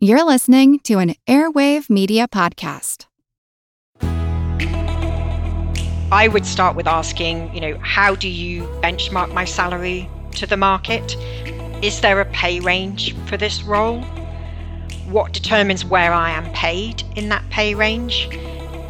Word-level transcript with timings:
You're 0.00 0.22
listening 0.24 0.78
to 0.84 1.00
an 1.00 1.16
Airwave 1.26 1.90
Media 1.90 2.28
Podcast. 2.28 3.06
I 6.12 6.28
would 6.32 6.46
start 6.46 6.76
with 6.76 6.86
asking, 6.86 7.52
you 7.52 7.60
know, 7.60 7.76
how 7.80 8.14
do 8.14 8.28
you 8.28 8.62
benchmark 8.80 9.34
my 9.34 9.44
salary 9.44 10.08
to 10.36 10.46
the 10.46 10.56
market? 10.56 11.16
Is 11.82 12.00
there 12.00 12.20
a 12.20 12.24
pay 12.26 12.60
range 12.60 13.16
for 13.26 13.36
this 13.36 13.64
role? 13.64 14.00
What 15.08 15.32
determines 15.32 15.84
where 15.84 16.12
I 16.12 16.30
am 16.30 16.48
paid 16.52 17.02
in 17.16 17.28
that 17.30 17.42
pay 17.50 17.74
range? 17.74 18.28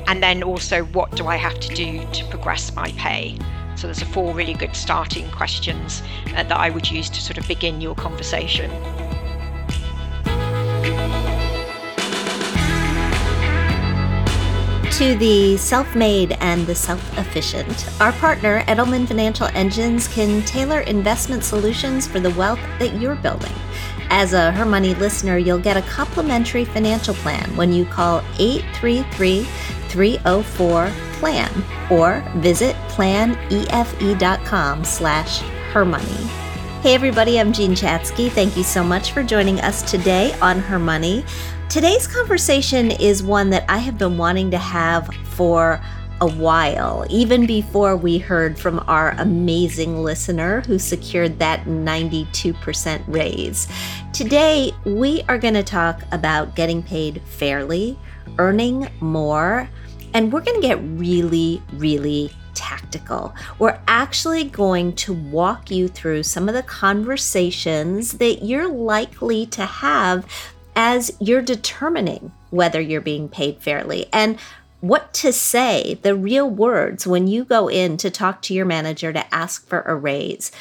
And 0.08 0.22
then 0.22 0.42
also, 0.42 0.84
what 0.84 1.16
do 1.16 1.26
I 1.26 1.36
have 1.36 1.58
to 1.58 1.74
do 1.74 2.06
to 2.12 2.24
progress 2.26 2.74
my 2.74 2.92
pay? 2.98 3.38
So, 3.76 3.86
there's 3.86 4.02
a 4.02 4.06
four 4.06 4.34
really 4.34 4.52
good 4.52 4.76
starting 4.76 5.30
questions 5.30 6.02
uh, 6.36 6.42
that 6.42 6.52
I 6.52 6.68
would 6.68 6.90
use 6.90 7.08
to 7.08 7.22
sort 7.22 7.38
of 7.38 7.48
begin 7.48 7.80
your 7.80 7.94
conversation. 7.94 8.70
To 14.98 15.14
the 15.14 15.56
self 15.56 15.94
made 15.94 16.32
and 16.40 16.66
the 16.66 16.74
self 16.74 17.00
efficient, 17.16 17.88
our 18.00 18.10
partner, 18.14 18.62
Edelman 18.62 19.06
Financial 19.06 19.46
Engines, 19.54 20.08
can 20.08 20.42
tailor 20.42 20.80
investment 20.80 21.44
solutions 21.44 22.04
for 22.04 22.18
the 22.18 22.30
wealth 22.30 22.58
that 22.80 23.00
you're 23.00 23.14
building. 23.14 23.52
As 24.10 24.32
a 24.32 24.50
Her 24.50 24.64
Money 24.64 24.96
listener, 24.96 25.38
you'll 25.38 25.60
get 25.60 25.76
a 25.76 25.82
complimentary 25.82 26.64
financial 26.64 27.14
plan 27.14 27.54
when 27.56 27.72
you 27.72 27.84
call 27.84 28.24
833 28.40 29.44
304 29.88 30.92
PLAN 31.12 31.64
or 31.92 32.24
visit 32.38 32.74
planefe.com 32.88 34.84
slash 34.84 35.40
hermoney. 35.72 36.47
Hey 36.88 36.94
everybody, 36.94 37.38
I'm 37.38 37.52
Jean 37.52 37.72
Chatzky. 37.72 38.30
Thank 38.30 38.56
you 38.56 38.62
so 38.62 38.82
much 38.82 39.12
for 39.12 39.22
joining 39.22 39.60
us 39.60 39.82
today 39.82 40.32
on 40.40 40.58
Her 40.58 40.78
Money. 40.78 41.22
Today's 41.68 42.06
conversation 42.06 42.92
is 42.92 43.22
one 43.22 43.50
that 43.50 43.66
I 43.68 43.76
have 43.76 43.98
been 43.98 44.16
wanting 44.16 44.50
to 44.52 44.56
have 44.56 45.06
for 45.24 45.82
a 46.22 46.26
while, 46.26 47.04
even 47.10 47.44
before 47.44 47.94
we 47.94 48.16
heard 48.16 48.58
from 48.58 48.82
our 48.88 49.10
amazing 49.18 50.02
listener 50.02 50.62
who 50.62 50.78
secured 50.78 51.38
that 51.40 51.66
92% 51.66 53.04
raise. 53.06 53.68
Today, 54.14 54.72
we 54.86 55.20
are 55.28 55.36
going 55.36 55.52
to 55.52 55.62
talk 55.62 56.02
about 56.10 56.56
getting 56.56 56.82
paid 56.82 57.20
fairly, 57.26 57.98
earning 58.38 58.88
more, 59.00 59.68
and 60.14 60.32
we're 60.32 60.40
going 60.40 60.60
to 60.60 60.66
get 60.66 60.78
really, 60.82 61.62
really 61.74 62.30
tactical. 62.54 63.34
We're 63.58 63.78
actually 63.86 64.44
going 64.44 64.94
to 64.96 65.12
walk 65.12 65.70
you 65.70 65.88
through 65.88 66.24
some 66.24 66.48
of 66.48 66.54
the 66.54 66.62
conversations 66.62 68.18
that 68.18 68.44
you're 68.44 68.68
likely 68.68 69.46
to 69.46 69.64
have 69.64 70.26
as 70.74 71.12
you're 71.20 71.42
determining 71.42 72.32
whether 72.50 72.80
you're 72.80 73.00
being 73.00 73.28
paid 73.28 73.60
fairly 73.60 74.06
and 74.12 74.38
what 74.80 75.12
to 75.12 75.32
say, 75.32 75.98
the 76.02 76.14
real 76.14 76.48
words 76.48 77.06
when 77.06 77.26
you 77.26 77.44
go 77.44 77.68
in 77.68 77.96
to 77.96 78.10
talk 78.10 78.42
to 78.42 78.54
your 78.54 78.64
manager 78.64 79.12
to 79.12 79.34
ask 79.34 79.66
for 79.66 79.82
a 79.82 79.94
raise. 79.96 80.52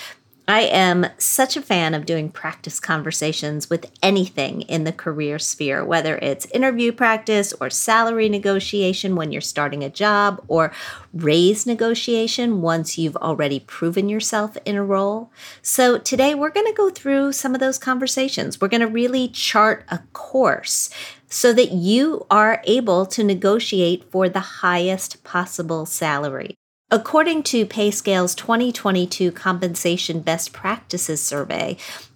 I 0.50 0.62
am 0.62 1.08
such 1.18 1.58
a 1.58 1.62
fan 1.62 1.94
of 1.94 2.06
doing 2.06 2.30
practice 2.30 2.80
conversations 2.80 3.70
with 3.70 3.92
anything 4.02 4.62
in 4.62 4.86
the 4.86 4.94
career 4.94 5.40
sphere, 5.40 5.84
whether 5.84 6.16
it's 6.20 6.46
interview 6.48 6.94
practice 6.94 7.54
or 7.60 7.70
salary 7.70 8.30
negotiation 8.30 9.18
when 9.18 9.34
you're 9.34 9.42
starting 9.42 9.84
a 9.84 9.90
job 9.90 10.42
or 10.48 10.72
raise 11.14 11.66
negotiation 11.66 12.62
once 12.62 12.98
you've 12.98 13.18
already 13.18 13.60
proven 13.60 14.08
yourself 14.08 14.58
in 14.64 14.78
a 14.78 14.84
role. 14.86 15.34
So 15.62 15.98
today 15.98 16.34
we're 16.34 16.50
going 16.50 16.68
to 16.68 16.74
go 16.74 16.92
through 16.92 17.34
some 17.34 17.54
of 17.54 17.60
those 17.60 17.78
conversations. 17.78 18.62
We're 18.62 18.70
going 18.70 18.80
to 18.80 18.88
really 18.88 19.28
chart 19.28 19.84
a 19.90 20.00
course 20.14 20.90
so 21.28 21.52
that 21.52 21.74
you 21.74 22.26
are 22.32 22.62
able 22.64 23.06
to 23.08 23.22
negotiate 23.22 24.10
for 24.10 24.30
the 24.30 24.40
highest 24.40 25.26
possible 25.26 25.86
salary. 25.86 26.56
According 26.90 27.44
to 27.44 27.66
PayScale's 27.66 28.34
2022 28.34 29.34
Compensation 29.34 30.22
Best 30.22 30.54
Practices 30.54 31.22
Survey, 31.22 31.76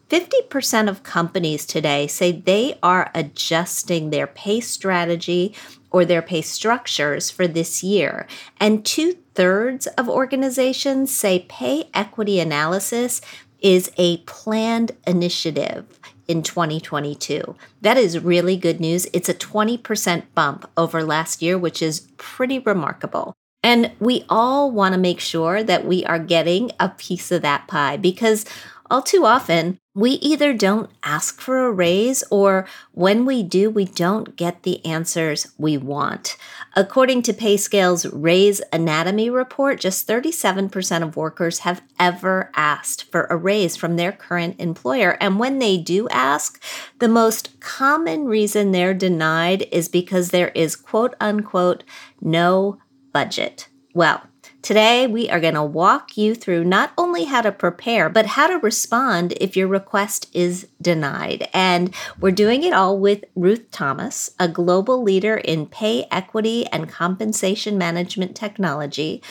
50% 0.09 0.87
of 0.87 1.03
companies 1.03 1.65
today 1.65 2.07
say 2.07 2.31
they 2.31 2.79
are 2.81 3.11
adjusting 3.13 4.11
their 4.11 4.27
pay 4.27 4.61
strategy 4.61 5.53
or 5.89 6.05
their 6.05 6.21
pay 6.21 6.41
structures 6.41 7.29
for 7.29 7.49
this 7.49 7.83
year. 7.83 8.27
And 8.61 8.85
two 8.85 9.17
thirds 9.35 9.87
of 9.87 10.07
organizations 10.07 11.13
say 11.13 11.45
pay 11.49 11.89
equity 11.93 12.39
analysis 12.39 13.19
is 13.59 13.91
a 13.97 14.19
planned 14.19 14.93
initiative 15.05 15.99
in 16.29 16.43
2022. 16.43 17.57
That 17.81 17.97
is 17.97 18.19
really 18.19 18.55
good 18.55 18.79
news. 18.79 19.05
It's 19.11 19.27
a 19.27 19.33
20% 19.33 20.23
bump 20.33 20.69
over 20.77 21.03
last 21.03 21.41
year, 21.41 21.57
which 21.57 21.81
is 21.81 22.07
pretty 22.15 22.57
remarkable. 22.59 23.35
And 23.63 23.91
we 23.99 24.25
all 24.27 24.72
want 24.72 24.94
to 24.94 24.99
make 24.99 25.19
sure 25.19 25.63
that 25.63 25.85
we 25.85 26.03
are 26.05 26.19
getting 26.19 26.72
a 26.79 26.89
piece 26.89 27.31
of 27.31 27.41
that 27.44 27.67
pie 27.67 27.97
because 27.97 28.45
all 28.89 29.01
too 29.01 29.25
often 29.25 29.79
we 29.94 30.11
either 30.11 30.53
don't 30.53 30.89
ask 31.03 31.41
for 31.41 31.66
a 31.66 31.72
raise 31.72 32.23
or 32.29 32.66
when 32.91 33.25
we 33.25 33.44
do, 33.44 33.69
we 33.69 33.85
don't 33.85 34.35
get 34.38 34.63
the 34.63 34.85
answers 34.85 35.47
we 35.57 35.77
want. 35.77 36.38
According 36.75 37.23
to 37.23 37.33
PayScale's 37.33 38.05
Raise 38.07 38.61
Anatomy 38.72 39.29
report, 39.29 39.81
just 39.81 40.07
37% 40.07 41.03
of 41.03 41.17
workers 41.17 41.59
have 41.59 41.81
ever 41.99 42.51
asked 42.55 43.11
for 43.11 43.25
a 43.25 43.35
raise 43.35 43.75
from 43.75 43.95
their 43.95 44.13
current 44.13 44.55
employer. 44.59 45.17
And 45.19 45.39
when 45.39 45.59
they 45.59 45.78
do 45.78 46.07
ask, 46.09 46.61
the 46.99 47.09
most 47.09 47.59
common 47.59 48.25
reason 48.25 48.72
they're 48.72 48.93
denied 48.93 49.67
is 49.72 49.89
because 49.89 50.29
there 50.29 50.51
is 50.55 50.75
quote 50.78 51.16
unquote 51.19 51.83
no 52.22 52.79
budget? 53.13 53.67
Well, 53.94 54.23
today 54.61 55.07
we 55.07 55.29
are 55.29 55.39
going 55.39 55.55
to 55.55 55.63
walk 55.63 56.16
you 56.17 56.33
through 56.33 56.63
not 56.63 56.94
only 56.97 57.25
how 57.25 57.41
to 57.41 57.51
prepare, 57.51 58.09
but 58.09 58.25
how 58.25 58.47
to 58.47 58.57
respond 58.59 59.33
if 59.41 59.57
your 59.57 59.67
request 59.67 60.29
is 60.33 60.67
denied. 60.81 61.49
And 61.53 61.94
we're 62.19 62.31
doing 62.31 62.63
it 62.63 62.73
all 62.73 62.97
with 62.97 63.25
Ruth 63.35 63.69
Thomas, 63.72 64.31
a 64.39 64.47
global 64.47 65.03
leader 65.03 65.35
in 65.35 65.66
pay 65.66 66.05
equity 66.09 66.66
and 66.67 66.89
compensation 66.89 67.77
management 67.77 68.35
technology 68.35 69.22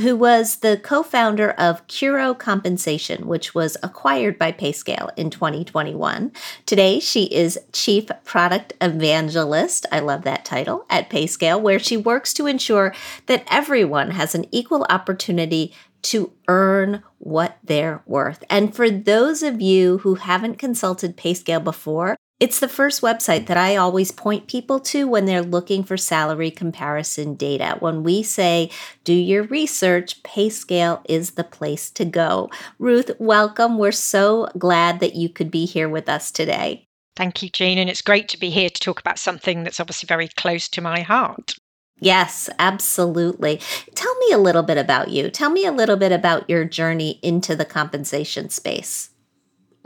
who 0.00 0.16
was 0.16 0.56
the 0.56 0.76
co 0.76 1.02
founder 1.02 1.50
of 1.52 1.86
Curo 1.86 2.36
Compensation, 2.36 3.26
which 3.26 3.54
was 3.54 3.76
acquired 3.82 4.38
by 4.38 4.52
Payscale 4.52 5.10
in 5.16 5.30
2021. 5.30 6.32
Today, 6.66 7.00
she 7.00 7.24
is 7.24 7.58
Chief 7.72 8.06
Product 8.24 8.72
Evangelist, 8.80 9.86
I 9.90 10.00
love 10.00 10.22
that 10.22 10.44
title, 10.44 10.86
at 10.88 11.10
Payscale, 11.10 11.60
where 11.60 11.78
she 11.78 11.96
works 11.96 12.32
to 12.34 12.46
ensure 12.46 12.94
that 13.26 13.44
everyone 13.50 14.12
has 14.12 14.34
an 14.34 14.46
equal 14.50 14.86
opportunity 14.88 15.74
to 16.02 16.32
earn 16.46 17.02
what 17.18 17.58
they're 17.62 18.02
worth. 18.06 18.44
And 18.48 18.74
for 18.74 18.90
those 18.90 19.42
of 19.42 19.60
you 19.60 19.98
who 19.98 20.14
haven't 20.14 20.58
consulted 20.58 21.16
Payscale 21.16 21.62
before, 21.62 22.16
it's 22.40 22.60
the 22.60 22.68
first 22.68 23.02
website 23.02 23.46
that 23.46 23.56
I 23.56 23.74
always 23.76 24.12
point 24.12 24.46
people 24.46 24.78
to 24.80 25.08
when 25.08 25.24
they're 25.24 25.42
looking 25.42 25.82
for 25.82 25.96
salary 25.96 26.50
comparison 26.50 27.34
data. 27.34 27.76
When 27.80 28.04
we 28.04 28.22
say, 28.22 28.70
do 29.02 29.12
your 29.12 29.42
research, 29.44 30.22
PayScale 30.22 31.00
is 31.08 31.32
the 31.32 31.44
place 31.44 31.90
to 31.90 32.04
go. 32.04 32.48
Ruth, 32.78 33.10
welcome. 33.18 33.76
We're 33.76 33.90
so 33.90 34.48
glad 34.56 35.00
that 35.00 35.16
you 35.16 35.28
could 35.28 35.50
be 35.50 35.66
here 35.66 35.88
with 35.88 36.08
us 36.08 36.30
today. 36.30 36.86
Thank 37.16 37.42
you, 37.42 37.50
Jean. 37.50 37.78
And 37.78 37.90
it's 37.90 38.02
great 38.02 38.28
to 38.28 38.38
be 38.38 38.50
here 38.50 38.70
to 38.70 38.80
talk 38.80 39.00
about 39.00 39.18
something 39.18 39.64
that's 39.64 39.80
obviously 39.80 40.06
very 40.06 40.28
close 40.28 40.68
to 40.68 40.80
my 40.80 41.00
heart. 41.00 41.54
Yes, 42.00 42.48
absolutely. 42.60 43.60
Tell 43.96 44.14
me 44.18 44.30
a 44.30 44.38
little 44.38 44.62
bit 44.62 44.78
about 44.78 45.08
you. 45.08 45.28
Tell 45.28 45.50
me 45.50 45.66
a 45.66 45.72
little 45.72 45.96
bit 45.96 46.12
about 46.12 46.48
your 46.48 46.64
journey 46.64 47.18
into 47.24 47.56
the 47.56 47.64
compensation 47.64 48.50
space 48.50 49.10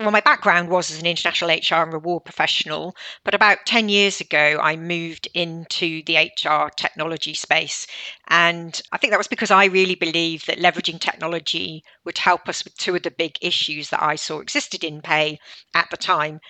well, 0.02 0.12
my 0.12 0.20
background 0.20 0.68
was 0.68 0.90
as 0.90 0.98
an 0.98 1.06
international 1.06 1.50
HR 1.50 1.82
and 1.82 1.92
reward 1.92 2.24
professional, 2.24 2.94
but 3.24 3.34
about 3.34 3.66
10 3.66 3.88
years 3.88 4.20
ago, 4.20 4.58
I 4.62 4.76
moved 4.76 5.28
into 5.34 6.02
the 6.04 6.16
HR 6.16 6.68
technology 6.76 7.34
space. 7.34 7.86
And 8.28 8.80
I 8.92 8.98
think 8.98 9.12
that 9.12 9.18
was 9.18 9.28
because 9.28 9.50
I 9.50 9.66
really 9.66 9.94
believed 9.94 10.46
that 10.46 10.58
leveraging 10.58 11.00
technology 11.00 11.84
would 12.04 12.18
help 12.18 12.48
us 12.48 12.64
with 12.64 12.76
two 12.76 12.94
of 12.96 13.02
the 13.02 13.10
big 13.10 13.36
issues 13.40 13.90
that 13.90 14.02
I 14.02 14.16
saw 14.16 14.40
existed 14.40 14.84
in 14.84 15.02
pay 15.02 15.38
at 15.74 15.90
the 15.90 15.96
time. 15.96 16.40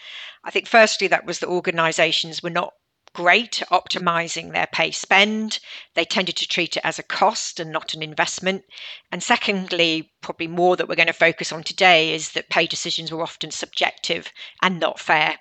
I 0.45 0.51
think, 0.51 0.67
firstly, 0.67 1.07
that 1.09 1.27
was 1.27 1.39
that 1.39 1.49
organizations 1.49 2.43
were 2.43 2.51
not 2.51 2.75
great 3.15 3.63
at 3.63 3.69
optimizing 3.69 4.53
their 4.53 4.67
pay 4.67 4.91
spend. 4.91 5.59
They 5.95 6.05
tended 6.05 6.37
to 6.37 6.49
treat 6.49 6.77
it 6.77 6.85
as 6.85 6.99
a 6.99 7.03
cost 7.03 7.61
and 7.61 7.71
not 7.71 7.95
an 7.95 8.03
investment. 8.03 8.65
And 9.11 9.23
secondly, 9.23 10.13
probably 10.21 10.47
more 10.47 10.77
that 10.77 10.89
we're 10.89 10.95
going 10.95 11.07
to 11.07 11.13
focus 11.13 11.53
on 11.53 11.63
today, 11.63 12.15
is 12.15 12.33
that 12.33 12.49
pay 12.49 12.67
decisions 12.67 13.13
were 13.13 13.23
often 13.23 13.51
subjective 13.51 14.33
and 14.63 14.81
not 14.81 14.99
fair. 14.99 15.39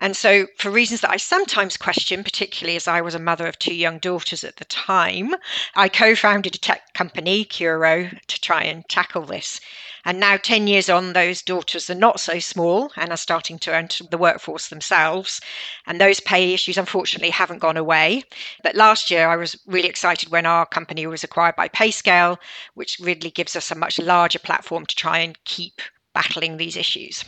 And 0.00 0.16
so, 0.16 0.48
for 0.58 0.70
reasons 0.70 1.02
that 1.02 1.10
I 1.10 1.16
sometimes 1.16 1.76
question, 1.76 2.24
particularly 2.24 2.74
as 2.74 2.88
I 2.88 3.00
was 3.00 3.14
a 3.14 3.20
mother 3.20 3.46
of 3.46 3.58
two 3.60 3.74
young 3.74 3.98
daughters 4.00 4.42
at 4.42 4.56
the 4.56 4.64
time, 4.64 5.36
I 5.76 5.88
co 5.88 6.16
founded 6.16 6.56
a 6.56 6.58
tech 6.58 6.92
company, 6.94 7.44
Curo, 7.44 8.10
to 8.26 8.40
try 8.40 8.64
and 8.64 8.86
tackle 8.88 9.22
this. 9.22 9.60
And 10.04 10.18
now, 10.18 10.36
10 10.36 10.66
years 10.66 10.90
on, 10.90 11.12
those 11.12 11.42
daughters 11.42 11.88
are 11.88 11.94
not 11.94 12.18
so 12.18 12.40
small 12.40 12.90
and 12.96 13.10
are 13.10 13.16
starting 13.16 13.58
to 13.60 13.74
enter 13.74 14.02
the 14.04 14.18
workforce 14.18 14.68
themselves. 14.68 15.40
And 15.86 16.00
those 16.00 16.18
pay 16.18 16.52
issues, 16.52 16.76
unfortunately, 16.76 17.30
haven't 17.30 17.60
gone 17.60 17.76
away. 17.76 18.24
But 18.64 18.74
last 18.74 19.12
year, 19.12 19.28
I 19.28 19.36
was 19.36 19.56
really 19.64 19.88
excited 19.88 20.28
when 20.30 20.44
our 20.44 20.66
company 20.66 21.06
was 21.06 21.22
acquired 21.22 21.54
by 21.54 21.68
PayScale, 21.68 22.38
which 22.74 22.98
really 22.98 23.30
gives 23.30 23.54
us 23.54 23.70
a 23.70 23.76
much 23.76 24.00
larger 24.00 24.40
platform 24.40 24.86
to 24.86 24.96
try 24.96 25.20
and 25.20 25.42
keep 25.44 25.80
battling 26.12 26.56
these 26.56 26.76
issues. 26.76 27.24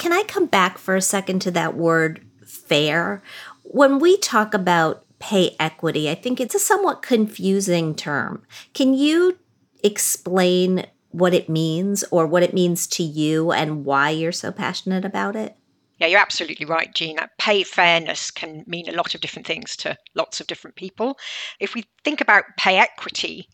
Can 0.00 0.14
I 0.14 0.22
come 0.22 0.46
back 0.46 0.78
for 0.78 0.96
a 0.96 1.02
second 1.02 1.40
to 1.40 1.50
that 1.50 1.76
word 1.76 2.24
fair? 2.46 3.22
When 3.64 3.98
we 3.98 4.16
talk 4.16 4.54
about 4.54 5.04
pay 5.18 5.54
equity, 5.60 6.08
I 6.08 6.14
think 6.14 6.40
it's 6.40 6.54
a 6.54 6.58
somewhat 6.58 7.02
confusing 7.02 7.94
term. 7.94 8.42
Can 8.72 8.94
you 8.94 9.38
explain 9.84 10.86
what 11.10 11.34
it 11.34 11.50
means 11.50 12.02
or 12.10 12.26
what 12.26 12.42
it 12.42 12.54
means 12.54 12.86
to 12.86 13.02
you 13.02 13.52
and 13.52 13.84
why 13.84 14.08
you're 14.08 14.32
so 14.32 14.50
passionate 14.50 15.04
about 15.04 15.36
it? 15.36 15.54
Yeah, 15.98 16.06
you're 16.06 16.18
absolutely 16.18 16.64
right, 16.64 16.94
Jean. 16.94 17.16
That 17.16 17.36
pay 17.38 17.62
fairness 17.62 18.30
can 18.30 18.64
mean 18.66 18.88
a 18.88 18.96
lot 18.96 19.14
of 19.14 19.20
different 19.20 19.46
things 19.46 19.76
to 19.76 19.98
lots 20.14 20.40
of 20.40 20.46
different 20.46 20.76
people. 20.76 21.18
If 21.58 21.74
we 21.74 21.84
think 22.04 22.22
about 22.22 22.44
pay 22.58 22.78
equity, 22.78 23.46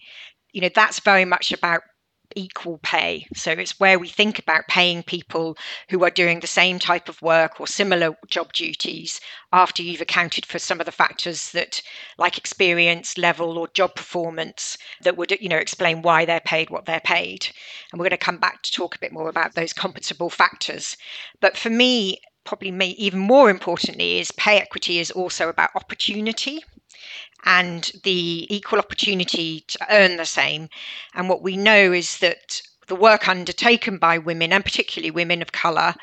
you 0.53 0.61
know, 0.61 0.71
that's 0.73 1.01
very 1.01 1.25
much 1.25 1.51
about 1.51 1.81
equal 2.37 2.79
pay. 2.79 3.27
So 3.35 3.51
it's 3.51 3.81
where 3.81 3.99
we 3.99 4.09
think 4.09 4.39
about 4.39 4.69
paying 4.69 5.03
people 5.03 5.57
who 5.89 6.05
are 6.05 6.11
doing 6.11 6.39
the 6.39 6.47
same 6.47 6.79
type 6.79 7.09
of 7.09 7.21
work 7.21 7.59
or 7.59 7.67
similar 7.67 8.17
job 8.29 8.53
duties 8.53 9.21
after 9.53 9.83
you've 9.83 10.01
accounted 10.01 10.47
for 10.47 10.59
some 10.61 10.79
of 10.79 10.87
the 10.87 10.93
factors 10.93 11.51
that 11.53 11.83
like 12.19 12.39
experience 12.39 13.19
level 13.19 13.59
or 13.59 13.67
job 13.69 13.95
performance 13.95 14.77
that 15.03 15.17
would 15.17 15.31
you 15.41 15.49
know 15.49 15.57
explain 15.57 16.03
why 16.03 16.25
they're 16.25 16.41
paid 16.41 16.71
what 16.71 16.85
they're 16.85 17.01
paid. 17.01 17.49
And 17.91 17.99
we're 17.99 18.05
going 18.05 18.11
to 18.11 18.19
come 18.19 18.39
back 18.39 18.63
to 18.63 18.73
talk 18.73 18.95
a 18.95 19.01
bit 19.01 19.13
more 19.13 19.29
about 19.29 19.55
those 19.55 19.73
compensable 19.73 20.31
factors. 20.31 20.97
But 21.41 21.57
for 21.57 21.71
me 21.71 22.21
probably 22.45 22.71
even 22.91 23.19
more 23.19 23.51
importantly 23.51 24.21
is 24.21 24.31
pay 24.33 24.61
equity 24.61 25.01
is 25.01 25.11
also 25.11 25.49
about 25.49 25.71
opportunity 25.75 26.63
and 27.45 27.93
the 28.03 28.47
equal 28.55 28.79
opportunity 28.79 29.61
to 29.69 29.87
earn 29.91 30.17
the 30.17 30.27
same. 30.27 30.69
And 31.15 31.29
what 31.29 31.43
we 31.43 31.57
know 31.57 31.93
is 31.93 32.19
that 32.19 32.61
the 32.89 32.95
work 32.95 33.29
undertaken 33.29 33.99
by 33.99 34.19
women, 34.19 34.53
and 34.53 34.65
particularly 34.65 35.11
women 35.11 35.43
of 35.43 35.53
colour, 35.53 35.95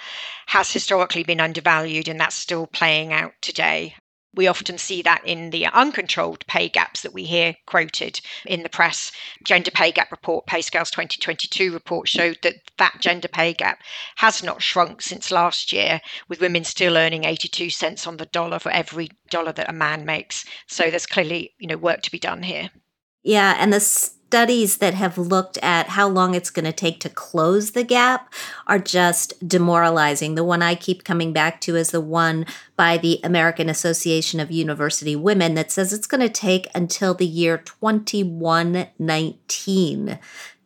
has 0.47 0.71
historically 0.71 1.23
been 1.23 1.39
undervalued, 1.39 2.07
and 2.07 2.19
that's 2.19 2.35
still 2.35 2.67
playing 2.67 3.13
out 3.13 3.33
today. 3.41 3.95
We 4.35 4.47
often 4.47 4.77
see 4.77 5.01
that 5.03 5.25
in 5.25 5.51
the 5.51 5.67
uncontrolled 5.67 6.45
pay 6.47 6.69
gaps 6.69 7.01
that 7.01 7.13
we 7.13 7.23
hear 7.23 7.55
quoted 7.67 8.19
in 8.45 8.63
the 8.63 8.69
press. 8.69 9.11
Gender 9.43 9.71
Pay 9.71 9.91
Gap 9.91 10.11
Report, 10.11 10.45
PayScale's 10.47 10.91
2022 10.91 11.71
report 11.71 12.07
showed 12.07 12.39
that 12.41 12.55
that 12.77 12.97
gender 12.99 13.27
pay 13.27 13.53
gap 13.53 13.79
has 14.15 14.41
not 14.43 14.61
shrunk 14.61 15.01
since 15.01 15.31
last 15.31 15.71
year, 15.71 16.01
with 16.27 16.41
women 16.41 16.63
still 16.63 16.97
earning 16.97 17.25
82 17.25 17.69
cents 17.69 18.07
on 18.07 18.17
the 18.17 18.25
dollar 18.25 18.59
for 18.59 18.71
every 18.71 19.09
dollar 19.29 19.51
that 19.51 19.69
a 19.69 19.73
man 19.73 20.05
makes. 20.05 20.45
So 20.67 20.89
there's 20.89 21.05
clearly, 21.05 21.53
you 21.59 21.67
know, 21.67 21.77
work 21.77 22.01
to 22.01 22.11
be 22.11 22.19
done 22.19 22.43
here. 22.43 22.71
Yeah, 23.23 23.55
and 23.57 23.71
the 23.71 23.79
studies 24.33 24.77
that 24.77 24.95
have 24.95 25.15
looked 25.15 25.59
at 25.59 25.89
how 25.89 26.07
long 26.07 26.33
it's 26.33 26.49
going 26.49 26.65
to 26.65 26.71
take 26.71 26.99
to 26.99 27.07
close 27.07 27.73
the 27.73 27.83
gap 27.83 28.33
are 28.65 28.79
just 28.79 29.47
demoralizing. 29.47 30.33
The 30.33 30.43
one 30.43 30.63
I 30.63 30.73
keep 30.73 31.03
coming 31.03 31.33
back 31.33 31.61
to 31.61 31.75
is 31.75 31.91
the 31.91 32.01
one 32.01 32.47
by 32.75 32.97
the 32.97 33.19
American 33.23 33.69
Association 33.69 34.39
of 34.39 34.49
University 34.49 35.15
Women 35.15 35.53
that 35.53 35.71
says 35.71 35.93
it's 35.93 36.07
going 36.07 36.21
to 36.21 36.29
take 36.29 36.67
until 36.73 37.13
the 37.13 37.27
year 37.27 37.59
2119 37.59 40.19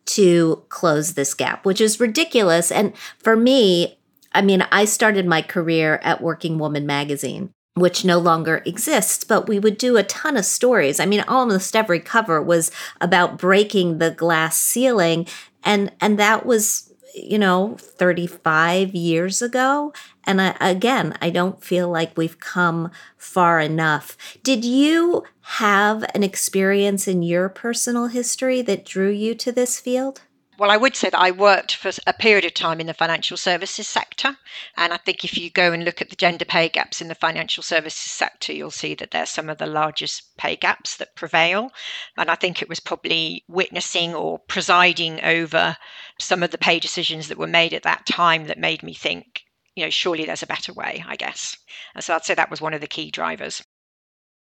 to 0.05 0.63
close 0.69 1.15
this 1.15 1.33
gap, 1.33 1.65
which 1.65 1.81
is 1.81 1.99
ridiculous. 1.99 2.71
And 2.71 2.95
for 3.17 3.35
me, 3.35 3.99
I 4.31 4.43
mean, 4.43 4.61
I 4.71 4.85
started 4.85 5.25
my 5.25 5.41
career 5.41 5.99
at 6.03 6.21
Working 6.21 6.57
Woman 6.57 6.85
magazine 6.85 7.51
which 7.79 8.05
no 8.05 8.17
longer 8.17 8.61
exists, 8.65 9.23
but 9.23 9.47
we 9.47 9.59
would 9.59 9.77
do 9.77 9.97
a 9.97 10.03
ton 10.03 10.37
of 10.37 10.45
stories. 10.45 10.99
I 10.99 11.05
mean, 11.05 11.23
almost 11.27 11.75
every 11.75 11.99
cover 11.99 12.41
was 12.41 12.71
about 13.01 13.37
breaking 13.37 13.97
the 13.97 14.11
glass 14.11 14.57
ceiling 14.57 15.27
and 15.63 15.91
and 15.99 16.17
that 16.17 16.45
was 16.45 16.93
you 17.13 17.37
know 17.37 17.75
35 17.79 18.95
years 18.95 19.41
ago. 19.41 19.93
And 20.23 20.41
I, 20.41 20.55
again 20.59 21.17
i 21.21 21.29
don't 21.29 21.63
feel 21.63 21.87
like 21.89 22.17
we've 22.17 22.39
come 22.39 22.91
far 23.17 23.59
enough. 23.59 24.17
Did 24.43 24.65
you 24.65 25.23
have 25.41 26.03
an 26.13 26.23
experience 26.23 27.07
in 27.07 27.23
your 27.23 27.49
personal 27.49 28.07
history 28.07 28.61
that 28.63 28.85
drew 28.85 29.09
you 29.09 29.35
to 29.35 29.51
this 29.51 29.79
field 29.79 30.21
well, 30.57 30.71
I 30.71 30.77
would 30.77 30.95
say 30.95 31.09
that 31.11 31.19
I 31.19 31.29
worked 31.29 31.75
for 31.75 31.91
a 32.07 32.13
period 32.13 32.43
of 32.43 32.53
time 32.53 32.79
in 32.79 32.87
the 32.87 32.93
financial 32.93 33.37
services 33.37 33.87
sector. 33.87 34.35
And 34.75 34.91
I 34.91 34.97
think 34.97 35.23
if 35.23 35.37
you 35.37 35.51
go 35.51 35.71
and 35.71 35.85
look 35.85 36.01
at 36.01 36.09
the 36.09 36.15
gender 36.15 36.45
pay 36.45 36.67
gaps 36.67 36.99
in 36.99 37.09
the 37.09 37.15
financial 37.15 37.61
services 37.61 38.11
sector, 38.11 38.53
you'll 38.53 38.71
see 38.71 38.95
that 38.95 39.11
they're 39.11 39.27
some 39.27 39.49
of 39.49 39.59
the 39.59 39.67
largest 39.67 40.35
pay 40.37 40.55
gaps 40.55 40.97
that 40.97 41.15
prevail. 41.15 41.71
And 42.17 42.31
I 42.31 42.35
think 42.35 42.61
it 42.61 42.69
was 42.69 42.79
probably 42.79 43.43
witnessing 43.47 44.15
or 44.15 44.39
presiding 44.39 45.23
over 45.23 45.77
some 46.19 46.41
of 46.41 46.49
the 46.49 46.57
pay 46.57 46.79
decisions 46.79 47.27
that 47.27 47.37
were 47.37 47.47
made 47.47 47.73
at 47.73 47.83
that 47.83 48.07
time 48.07 48.47
that 48.47 48.57
made 48.57 48.81
me 48.81 48.95
think, 48.95 49.43
you 49.75 49.83
know, 49.83 49.91
surely 49.91 50.25
there's 50.25 50.43
a 50.43 50.47
better 50.47 50.73
way, 50.73 51.03
I 51.07 51.17
guess. 51.17 51.55
And 51.93 52.03
so 52.03 52.15
I'd 52.15 52.25
say 52.25 52.33
that 52.33 52.49
was 52.49 52.61
one 52.61 52.73
of 52.73 52.81
the 52.81 52.87
key 52.87 53.11
drivers. 53.11 53.63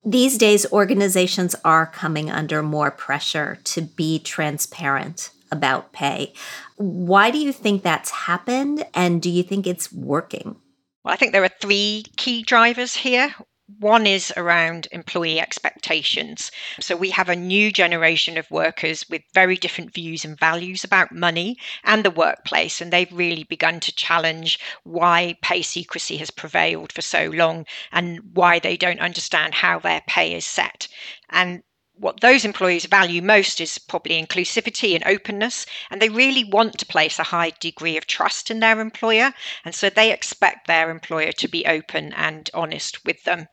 These 0.04 0.38
days, 0.38 0.70
organizations 0.72 1.56
are 1.64 1.84
coming 1.84 2.30
under 2.30 2.62
more 2.62 2.92
pressure 2.92 3.58
to 3.64 3.82
be 3.82 4.20
transparent 4.20 5.30
about 5.50 5.92
pay. 5.92 6.32
Why 6.76 7.30
do 7.30 7.38
you 7.38 7.52
think 7.52 7.82
that's 7.82 8.10
happened? 8.10 8.84
And 8.94 9.22
do 9.22 9.30
you 9.30 9.42
think 9.42 9.66
it's 9.66 9.92
working? 9.92 10.56
Well, 11.04 11.14
I 11.14 11.16
think 11.16 11.32
there 11.32 11.44
are 11.44 11.60
three 11.60 12.04
key 12.16 12.42
drivers 12.42 12.96
here. 12.96 13.34
One 13.80 14.06
is 14.06 14.32
around 14.36 14.86
employee 14.92 15.40
expectations. 15.40 16.52
So 16.78 16.94
we 16.94 17.10
have 17.10 17.28
a 17.28 17.34
new 17.34 17.72
generation 17.72 18.38
of 18.38 18.48
workers 18.50 19.04
with 19.10 19.22
very 19.34 19.56
different 19.56 19.92
views 19.92 20.24
and 20.24 20.38
values 20.38 20.84
about 20.84 21.10
money 21.10 21.56
and 21.82 22.04
the 22.04 22.12
workplace. 22.12 22.80
And 22.80 22.92
they've 22.92 23.12
really 23.12 23.42
begun 23.42 23.80
to 23.80 23.94
challenge 23.94 24.60
why 24.84 25.36
pay 25.42 25.62
secrecy 25.62 26.16
has 26.18 26.30
prevailed 26.30 26.92
for 26.92 27.02
so 27.02 27.26
long 27.26 27.66
and 27.90 28.20
why 28.34 28.60
they 28.60 28.76
don't 28.76 29.00
understand 29.00 29.54
how 29.54 29.80
their 29.80 30.02
pay 30.06 30.34
is 30.34 30.46
set. 30.46 30.86
And 31.30 31.64
what 31.98 32.20
those 32.20 32.44
employees 32.44 32.86
value 32.86 33.22
most 33.22 33.60
is 33.60 33.78
probably 33.78 34.22
inclusivity 34.22 34.94
and 34.94 35.04
openness, 35.04 35.66
and 35.90 36.00
they 36.00 36.08
really 36.08 36.44
want 36.44 36.78
to 36.78 36.86
place 36.86 37.18
a 37.18 37.24
high 37.24 37.50
degree 37.60 37.96
of 37.96 38.06
trust 38.06 38.50
in 38.50 38.60
their 38.60 38.80
employer, 38.80 39.32
and 39.64 39.74
so 39.74 39.88
they 39.88 40.12
expect 40.12 40.66
their 40.66 40.90
employer 40.90 41.32
to 41.32 41.48
be 41.48 41.66
open 41.66 42.12
and 42.12 42.50
honest 42.52 43.04
with 43.04 43.24
them. 43.24 43.48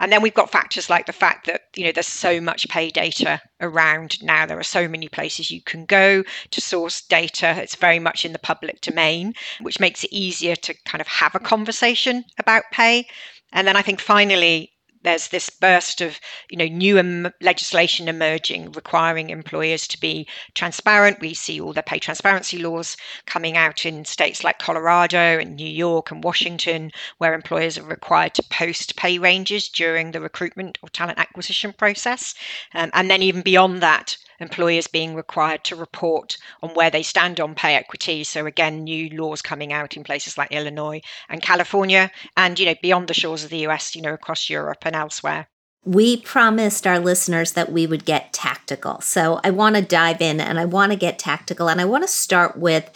And 0.00 0.12
then 0.12 0.22
we've 0.22 0.34
got 0.34 0.52
factors 0.52 0.88
like 0.88 1.06
the 1.06 1.12
fact 1.12 1.46
that 1.46 1.62
you 1.74 1.84
know 1.84 1.92
there's 1.92 2.06
so 2.06 2.40
much 2.40 2.68
pay 2.68 2.90
data 2.90 3.40
around 3.60 4.22
now. 4.22 4.46
There 4.46 4.58
are 4.58 4.62
so 4.62 4.86
many 4.86 5.08
places 5.08 5.50
you 5.50 5.60
can 5.60 5.86
go 5.86 6.22
to 6.50 6.60
source 6.60 7.00
data. 7.00 7.60
It's 7.60 7.74
very 7.74 7.98
much 7.98 8.24
in 8.24 8.32
the 8.32 8.38
public 8.38 8.80
domain, 8.80 9.34
which 9.60 9.80
makes 9.80 10.04
it 10.04 10.12
easier 10.12 10.54
to 10.56 10.74
kind 10.84 11.00
of 11.00 11.08
have 11.08 11.34
a 11.34 11.40
conversation 11.40 12.24
about 12.38 12.64
pay. 12.70 13.08
And 13.52 13.66
then 13.66 13.76
I 13.76 13.82
think 13.82 14.00
finally, 14.00 14.72
there's 15.08 15.28
this 15.28 15.48
burst 15.48 16.02
of 16.02 16.20
you 16.50 16.58
know 16.58 16.66
new 16.66 16.98
em- 16.98 17.32
legislation 17.40 18.08
emerging 18.08 18.70
requiring 18.72 19.30
employers 19.30 19.88
to 19.88 19.98
be 19.98 20.28
transparent 20.54 21.18
we 21.20 21.32
see 21.32 21.58
all 21.58 21.72
the 21.72 21.82
pay 21.82 21.98
transparency 21.98 22.58
laws 22.58 22.94
coming 23.24 23.56
out 23.56 23.86
in 23.86 24.04
states 24.04 24.44
like 24.44 24.58
colorado 24.58 25.38
and 25.38 25.56
new 25.56 25.66
york 25.66 26.10
and 26.10 26.22
washington 26.22 26.90
where 27.16 27.32
employers 27.32 27.78
are 27.78 27.84
required 27.84 28.34
to 28.34 28.42
post 28.50 28.96
pay 28.96 29.18
ranges 29.18 29.68
during 29.70 30.10
the 30.10 30.20
recruitment 30.20 30.76
or 30.82 30.90
talent 30.90 31.18
acquisition 31.18 31.72
process 31.72 32.34
um, 32.74 32.90
and 32.92 33.10
then 33.10 33.22
even 33.22 33.40
beyond 33.40 33.80
that 33.82 34.18
employers 34.40 34.86
being 34.86 35.14
required 35.14 35.64
to 35.64 35.76
report 35.76 36.36
on 36.62 36.70
where 36.74 36.90
they 36.90 37.02
stand 37.02 37.40
on 37.40 37.54
pay 37.54 37.74
equity. 37.74 38.24
So 38.24 38.46
again, 38.46 38.84
new 38.84 39.08
laws 39.10 39.42
coming 39.42 39.72
out 39.72 39.96
in 39.96 40.04
places 40.04 40.38
like 40.38 40.52
Illinois 40.52 41.00
and 41.28 41.42
California, 41.42 42.10
and 42.36 42.58
you 42.58 42.66
know 42.66 42.74
beyond 42.82 43.08
the 43.08 43.14
shores 43.14 43.44
of 43.44 43.50
the 43.50 43.66
US, 43.66 43.94
you 43.94 44.02
know 44.02 44.14
across 44.14 44.48
Europe 44.48 44.82
and 44.82 44.94
elsewhere. 44.98 45.48
We 45.84 46.16
promised 46.18 46.86
our 46.86 46.98
listeners 46.98 47.52
that 47.52 47.72
we 47.72 47.86
would 47.86 48.04
get 48.04 48.32
tactical. 48.32 49.00
So 49.00 49.40
I 49.42 49.50
want 49.50 49.76
to 49.76 49.82
dive 49.82 50.20
in 50.20 50.40
and 50.40 50.58
I 50.58 50.64
want 50.64 50.92
to 50.92 50.98
get 50.98 51.18
tactical 51.18 51.70
and 51.70 51.80
I 51.80 51.84
want 51.86 52.04
to 52.04 52.08
start 52.08 52.58
with 52.58 52.90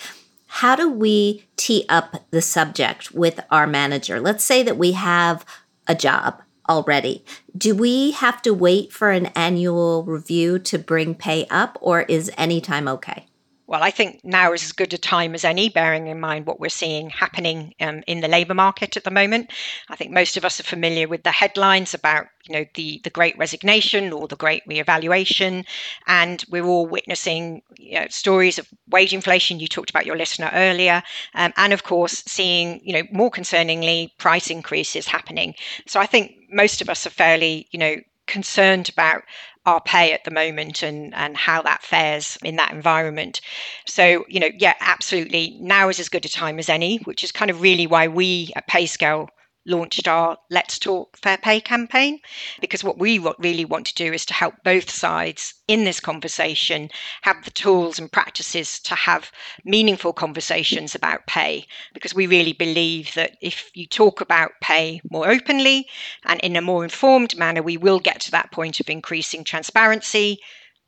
how 0.47 0.77
do 0.77 0.91
we 0.91 1.47
tee 1.57 1.87
up 1.89 2.25
the 2.31 2.43
subject 2.43 3.13
with 3.13 3.41
our 3.51 3.67
manager? 3.67 4.21
Let's 4.21 4.45
say 4.45 4.63
that 4.63 4.77
we 4.77 4.93
have 4.93 5.47
a 5.87 5.95
job 5.95 6.43
already. 6.69 7.25
Do 7.57 7.75
we 7.75 8.11
have 8.13 8.43
to 8.43 8.53
wait 8.53 8.93
for 8.93 9.11
an 9.11 9.27
annual 9.27 10.05
review 10.05 10.59
to 10.59 10.79
bring 10.79 11.15
pay 11.15 11.47
up, 11.49 11.79
or 11.81 12.03
is 12.03 12.31
any 12.37 12.61
time 12.61 12.87
okay? 12.89 13.27
Well, 13.73 13.83
I 13.83 13.91
think 13.91 14.21
now 14.23 14.53
is 14.53 14.65
as 14.65 14.73
good 14.73 14.93
a 14.93 14.99
time 14.99 15.35
as 15.35 15.47
any, 15.47 15.71
bearing 15.71 16.07
in 16.09 16.21
mind 16.21 16.45
what 16.45 16.61
we're 16.61 16.69
seeing 16.69 17.09
happening 17.09 17.73
um, 17.81 18.03
in 18.07 18.21
the 18.21 18.29
labour 18.29 18.53
market 18.53 18.99
at 18.99 19.05
the 19.05 19.11
moment. 19.11 19.51
I 19.89 19.97
think 19.97 20.11
most 20.11 20.37
of 20.37 20.45
us 20.45 20.61
are 20.61 20.65
familiar 20.65 21.09
with 21.09 21.23
the 21.23 21.31
headlines 21.31 21.95
about, 21.95 22.27
you 22.45 22.53
know, 22.53 22.67
the 22.75 23.01
the 23.03 23.09
Great 23.09 23.39
Resignation 23.39 24.13
or 24.13 24.29
the 24.29 24.37
Great 24.37 24.63
Reevaluation, 24.69 25.65
and 26.07 26.45
we're 26.51 26.67
all 26.67 26.87
witnessing 26.87 27.63
you 27.79 27.99
know, 27.99 28.07
stories 28.11 28.59
of 28.59 28.69
wage 28.91 29.15
inflation. 29.15 29.59
You 29.59 29.69
talked 29.69 29.89
about 29.89 30.05
your 30.05 30.19
listener 30.19 30.51
earlier, 30.53 31.03
um, 31.35 31.55
and 31.57 31.73
of 31.73 31.83
course, 31.83 32.23
seeing, 32.27 32.79
you 32.85 32.93
know, 32.93 33.05
more 33.11 33.31
concerningly, 33.31 34.11
price 34.19 34.51
increases 34.51 35.07
happening. 35.07 35.55
So 35.87 35.99
I 35.99 36.05
think 36.05 36.33
most 36.51 36.83
of 36.83 36.91
us 36.91 37.07
are 37.07 37.11
fairly, 37.11 37.69
you 37.71 37.79
know, 37.79 37.97
concerned 38.27 38.89
about 38.91 39.23
our 39.67 39.81
pay 39.81 40.13
at 40.13 40.25
the 40.25 40.31
moment 40.31 40.83
and 40.83 41.15
and 41.15 41.37
how 41.37 41.63
that 41.63 41.83
fares 41.83 42.37
in 42.43 42.57
that 42.57 42.73
environment. 42.73 43.41
So 43.87 44.25
you 44.29 44.41
know 44.41 44.51
yeah 44.59 44.75
absolutely 44.81 45.57
now 45.61 45.89
is 45.89 46.01
as 46.01 46.09
good 46.09 46.25
a 46.25 46.29
time 46.29 46.59
as 46.59 46.69
any 46.69 46.99
which 46.99 47.23
is 47.25 47.33
kind 47.33 47.51
of 47.51 47.61
really 47.63 47.87
why 47.87 48.09
we 48.09 48.53
at 48.57 48.69
payscale 48.69 49.29
launched 49.67 50.09
our 50.09 50.37
Let's 50.51 50.79
Talk 50.79 51.17
Fair 51.19 51.39
Pay 51.39 51.61
campaign 51.61 52.19
because 52.61 52.83
what 52.83 52.99
we 52.99 53.19
really 53.39 53.65
want 53.65 53.87
to 53.87 53.95
do 53.95 54.13
is 54.13 54.27
to 54.27 54.35
help 54.35 54.55
both 54.65 54.91
sides 54.91 55.55
in 55.69 55.85
this 55.85 56.01
conversation 56.01 56.91
have 57.23 57.45
the 57.45 57.51
tools 57.51 57.99
and 57.99 58.11
practices 58.11 58.81
to 58.81 58.95
have 58.95 59.31
meaningful 59.65 60.13
conversations 60.13 60.95
about 60.95 61.27
pay 61.27 61.67
because 61.95 62.15
we 62.15 62.27
really 62.27 62.53
believe 62.53 63.15
that 63.15 63.37
if 63.41 63.71
you 63.75 63.87
talk 63.87 64.21
about 64.21 64.53
pay 64.61 65.01
more 65.11 65.29
openly 65.29 65.87
and 66.25 66.41
in 66.41 66.57
a 66.57 66.61
more 66.61 66.85
informed 66.85 67.37
manner 67.37 67.63
we 67.63 67.77
will 67.77 68.01
get 68.01 68.21
to 68.21 68.31
that 68.31 68.51
point 68.51 68.81
of 68.81 68.91
increasing 68.91 69.45
transparency 69.45 70.39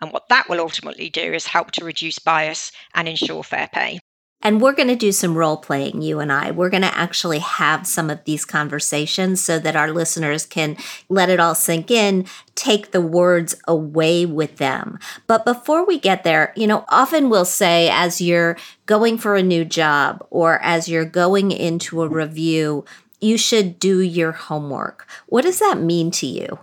and 0.00 0.12
what 0.12 0.28
that 0.28 0.48
will 0.48 0.60
ultimately 0.60 1.08
do 1.08 1.32
is 1.32 1.46
help 1.46 1.70
to 1.72 1.84
reduce 1.84 2.18
bias 2.18 2.72
and 2.94 3.08
ensure 3.08 3.42
fair 3.42 3.68
pay. 3.72 4.00
And 4.44 4.60
we're 4.60 4.74
going 4.74 4.88
to 4.88 4.96
do 4.96 5.10
some 5.10 5.38
role 5.38 5.56
playing, 5.56 6.02
you 6.02 6.20
and 6.20 6.30
I. 6.30 6.50
We're 6.50 6.68
going 6.68 6.82
to 6.82 6.96
actually 6.96 7.38
have 7.38 7.86
some 7.86 8.10
of 8.10 8.22
these 8.24 8.44
conversations 8.44 9.40
so 9.40 9.58
that 9.58 9.74
our 9.74 9.90
listeners 9.90 10.44
can 10.44 10.76
let 11.08 11.30
it 11.30 11.40
all 11.40 11.54
sink 11.54 11.90
in, 11.90 12.26
take 12.54 12.90
the 12.90 13.00
words 13.00 13.54
away 13.66 14.26
with 14.26 14.58
them. 14.58 14.98
But 15.26 15.46
before 15.46 15.86
we 15.86 15.98
get 15.98 16.24
there, 16.24 16.52
you 16.56 16.66
know, 16.66 16.84
often 16.88 17.30
we'll 17.30 17.46
say 17.46 17.88
as 17.88 18.20
you're 18.20 18.58
going 18.84 19.16
for 19.16 19.34
a 19.34 19.42
new 19.42 19.64
job 19.64 20.24
or 20.28 20.62
as 20.62 20.90
you're 20.90 21.06
going 21.06 21.50
into 21.50 22.02
a 22.02 22.08
review, 22.08 22.84
you 23.22 23.38
should 23.38 23.78
do 23.78 24.00
your 24.00 24.32
homework. 24.32 25.08
What 25.26 25.42
does 25.42 25.58
that 25.60 25.80
mean 25.80 26.10
to 26.12 26.26
you? 26.26 26.58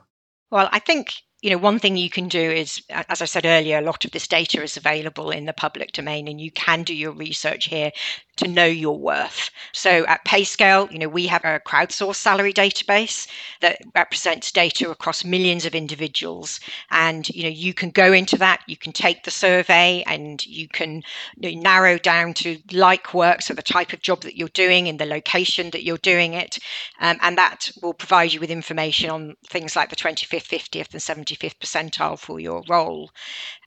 Well, 0.51 0.69
I 0.71 0.77
think 0.77 1.13
you 1.41 1.49
know, 1.49 1.57
one 1.57 1.79
thing 1.79 1.97
you 1.97 2.09
can 2.09 2.27
do 2.27 2.39
is, 2.39 2.83
as 2.89 3.21
I 3.21 3.25
said 3.25 3.45
earlier, 3.45 3.79
a 3.79 3.81
lot 3.81 4.05
of 4.05 4.11
this 4.11 4.27
data 4.27 4.61
is 4.61 4.77
available 4.77 5.31
in 5.31 5.45
the 5.45 5.53
public 5.53 5.91
domain, 5.91 6.27
and 6.27 6.39
you 6.39 6.51
can 6.51 6.83
do 6.83 6.93
your 6.93 7.11
research 7.11 7.65
here 7.65 7.91
to 8.37 8.47
know 8.47 8.65
your 8.65 8.97
worth. 8.97 9.51
So 9.71 10.05
at 10.07 10.25
PayScale, 10.25 10.91
you 10.91 10.99
know, 10.99 11.09
we 11.09 11.27
have 11.27 11.43
a 11.43 11.59
crowdsourced 11.59 12.15
salary 12.15 12.53
database 12.53 13.27
that 13.61 13.81
represents 13.93 14.51
data 14.51 14.89
across 14.89 15.23
millions 15.23 15.65
of 15.65 15.75
individuals. 15.75 16.59
And, 16.89 17.29
you 17.29 17.43
know, 17.43 17.49
you 17.49 17.73
can 17.73 17.91
go 17.91 18.13
into 18.13 18.37
that, 18.37 18.61
you 18.67 18.77
can 18.77 18.93
take 18.93 19.23
the 19.23 19.31
survey 19.31 20.03
and 20.07 20.43
you 20.45 20.67
can 20.67 21.03
you 21.37 21.55
know, 21.55 21.61
narrow 21.61 21.97
down 21.97 22.33
to 22.35 22.57
like 22.71 23.13
work, 23.13 23.41
so 23.41 23.53
the 23.53 23.61
type 23.61 23.93
of 23.93 24.01
job 24.01 24.21
that 24.21 24.37
you're 24.37 24.47
doing 24.49 24.87
and 24.87 24.99
the 24.99 25.05
location 25.05 25.69
that 25.71 25.83
you're 25.83 25.97
doing 25.97 26.33
it. 26.33 26.57
Um, 26.99 27.17
and 27.21 27.37
that 27.37 27.71
will 27.81 27.93
provide 27.93 28.33
you 28.33 28.39
with 28.39 28.49
information 28.49 29.09
on 29.09 29.35
things 29.47 29.75
like 29.75 29.89
the 29.89 29.95
25th, 29.95 30.47
50th, 30.47 30.93
and 30.93 31.01
75th 31.35 31.59
percentile 31.59 32.19
for 32.19 32.39
your 32.39 32.63
role. 32.67 33.11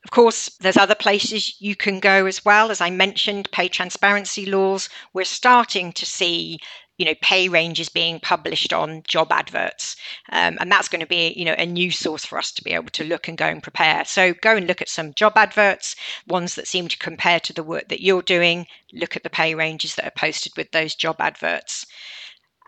Of 0.04 0.10
course, 0.10 0.48
there's 0.60 0.76
other 0.76 0.94
places 0.94 1.60
you 1.60 1.74
can 1.74 2.00
go 2.00 2.26
as 2.26 2.44
well. 2.44 2.70
As 2.70 2.80
I 2.80 2.90
mentioned, 2.90 3.50
pay 3.52 3.68
transparency 3.68 4.46
laws. 4.46 4.88
We're 5.12 5.24
starting 5.24 5.92
to 5.92 6.06
see 6.06 6.58
you 6.98 7.04
know 7.04 7.14
pay 7.20 7.48
ranges 7.48 7.88
being 7.88 8.20
published 8.20 8.72
on 8.72 9.02
job 9.06 9.32
adverts 9.32 9.96
um, 10.30 10.56
and 10.60 10.70
that's 10.70 10.88
going 10.88 11.00
to 11.00 11.06
be 11.06 11.32
you 11.36 11.44
know 11.44 11.54
a 11.58 11.66
new 11.66 11.90
source 11.90 12.24
for 12.24 12.38
us 12.38 12.52
to 12.52 12.62
be 12.62 12.72
able 12.72 12.90
to 12.90 13.04
look 13.04 13.26
and 13.26 13.36
go 13.36 13.46
and 13.46 13.62
prepare 13.62 14.04
so 14.04 14.32
go 14.34 14.56
and 14.56 14.66
look 14.66 14.80
at 14.80 14.88
some 14.88 15.12
job 15.14 15.32
adverts 15.36 15.96
ones 16.28 16.54
that 16.54 16.68
seem 16.68 16.86
to 16.88 16.98
compare 16.98 17.40
to 17.40 17.52
the 17.52 17.64
work 17.64 17.88
that 17.88 18.02
you're 18.02 18.22
doing 18.22 18.66
look 18.92 19.16
at 19.16 19.22
the 19.22 19.30
pay 19.30 19.54
ranges 19.54 19.96
that 19.96 20.06
are 20.06 20.12
posted 20.16 20.52
with 20.56 20.70
those 20.70 20.94
job 20.94 21.16
adverts 21.18 21.84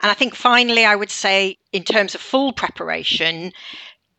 and 0.02 0.10
i 0.10 0.14
think 0.14 0.34
finally 0.34 0.84
i 0.84 0.96
would 0.96 1.10
say 1.10 1.56
in 1.72 1.84
terms 1.84 2.14
of 2.14 2.20
full 2.20 2.52
preparation 2.52 3.52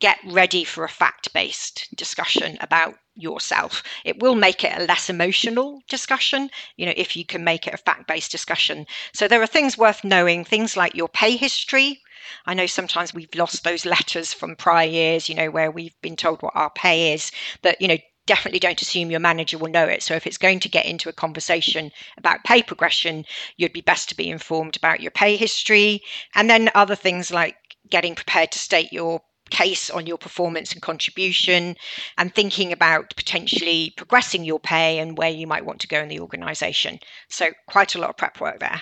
get 0.00 0.18
ready 0.24 0.64
for 0.64 0.84
a 0.84 0.88
fact 0.88 1.32
based 1.32 1.88
discussion 1.96 2.56
about 2.60 2.94
yourself. 3.14 3.82
It 4.04 4.20
will 4.20 4.34
make 4.34 4.62
it 4.62 4.76
a 4.76 4.84
less 4.84 5.10
emotional 5.10 5.80
discussion, 5.88 6.50
you 6.76 6.86
know, 6.86 6.94
if 6.96 7.16
you 7.16 7.24
can 7.24 7.42
make 7.42 7.66
it 7.66 7.74
a 7.74 7.78
fact 7.78 8.06
based 8.06 8.30
discussion. 8.30 8.86
So 9.12 9.26
there 9.26 9.42
are 9.42 9.46
things 9.46 9.76
worth 9.76 10.04
knowing, 10.04 10.44
things 10.44 10.76
like 10.76 10.94
your 10.94 11.08
pay 11.08 11.36
history. 11.36 12.00
I 12.46 12.54
know 12.54 12.66
sometimes 12.66 13.12
we've 13.12 13.34
lost 13.34 13.64
those 13.64 13.86
letters 13.86 14.32
from 14.32 14.56
prior 14.56 14.86
years, 14.86 15.28
you 15.28 15.34
know, 15.34 15.50
where 15.50 15.70
we've 15.70 16.00
been 16.00 16.16
told 16.16 16.42
what 16.42 16.54
our 16.54 16.70
pay 16.70 17.12
is, 17.12 17.32
that, 17.62 17.80
you 17.80 17.88
know, 17.88 17.98
definitely 18.26 18.60
don't 18.60 18.82
assume 18.82 19.10
your 19.10 19.20
manager 19.20 19.56
will 19.56 19.70
know 19.70 19.86
it. 19.86 20.02
So 20.02 20.14
if 20.14 20.26
it's 20.26 20.36
going 20.36 20.60
to 20.60 20.68
get 20.68 20.84
into 20.84 21.08
a 21.08 21.14
conversation 21.14 21.90
about 22.18 22.44
pay 22.44 22.62
progression, 22.62 23.24
you'd 23.56 23.72
be 23.72 23.80
best 23.80 24.10
to 24.10 24.16
be 24.16 24.28
informed 24.28 24.76
about 24.76 25.00
your 25.00 25.10
pay 25.10 25.36
history. 25.36 26.02
And 26.34 26.48
then 26.48 26.70
other 26.74 26.94
things 26.94 27.30
like 27.30 27.56
getting 27.88 28.14
prepared 28.14 28.52
to 28.52 28.58
state 28.58 28.92
your 28.92 29.22
case 29.58 29.90
on 29.90 30.06
your 30.06 30.18
performance 30.18 30.72
and 30.72 30.82
contribution 30.82 31.76
and 32.16 32.34
thinking 32.34 32.72
about 32.72 33.14
potentially 33.16 33.92
progressing 33.96 34.44
your 34.44 34.60
pay 34.60 34.98
and 35.00 35.18
where 35.18 35.30
you 35.30 35.46
might 35.46 35.64
want 35.64 35.80
to 35.80 35.88
go 35.88 36.00
in 36.00 36.08
the 36.08 36.20
organization. 36.20 36.98
So, 37.28 37.50
quite 37.66 37.94
a 37.94 37.98
lot 37.98 38.10
of 38.10 38.16
prep 38.16 38.40
work 38.40 38.60
there. 38.60 38.80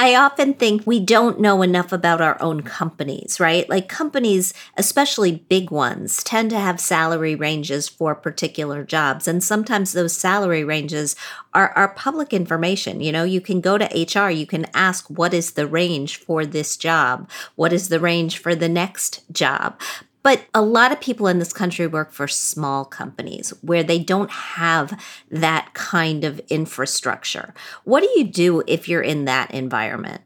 I 0.00 0.14
often 0.14 0.54
think 0.54 0.86
we 0.86 1.00
don't 1.00 1.40
know 1.40 1.60
enough 1.60 1.92
about 1.92 2.20
our 2.20 2.40
own 2.40 2.62
companies, 2.62 3.40
right? 3.40 3.68
Like 3.68 3.88
companies, 3.88 4.54
especially 4.76 5.44
big 5.48 5.72
ones, 5.72 6.22
tend 6.22 6.50
to 6.50 6.58
have 6.58 6.78
salary 6.78 7.34
ranges 7.34 7.88
for 7.88 8.14
particular 8.14 8.84
jobs. 8.84 9.26
And 9.26 9.42
sometimes 9.42 9.92
those 9.92 10.16
salary 10.16 10.62
ranges 10.62 11.16
are, 11.52 11.70
are 11.70 11.94
public 11.94 12.32
information. 12.32 13.00
You 13.00 13.10
know, 13.10 13.24
you 13.24 13.40
can 13.40 13.60
go 13.60 13.76
to 13.76 13.86
HR, 13.86 14.30
you 14.30 14.46
can 14.46 14.66
ask, 14.72 15.10
what 15.10 15.34
is 15.34 15.54
the 15.54 15.66
range 15.66 16.16
for 16.16 16.46
this 16.46 16.76
job? 16.76 17.28
What 17.56 17.72
is 17.72 17.88
the 17.88 17.98
range 17.98 18.38
for 18.38 18.54
the 18.54 18.68
next 18.68 19.24
job? 19.32 19.80
But 20.22 20.46
a 20.52 20.62
lot 20.62 20.92
of 20.92 21.00
people 21.00 21.28
in 21.28 21.38
this 21.38 21.52
country 21.52 21.86
work 21.86 22.12
for 22.12 22.28
small 22.28 22.84
companies 22.84 23.50
where 23.62 23.82
they 23.82 23.98
don't 23.98 24.30
have 24.30 25.00
that 25.30 25.70
kind 25.74 26.24
of 26.24 26.40
infrastructure. 26.48 27.54
What 27.84 28.00
do 28.00 28.10
you 28.16 28.24
do 28.24 28.62
if 28.66 28.88
you're 28.88 29.02
in 29.02 29.24
that 29.26 29.52
environment? 29.52 30.22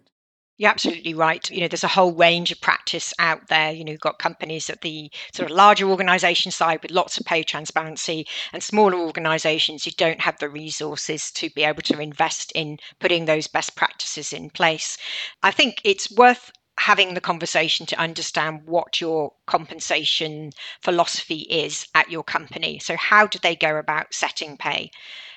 You're 0.59 0.71
absolutely 0.71 1.15
right. 1.15 1.51
You 1.51 1.61
know, 1.61 1.69
there's 1.69 1.83
a 1.83 1.89
whole 1.89 2.13
range 2.13 2.53
of 2.53 2.61
practice 2.61 3.13
out 3.19 3.49
there. 3.49 3.73
You 3.73 3.85
know, 3.85 3.91
you've 3.93 4.01
got 4.01 4.21
companies 4.21 4.71
at 4.71 4.83
the 4.83 5.11
sort 5.33 5.51
of 5.51 5.57
larger 5.57 5.89
organization 5.89 6.53
side 6.53 6.81
with 6.83 6.93
lots 6.93 7.19
of 7.19 7.27
pay 7.27 7.43
transparency 7.43 8.27
and 8.53 8.63
smaller 8.63 8.99
organizations 8.99 9.85
who 9.85 9.91
don't 9.93 10.21
have 10.21 10.39
the 10.39 10.49
resources 10.49 11.33
to 11.33 11.51
be 11.51 11.65
able 11.65 11.83
to 11.83 11.99
invest 11.99 12.53
in 12.55 12.79
putting 13.01 13.25
those 13.25 13.49
best 13.49 13.75
practices 13.75 14.33
in 14.33 14.51
place. 14.51 14.99
I 15.43 15.51
think 15.51 15.81
it's 15.83 16.13
worth 16.13 16.53
having 16.83 17.15
the 17.15 17.21
conversation 17.21 17.87
to 17.87 18.01
understand 18.01 18.62
what 18.67 19.01
your 19.01 19.33
compensation 19.47 20.51
philosophy 20.81 21.43
is 21.49 21.87
at 21.95 22.11
your 22.11 22.25
company. 22.25 22.81
So, 22.81 22.97
how 22.97 23.29
do 23.29 23.39
they 23.41 23.55
go 23.55 23.77
about 23.77 24.12
setting 24.12 24.57
pay? 24.57 24.91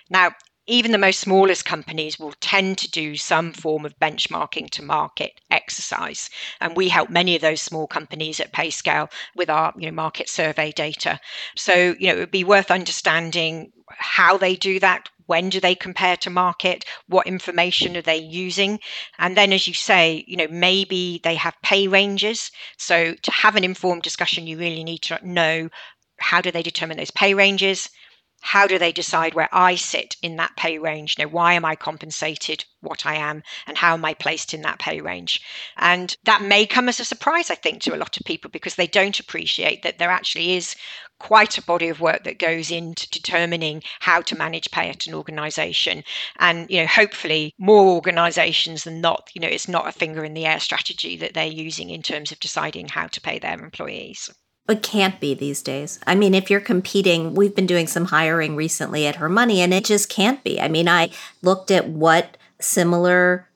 Now, 0.10 0.32
even 0.68 0.92
the 0.92 0.98
most 0.98 1.20
smallest 1.20 1.66
companies 1.66 2.18
will 2.20 2.34
tend 2.40 2.78
to 2.80 2.90
do 2.90 3.16
some 3.16 3.52
form 3.52 3.86
of 3.86 3.98
benchmarking 4.00 4.70
to 4.72 4.84
market 4.84 5.40
exercise. 5.52 6.30
And 6.60 6.76
we 6.76 6.90
help 6.90 7.10
many 7.10 7.36
of 7.36 7.42
those 7.42 7.62
small 7.62 7.88
companies 7.88 8.40
at 8.40 8.54
PayScale 8.54 9.12
with 9.36 9.50
our 9.50 9.74
you 9.78 9.86
know, 9.86 9.96
market 9.96 10.30
survey 10.30 10.72
data. 10.72 11.20
So, 11.56 11.96
you 12.00 12.08
know, 12.08 12.16
it 12.16 12.20
would 12.20 12.32
be 12.32 12.44
worth 12.44 12.72
understanding 12.72 13.72
how 13.90 14.38
they 14.38 14.56
do 14.56 14.80
that, 14.80 15.10
when 15.28 15.50
do 15.50 15.60
they 15.60 15.76
compare 15.76 16.18
to 16.18 16.30
market 16.30 16.86
what 17.08 17.28
information 17.28 17.98
are 17.98 18.02
they 18.02 18.18
using 18.18 18.80
and 19.18 19.36
then 19.36 19.52
as 19.52 19.68
you 19.68 19.74
say 19.74 20.24
you 20.28 20.38
know 20.38 20.48
maybe 20.50 21.20
they 21.24 21.36
have 21.36 21.56
pay 21.64 21.88
ranges 21.88 22.52
so 22.78 23.14
to 23.22 23.32
have 23.32 23.56
an 23.56 23.64
informed 23.64 24.04
discussion 24.04 24.46
you 24.48 24.58
really 24.58 24.84
need 24.84 25.02
to 25.02 25.20
know 25.28 25.70
how 26.20 26.42
do 26.42 26.52
they 26.52 26.64
determine 26.64 26.98
those 26.98 27.12
pay 27.12 27.34
ranges 27.34 27.90
how 28.46 28.68
do 28.68 28.78
they 28.78 28.92
decide 28.92 29.34
where 29.34 29.50
I 29.52 29.74
sit 29.74 30.18
in 30.22 30.36
that 30.36 30.56
pay 30.56 30.78
range? 30.78 31.16
You 31.18 31.25
know, 31.25 31.32
why 31.32 31.54
am 31.54 31.66
I 31.66 31.75
compensated 31.75 32.64
what 32.82 33.04
I 33.04 33.16
am 33.16 33.42
and 33.66 33.75
how 33.75 33.96
am 33.96 34.06
I 34.06 34.14
placed 34.14 34.54
in 34.54 34.62
that 34.62 34.78
pay 34.78 35.02
range? 35.02 35.42
And 35.78 36.16
that 36.25 36.44
may 36.44 36.68
come 36.68 36.88
as 36.88 37.00
a 37.00 37.06
surprise, 37.06 37.50
I 37.50 37.56
think, 37.56 37.82
to 37.82 37.96
a 37.96 37.98
lot 37.98 38.18
of 38.18 38.24
people 38.24 38.52
because 38.52 38.75
they 38.75 38.86
don't 38.86 39.20
appreciate 39.20 39.82
that 39.82 39.98
there 39.98 40.12
actually 40.12 40.52
is 40.52 40.75
quite 41.18 41.58
a 41.58 41.64
body 41.64 41.90
of 41.90 42.02
work 42.02 42.24
that 42.24 42.38
goes 42.38 42.70
into 42.70 43.10
determining 43.10 43.82
how 44.00 44.22
to 44.22 44.38
manage 44.38 44.70
pay 44.70 44.90
at 44.90 45.08
an 45.08 45.16
organization. 45.16 46.04
And, 46.38 46.70
you 46.70 46.82
know, 46.82 46.88
hopefully 46.88 47.52
more 47.58 47.96
organizations 47.96 48.84
than 48.84 49.02
not, 49.02 49.32
you 49.34 49.42
know, 49.42 49.48
it's 49.48 49.68
not 49.68 49.88
a 49.88 49.92
finger 49.92 50.24
in 50.24 50.36
the 50.36 50.46
air 50.46 50.60
strategy 50.60 51.18
that 51.18 51.34
they're 51.34 51.48
using 51.48 51.90
in 51.90 52.04
terms 52.04 52.32
of 52.32 52.40
deciding 52.40 52.90
how 52.90 53.08
to 53.08 53.22
pay 53.22 53.40
their 53.40 53.60
employees. 53.60 54.30
It 54.68 54.82
can't 54.82 55.20
be 55.20 55.36
these 55.36 55.62
days. 55.62 56.00
I 56.08 56.16
mean, 56.16 56.34
if 56.34 56.50
you're 56.50 56.60
competing, 56.60 57.36
we've 57.36 57.56
been 57.56 57.68
doing 57.68 57.86
some 57.86 58.06
hiring 58.06 58.56
recently 58.56 59.06
at 59.06 59.18
Her 59.18 59.30
Money, 59.30 59.62
and 59.62 59.74
it 59.74 59.86
just 59.86 60.10
can't 60.10 60.44
be. 60.44 60.60
I 60.60 60.68
mean, 60.68 60.88
I 60.88 61.12
looked 61.44 61.70
at 61.70 61.88
what 61.88 62.38
similar 62.60 63.48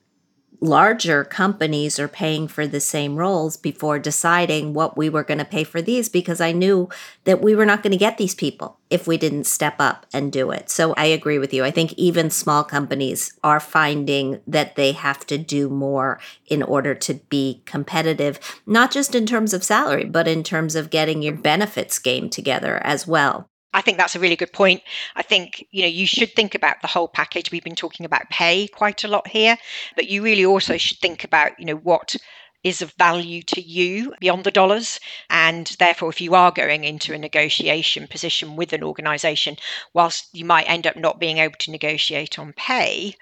larger 0.60 1.24
companies 1.24 1.98
are 1.98 2.08
paying 2.08 2.46
for 2.46 2.66
the 2.66 2.80
same 2.80 3.16
roles 3.16 3.56
before 3.56 3.98
deciding 3.98 4.74
what 4.74 4.96
we 4.96 5.08
were 5.08 5.24
going 5.24 5.38
to 5.38 5.44
pay 5.44 5.64
for 5.64 5.80
these 5.80 6.08
because 6.08 6.40
I 6.40 6.52
knew 6.52 6.88
that 7.24 7.40
we 7.40 7.54
were 7.54 7.64
not 7.64 7.82
going 7.82 7.92
to 7.92 7.96
get 7.96 8.18
these 8.18 8.34
people 8.34 8.78
if 8.90 9.06
we 9.06 9.16
didn't 9.16 9.44
step 9.44 9.76
up 9.78 10.06
and 10.12 10.30
do 10.30 10.50
it. 10.50 10.68
So 10.68 10.92
I 10.94 11.06
agree 11.06 11.38
with 11.38 11.54
you. 11.54 11.64
I 11.64 11.70
think 11.70 11.92
even 11.94 12.28
small 12.30 12.62
companies 12.62 13.38
are 13.42 13.60
finding 13.60 14.40
that 14.46 14.76
they 14.76 14.92
have 14.92 15.26
to 15.26 15.38
do 15.38 15.68
more 15.68 16.20
in 16.46 16.62
order 16.62 16.94
to 16.94 17.14
be 17.14 17.62
competitive, 17.64 18.38
not 18.66 18.90
just 18.90 19.14
in 19.14 19.26
terms 19.26 19.54
of 19.54 19.64
salary, 19.64 20.04
but 20.04 20.28
in 20.28 20.42
terms 20.42 20.74
of 20.74 20.90
getting 20.90 21.22
your 21.22 21.36
benefits 21.36 21.98
game 21.98 22.28
together 22.28 22.80
as 22.84 23.06
well. 23.06 23.49
I 23.72 23.80
think 23.82 23.98
that's 23.98 24.16
a 24.16 24.20
really 24.20 24.36
good 24.36 24.52
point. 24.52 24.82
I 25.14 25.22
think, 25.22 25.64
you 25.70 25.82
know, 25.82 25.88
you 25.88 26.06
should 26.06 26.34
think 26.34 26.54
about 26.54 26.80
the 26.82 26.88
whole 26.88 27.08
package. 27.08 27.52
We've 27.52 27.62
been 27.62 27.76
talking 27.76 28.04
about 28.04 28.28
pay 28.30 28.66
quite 28.66 29.04
a 29.04 29.08
lot 29.08 29.28
here, 29.28 29.56
but 29.94 30.08
you 30.08 30.22
really 30.22 30.44
also 30.44 30.76
should 30.76 30.98
think 30.98 31.22
about, 31.22 31.58
you 31.58 31.66
know, 31.66 31.76
what 31.76 32.16
is 32.62 32.82
of 32.82 32.92
value 32.92 33.42
to 33.42 33.60
you 33.60 34.14
beyond 34.20 34.44
the 34.44 34.50
dollars. 34.50 35.00
And 35.28 35.66
therefore, 35.78 36.10
if 36.10 36.20
you 36.20 36.34
are 36.34 36.52
going 36.52 36.84
into 36.84 37.14
a 37.14 37.18
negotiation 37.18 38.06
position 38.06 38.56
with 38.56 38.72
an 38.72 38.82
organization, 38.82 39.56
whilst 39.94 40.28
you 40.32 40.44
might 40.44 40.68
end 40.68 40.86
up 40.86 40.96
not 40.96 41.20
being 41.20 41.38
able 41.38 41.56
to 41.60 41.70
negotiate 41.70 42.38
on 42.38 42.52
pay, 42.52 43.16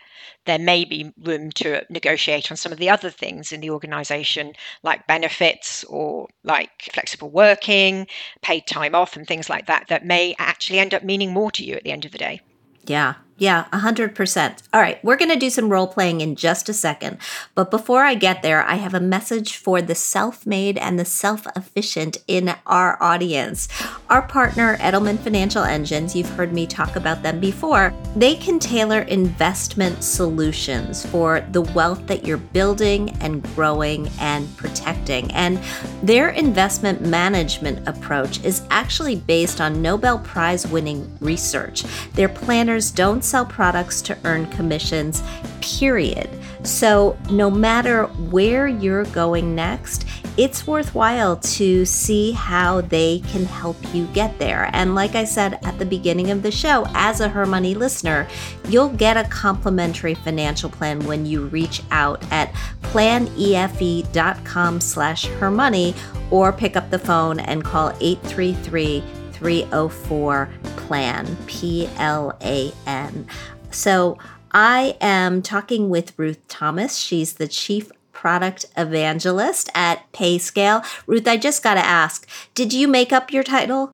there 0.44 0.58
may 0.58 0.84
be 0.84 1.12
room 1.22 1.50
to 1.52 1.84
negotiate 1.90 2.50
on 2.50 2.56
some 2.56 2.72
of 2.72 2.78
the 2.78 2.90
other 2.90 3.10
things 3.10 3.52
in 3.52 3.60
the 3.60 3.70
organization, 3.70 4.54
like 4.82 5.06
benefits 5.06 5.84
or 5.84 6.26
like 6.42 6.90
flexible 6.92 7.30
working, 7.30 8.06
paid 8.42 8.66
time 8.66 8.94
off, 8.94 9.16
and 9.16 9.26
things 9.26 9.48
like 9.48 9.66
that, 9.66 9.86
that 9.88 10.04
may 10.04 10.34
actually 10.38 10.78
end 10.78 10.94
up 10.94 11.04
meaning 11.04 11.32
more 11.32 11.50
to 11.50 11.64
you 11.64 11.74
at 11.74 11.84
the 11.84 11.92
end 11.92 12.04
of 12.04 12.12
the 12.12 12.18
day. 12.18 12.40
Yeah, 12.84 13.14
yeah, 13.38 13.66
100%. 13.72 14.62
All 14.72 14.80
right, 14.80 15.02
we're 15.04 15.16
going 15.16 15.30
to 15.30 15.38
do 15.38 15.48
some 15.48 15.68
role 15.68 15.86
playing 15.86 16.20
in 16.20 16.34
just 16.34 16.68
a 16.68 16.72
second. 16.72 17.18
But 17.54 17.70
before 17.70 18.02
I 18.02 18.16
get 18.16 18.42
there, 18.42 18.64
I 18.64 18.74
have 18.74 18.94
a 18.94 19.00
message 19.00 19.56
for 19.56 19.80
the 19.80 19.94
self 19.94 20.44
made 20.44 20.76
and 20.76 20.98
the 20.98 21.04
self 21.04 21.46
efficient 21.54 22.18
in 22.26 22.56
our 22.66 23.00
audience. 23.00 23.68
Our 24.10 24.22
partner, 24.22 24.76
Edelman 24.78 25.20
Financial 25.20 25.62
Engines, 25.62 26.16
you've 26.16 26.28
heard 26.30 26.52
me 26.52 26.66
talk 26.66 26.96
about 26.96 27.22
them 27.22 27.38
before, 27.38 27.94
they 28.16 28.34
can 28.34 28.58
tailor 28.58 29.02
investment 29.02 30.02
solutions 30.02 31.06
for 31.06 31.40
the 31.52 31.62
wealth 31.62 32.08
that 32.08 32.26
you're 32.26 32.38
building 32.38 33.10
and 33.20 33.44
growing 33.54 34.08
and 34.18 34.54
protecting. 34.56 35.30
And 35.32 35.60
their 36.02 36.30
investment 36.30 37.02
management 37.02 37.86
approach 37.86 38.42
is 38.44 38.62
actually 38.70 39.16
based 39.16 39.60
on 39.60 39.80
Nobel 39.80 40.18
Prize 40.18 40.66
winning 40.66 41.08
research. 41.20 41.84
Their 42.14 42.28
planners 42.28 42.90
don't 42.90 43.24
sell 43.28 43.44
products 43.44 44.00
to 44.02 44.18
earn 44.24 44.46
commissions, 44.50 45.22
period. 45.60 46.28
So, 46.62 47.16
no 47.30 47.50
matter 47.50 48.04
where 48.06 48.66
you're 48.66 49.04
going 49.04 49.54
next, 49.54 50.06
it's 50.38 50.66
worthwhile 50.68 51.36
to 51.36 51.84
see 51.84 52.30
how 52.30 52.80
they 52.82 53.18
can 53.26 53.44
help 53.44 53.76
you 53.92 54.06
get 54.08 54.38
there. 54.38 54.70
And 54.72 54.94
like 54.94 55.16
I 55.16 55.24
said 55.24 55.58
at 55.64 55.78
the 55.80 55.84
beginning 55.84 56.30
of 56.30 56.44
the 56.44 56.52
show, 56.52 56.86
as 56.94 57.20
a 57.20 57.28
Her 57.28 57.44
Money 57.44 57.74
listener, 57.74 58.28
you'll 58.68 58.90
get 58.90 59.16
a 59.16 59.24
complimentary 59.24 60.14
financial 60.14 60.70
plan 60.70 61.00
when 61.06 61.26
you 61.26 61.46
reach 61.46 61.82
out 61.90 62.22
at 62.30 62.52
planefe.com 62.82 64.80
slash 64.80 65.26
hermoney 65.26 65.96
or 66.30 66.52
pick 66.52 66.76
up 66.76 66.88
the 66.90 67.00
phone 67.00 67.40
and 67.40 67.64
call 67.64 67.88
833 68.00 69.02
304 69.32 70.48
PLAN, 70.78 71.36
P 71.46 71.88
L 71.96 72.36
A 72.42 72.72
N. 72.86 73.26
So 73.70 74.18
I 74.52 74.96
am 75.00 75.42
talking 75.42 75.88
with 75.90 76.18
Ruth 76.18 76.46
Thomas. 76.48 76.96
She's 76.96 77.34
the 77.34 77.48
Chief 77.48 77.90
Product 78.12 78.64
Evangelist 78.76 79.70
at 79.74 80.10
PayScale. 80.12 80.84
Ruth, 81.06 81.28
I 81.28 81.36
just 81.36 81.62
got 81.62 81.74
to 81.74 81.84
ask 81.84 82.26
did 82.54 82.72
you 82.72 82.88
make 82.88 83.12
up 83.12 83.32
your 83.32 83.44
title? 83.44 83.92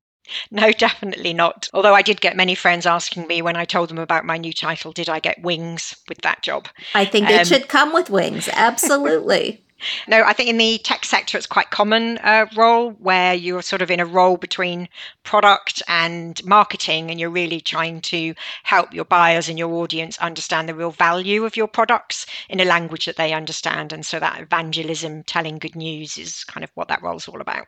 No, 0.51 0.71
definitely 0.77 1.33
not. 1.33 1.69
Although 1.73 1.93
I 1.93 2.01
did 2.01 2.21
get 2.21 2.35
many 2.35 2.55
friends 2.55 2.85
asking 2.85 3.27
me 3.27 3.41
when 3.41 3.55
I 3.55 3.65
told 3.65 3.89
them 3.89 3.99
about 3.99 4.25
my 4.25 4.37
new 4.37 4.53
title, 4.53 4.91
did 4.91 5.09
I 5.09 5.19
get 5.19 5.41
wings 5.41 5.95
with 6.09 6.19
that 6.21 6.41
job? 6.41 6.67
I 6.93 7.05
think 7.05 7.29
it 7.29 7.39
um, 7.39 7.45
should 7.45 7.67
come 7.67 7.93
with 7.93 8.09
wings. 8.09 8.49
Absolutely. 8.53 9.61
No, 10.07 10.23
I 10.23 10.33
think 10.33 10.49
in 10.49 10.57
the 10.57 10.77
tech 10.77 11.03
sector, 11.03 11.37
it's 11.37 11.47
quite 11.47 11.69
common 11.69 12.17
uh, 12.19 12.45
role 12.55 12.91
where 12.91 13.33
you're 13.33 13.61
sort 13.61 13.81
of 13.81 13.91
in 13.91 13.99
a 13.99 14.05
role 14.05 14.37
between 14.37 14.87
product 15.23 15.83
and 15.87 16.43
marketing, 16.45 17.11
and 17.11 17.19
you're 17.19 17.29
really 17.29 17.59
trying 17.59 18.01
to 18.01 18.33
help 18.63 18.93
your 18.93 19.05
buyers 19.05 19.49
and 19.49 19.59
your 19.59 19.73
audience 19.73 20.17
understand 20.19 20.69
the 20.69 20.75
real 20.75 20.91
value 20.91 21.45
of 21.45 21.57
your 21.57 21.67
products 21.67 22.25
in 22.49 22.59
a 22.59 22.65
language 22.65 23.05
that 23.05 23.17
they 23.17 23.33
understand. 23.33 23.91
And 23.91 24.05
so 24.05 24.19
that 24.19 24.41
evangelism, 24.41 25.23
telling 25.23 25.59
good 25.59 25.75
news, 25.75 26.17
is 26.17 26.45
kind 26.45 26.63
of 26.63 26.71
what 26.75 26.87
that 26.87 27.01
role 27.03 27.17
is 27.17 27.27
all 27.27 27.41
about. 27.41 27.67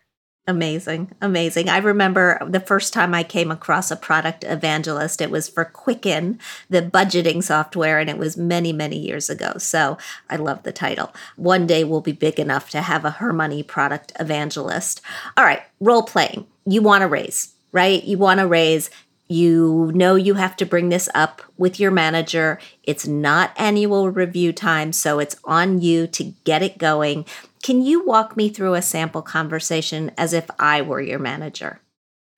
Amazing. 0.49 1.11
Amazing. 1.19 1.67
I 1.67 1.77
remember 1.77 2.39
the 2.47 2.61
first 2.61 2.93
time 2.93 3.13
I 3.13 3.23
came 3.23 3.51
across 3.51 3.91
a 3.91 3.97
product 3.97 4.45
evangelist, 4.45 5.19
it 5.19 5.29
was 5.29 5.49
for 5.49 5.65
Quicken, 5.65 6.39
the 6.69 6.81
budgeting 6.81 7.43
software, 7.43 7.99
and 7.99 8.09
it 8.09 8.17
was 8.17 8.37
many, 8.37 8.71
many 8.71 8.97
years 8.97 9.29
ago. 9.29 9.57
So 9.57 9.97
I 10.29 10.37
love 10.37 10.63
the 10.63 10.71
title. 10.71 11.13
One 11.35 11.67
day 11.67 11.83
we'll 11.83 11.99
be 11.99 12.13
big 12.13 12.39
enough 12.39 12.69
to 12.69 12.81
have 12.81 13.03
a 13.03 13.11
Her 13.11 13.33
Money 13.33 13.61
product 13.61 14.13
evangelist. 14.21 15.01
All 15.35 15.43
right, 15.43 15.63
role 15.81 16.03
playing. 16.03 16.47
You 16.65 16.81
want 16.81 17.01
to 17.01 17.09
raise, 17.09 17.53
right? 17.73 18.01
You 18.01 18.17
want 18.17 18.39
to 18.39 18.47
raise. 18.47 18.89
You 19.27 19.91
know 19.93 20.15
you 20.15 20.35
have 20.35 20.55
to 20.55 20.65
bring 20.65 20.87
this 20.87 21.09
up 21.13 21.41
with 21.57 21.77
your 21.77 21.91
manager. 21.91 22.59
It's 22.83 23.05
not 23.05 23.51
annual 23.57 24.09
review 24.09 24.53
time, 24.53 24.93
so 24.93 25.19
it's 25.19 25.35
on 25.43 25.81
you 25.81 26.07
to 26.07 26.33
get 26.45 26.63
it 26.63 26.77
going. 26.77 27.25
Can 27.67 27.81
you 27.81 28.01
walk 28.05 28.37
me 28.37 28.47
through 28.47 28.75
a 28.75 28.81
sample 28.81 29.21
conversation 29.21 30.11
as 30.17 30.31
if 30.31 30.49
I 30.57 30.81
were 30.81 31.01
your 31.01 31.19
manager? 31.19 31.81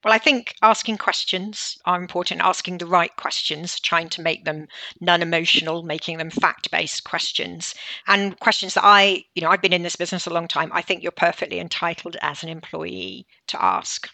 Well, 0.03 0.11
I 0.11 0.17
think 0.17 0.55
asking 0.63 0.97
questions 0.97 1.77
are 1.85 2.01
important, 2.01 2.41
asking 2.41 2.79
the 2.79 2.87
right 2.87 3.15
questions, 3.15 3.79
trying 3.79 4.09
to 4.09 4.23
make 4.23 4.43
them 4.43 4.65
non 4.99 5.21
emotional, 5.21 5.83
making 5.83 6.17
them 6.17 6.31
fact 6.31 6.71
based 6.71 7.03
questions, 7.03 7.75
and 8.07 8.39
questions 8.39 8.73
that 8.73 8.83
I, 8.83 9.23
you 9.35 9.43
know, 9.43 9.49
I've 9.49 9.61
been 9.61 9.71
in 9.71 9.83
this 9.83 9.95
business 9.95 10.25
a 10.25 10.33
long 10.33 10.47
time. 10.47 10.71
I 10.73 10.81
think 10.81 11.03
you're 11.03 11.11
perfectly 11.11 11.59
entitled 11.59 12.17
as 12.23 12.41
an 12.41 12.49
employee 12.49 13.27
to 13.49 13.63
ask. 13.63 14.09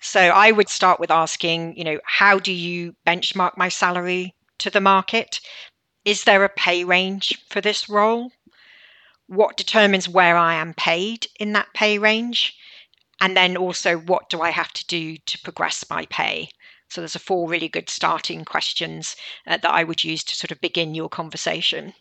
So 0.00 0.18
I 0.18 0.50
would 0.50 0.68
start 0.68 0.98
with 0.98 1.12
asking, 1.12 1.76
you 1.76 1.84
know, 1.84 2.00
how 2.02 2.40
do 2.40 2.52
you 2.52 2.96
benchmark 3.06 3.56
my 3.56 3.68
salary 3.68 4.34
to 4.58 4.70
the 4.70 4.80
market? 4.80 5.40
Is 6.04 6.24
there 6.24 6.42
a 6.42 6.48
pay 6.48 6.82
range 6.82 7.38
for 7.48 7.60
this 7.60 7.88
role? 7.88 8.32
What 9.28 9.56
determines 9.56 10.08
where 10.08 10.36
I 10.36 10.54
am 10.54 10.74
paid 10.74 11.26
in 11.38 11.52
that 11.52 11.72
pay 11.74 11.98
range, 11.98 12.56
and 13.20 13.36
then 13.36 13.56
also 13.56 13.98
what 13.98 14.28
do 14.28 14.40
I 14.40 14.50
have 14.50 14.72
to 14.72 14.86
do 14.86 15.16
to 15.16 15.38
progress 15.40 15.84
my 15.88 16.06
pay. 16.06 16.48
So 16.88 17.00
there's 17.00 17.14
a 17.14 17.20
four 17.20 17.48
really 17.48 17.68
good 17.68 17.90
starting 17.90 18.44
questions 18.44 19.14
uh, 19.46 19.58
that 19.58 19.70
I 19.70 19.84
would 19.84 20.02
use 20.02 20.24
to 20.24 20.34
sort 20.34 20.50
of 20.50 20.60
begin 20.60 20.94
your 20.94 21.08
conversation. 21.08 21.92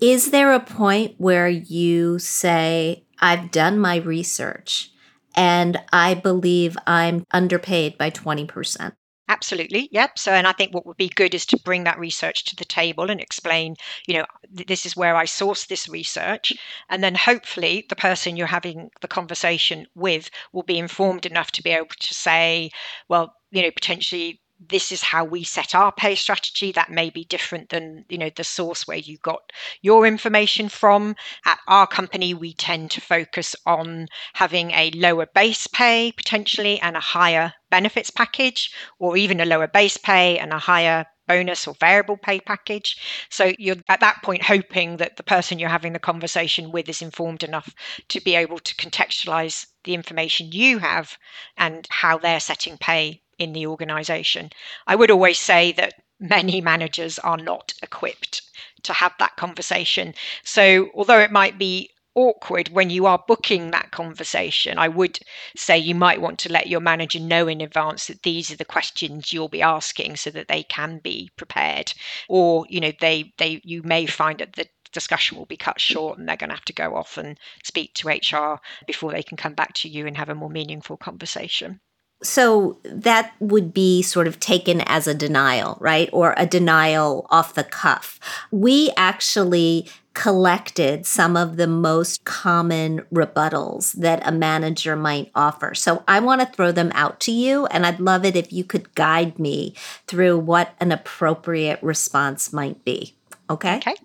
Is 0.00 0.32
there 0.32 0.52
a 0.52 0.60
point 0.60 1.14
where 1.18 1.48
you 1.48 2.18
say, 2.18 3.04
I've 3.20 3.52
done 3.52 3.78
my 3.78 3.96
research 3.96 4.90
and 5.36 5.80
I 5.92 6.14
believe 6.14 6.76
I'm 6.86 7.24
underpaid 7.30 7.96
by 7.96 8.10
20%? 8.10 8.92
Absolutely. 9.28 9.88
Yep. 9.90 10.18
So, 10.18 10.32
and 10.32 10.46
I 10.46 10.52
think 10.52 10.74
what 10.74 10.84
would 10.86 10.96
be 10.98 11.08
good 11.08 11.34
is 11.34 11.46
to 11.46 11.58
bring 11.58 11.84
that 11.84 11.98
research 11.98 12.44
to 12.44 12.56
the 12.56 12.64
table 12.64 13.10
and 13.10 13.20
explain, 13.20 13.74
you 14.06 14.14
know, 14.18 14.26
this 14.50 14.84
is 14.84 14.96
where 14.96 15.16
I 15.16 15.24
sourced 15.24 15.66
this 15.66 15.88
research. 15.88 16.52
And 16.90 17.02
then 17.02 17.14
hopefully 17.14 17.86
the 17.88 17.96
person 17.96 18.36
you're 18.36 18.46
having 18.46 18.90
the 19.00 19.08
conversation 19.08 19.86
with 19.94 20.28
will 20.52 20.62
be 20.62 20.78
informed 20.78 21.24
enough 21.24 21.50
to 21.52 21.62
be 21.62 21.70
able 21.70 21.86
to 22.00 22.14
say, 22.14 22.70
well, 23.08 23.34
you 23.50 23.62
know, 23.62 23.70
potentially 23.70 24.40
this 24.60 24.92
is 24.92 25.02
how 25.02 25.24
we 25.24 25.44
set 25.44 25.74
our 25.74 25.92
pay 25.92 26.14
strategy 26.14 26.72
that 26.72 26.90
may 26.90 27.10
be 27.10 27.24
different 27.24 27.68
than 27.70 28.04
you 28.08 28.18
know 28.18 28.30
the 28.30 28.44
source 28.44 28.86
where 28.86 28.96
you 28.96 29.18
got 29.18 29.50
your 29.82 30.06
information 30.06 30.68
from 30.68 31.14
at 31.44 31.58
our 31.66 31.86
company 31.86 32.34
we 32.34 32.52
tend 32.54 32.90
to 32.90 33.00
focus 33.00 33.56
on 33.66 34.06
having 34.34 34.70
a 34.70 34.90
lower 34.92 35.26
base 35.26 35.66
pay 35.66 36.12
potentially 36.12 36.80
and 36.80 36.96
a 36.96 37.00
higher 37.00 37.52
benefits 37.70 38.10
package 38.10 38.72
or 38.98 39.16
even 39.16 39.40
a 39.40 39.46
lower 39.46 39.66
base 39.66 39.96
pay 39.96 40.38
and 40.38 40.52
a 40.52 40.58
higher 40.58 41.06
bonus 41.26 41.66
or 41.66 41.74
variable 41.80 42.16
pay 42.16 42.38
package. 42.38 42.98
So 43.30 43.52
you're 43.58 43.76
at 43.88 44.00
that 44.00 44.22
point 44.22 44.42
hoping 44.42 44.98
that 44.98 45.16
the 45.16 45.22
person 45.22 45.58
you're 45.58 45.68
having 45.68 45.92
the 45.94 45.98
conversation 45.98 46.70
with 46.70 46.88
is 46.88 47.02
informed 47.02 47.42
enough 47.42 47.74
to 48.08 48.20
be 48.20 48.34
able 48.34 48.58
to 48.58 48.74
contextualize 48.76 49.66
the 49.84 49.94
information 49.94 50.52
you 50.52 50.78
have 50.78 51.16
and 51.56 51.86
how 51.90 52.18
they're 52.18 52.40
setting 52.40 52.76
pay 52.76 53.22
in 53.38 53.52
the 53.52 53.66
organization. 53.66 54.50
I 54.86 54.96
would 54.96 55.10
always 55.10 55.38
say 55.38 55.72
that 55.72 55.94
many 56.20 56.60
managers 56.60 57.18
are 57.18 57.36
not 57.36 57.74
equipped 57.82 58.42
to 58.82 58.92
have 58.92 59.14
that 59.18 59.36
conversation. 59.36 60.14
So, 60.42 60.90
although 60.94 61.18
it 61.20 61.32
might 61.32 61.58
be 61.58 61.90
awkward 62.14 62.68
when 62.68 62.90
you 62.90 63.06
are 63.06 63.24
booking 63.26 63.70
that 63.70 63.90
conversation. 63.90 64.78
I 64.78 64.88
would 64.88 65.18
say 65.56 65.76
you 65.76 65.94
might 65.94 66.20
want 66.20 66.38
to 66.40 66.52
let 66.52 66.68
your 66.68 66.80
manager 66.80 67.18
know 67.18 67.48
in 67.48 67.60
advance 67.60 68.06
that 68.06 68.22
these 68.22 68.50
are 68.52 68.56
the 68.56 68.64
questions 68.64 69.32
you'll 69.32 69.48
be 69.48 69.62
asking 69.62 70.16
so 70.16 70.30
that 70.30 70.48
they 70.48 70.62
can 70.62 70.98
be 70.98 71.30
prepared. 71.36 71.92
Or, 72.28 72.66
you 72.68 72.80
know, 72.80 72.92
they 73.00 73.32
they 73.38 73.60
you 73.64 73.82
may 73.82 74.06
find 74.06 74.38
that 74.38 74.52
the 74.52 74.68
discussion 74.92 75.36
will 75.36 75.46
be 75.46 75.56
cut 75.56 75.80
short 75.80 76.18
and 76.18 76.28
they're 76.28 76.36
going 76.36 76.50
to 76.50 76.56
have 76.56 76.64
to 76.66 76.72
go 76.72 76.94
off 76.94 77.18
and 77.18 77.38
speak 77.64 77.94
to 77.94 78.08
HR 78.08 78.60
before 78.86 79.10
they 79.10 79.22
can 79.22 79.36
come 79.36 79.54
back 79.54 79.74
to 79.74 79.88
you 79.88 80.06
and 80.06 80.16
have 80.16 80.28
a 80.28 80.34
more 80.34 80.50
meaningful 80.50 80.96
conversation. 80.96 81.80
So 82.22 82.78
that 82.84 83.34
would 83.38 83.74
be 83.74 84.00
sort 84.02 84.26
of 84.26 84.40
taken 84.40 84.80
as 84.82 85.06
a 85.06 85.14
denial, 85.14 85.76
right? 85.80 86.08
Or 86.12 86.34
a 86.36 86.46
denial 86.46 87.26
off 87.30 87.54
the 87.54 87.64
cuff. 87.64 88.18
We 88.50 88.92
actually 88.96 89.88
collected 90.14 91.04
some 91.04 91.36
of 91.36 91.56
the 91.56 91.66
most 91.66 92.24
common 92.24 93.00
rebuttals 93.12 93.92
that 93.94 94.26
a 94.26 94.32
manager 94.32 94.94
might 94.96 95.30
offer. 95.34 95.74
So 95.74 96.04
I 96.06 96.20
want 96.20 96.40
to 96.40 96.46
throw 96.46 96.72
them 96.72 96.92
out 96.94 97.20
to 97.20 97.32
you, 97.32 97.66
and 97.66 97.84
I'd 97.84 98.00
love 98.00 98.24
it 98.24 98.36
if 98.36 98.52
you 98.52 98.64
could 98.64 98.94
guide 98.94 99.38
me 99.38 99.74
through 100.06 100.38
what 100.38 100.74
an 100.80 100.92
appropriate 100.92 101.82
response 101.82 102.52
might 102.52 102.84
be. 102.84 103.16
Okay? 103.50 103.76
Okay. 103.78 103.96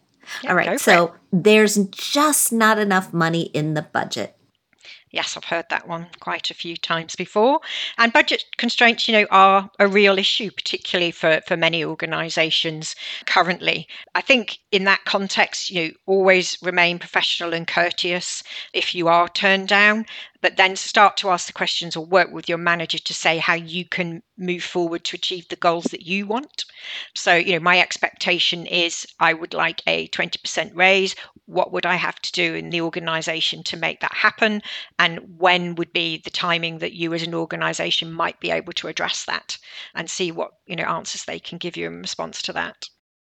All 0.47 0.55
right. 0.55 0.79
So 0.79 1.13
there's 1.31 1.75
just 1.87 2.51
not 2.51 2.79
enough 2.79 3.13
money 3.13 3.43
in 3.43 3.75
the 3.75 3.83
budget. 3.83 4.35
Yes, 5.11 5.35
I've 5.35 5.45
heard 5.45 5.65
that 5.69 5.87
one 5.87 6.07
quite 6.19 6.51
a 6.51 6.53
few 6.53 6.77
times 6.77 7.15
before. 7.15 7.61
And 7.97 8.13
budget 8.13 8.45
constraints, 8.57 9.07
you 9.07 9.13
know, 9.13 9.27
are 9.31 9.69
a 9.79 9.87
real 9.87 10.19
issue, 10.19 10.51
particularly 10.51 11.11
for, 11.11 11.41
for 11.47 11.57
many 11.57 11.83
organisations 11.83 12.95
currently. 13.25 13.87
I 14.13 14.21
think 14.21 14.59
in 14.71 14.83
that 14.83 15.05
context, 15.05 15.71
you 15.71 15.81
know, 15.81 15.91
always 16.05 16.59
remain 16.61 16.99
professional 16.99 17.53
and 17.53 17.67
courteous 17.67 18.43
if 18.73 18.93
you 18.93 19.07
are 19.07 19.27
turned 19.27 19.67
down 19.67 20.05
but 20.41 20.57
then 20.57 20.75
start 20.75 21.17
to 21.17 21.29
ask 21.29 21.47
the 21.47 21.53
questions 21.53 21.95
or 21.95 22.05
work 22.05 22.31
with 22.31 22.47
your 22.47 22.57
manager 22.57 22.97
to 22.97 23.13
say 23.13 23.37
how 23.37 23.53
you 23.53 23.85
can 23.85 24.23
move 24.37 24.63
forward 24.63 25.03
to 25.03 25.15
achieve 25.15 25.47
the 25.47 25.55
goals 25.55 25.85
that 25.85 26.05
you 26.05 26.25
want. 26.25 26.65
So, 27.15 27.35
you 27.35 27.53
know, 27.53 27.59
my 27.59 27.79
expectation 27.79 28.65
is 28.65 29.05
I 29.19 29.33
would 29.33 29.53
like 29.53 29.81
a 29.85 30.07
20% 30.09 30.71
raise. 30.75 31.15
What 31.45 31.71
would 31.71 31.85
I 31.85 31.95
have 31.95 32.21
to 32.21 32.31
do 32.31 32.55
in 32.55 32.69
the 32.69 32.81
organization 32.81 33.63
to 33.63 33.77
make 33.77 33.99
that 33.99 34.13
happen? 34.13 34.61
And 34.97 35.19
when 35.37 35.75
would 35.75 35.91
be 35.91 36.17
the 36.17 36.29
timing 36.29 36.77
that 36.79 36.93
you 36.93 37.13
as 37.13 37.23
an 37.23 37.33
organization 37.33 38.11
might 38.13 38.39
be 38.39 38.51
able 38.51 38.73
to 38.73 38.87
address 38.87 39.25
that 39.25 39.57
and 39.93 40.09
see 40.09 40.31
what, 40.31 40.51
you 40.65 40.75
know, 40.75 40.85
answers 40.85 41.25
they 41.25 41.39
can 41.39 41.57
give 41.57 41.75
you 41.75 41.87
in 41.87 42.01
response 42.01 42.41
to 42.43 42.53
that. 42.53 42.87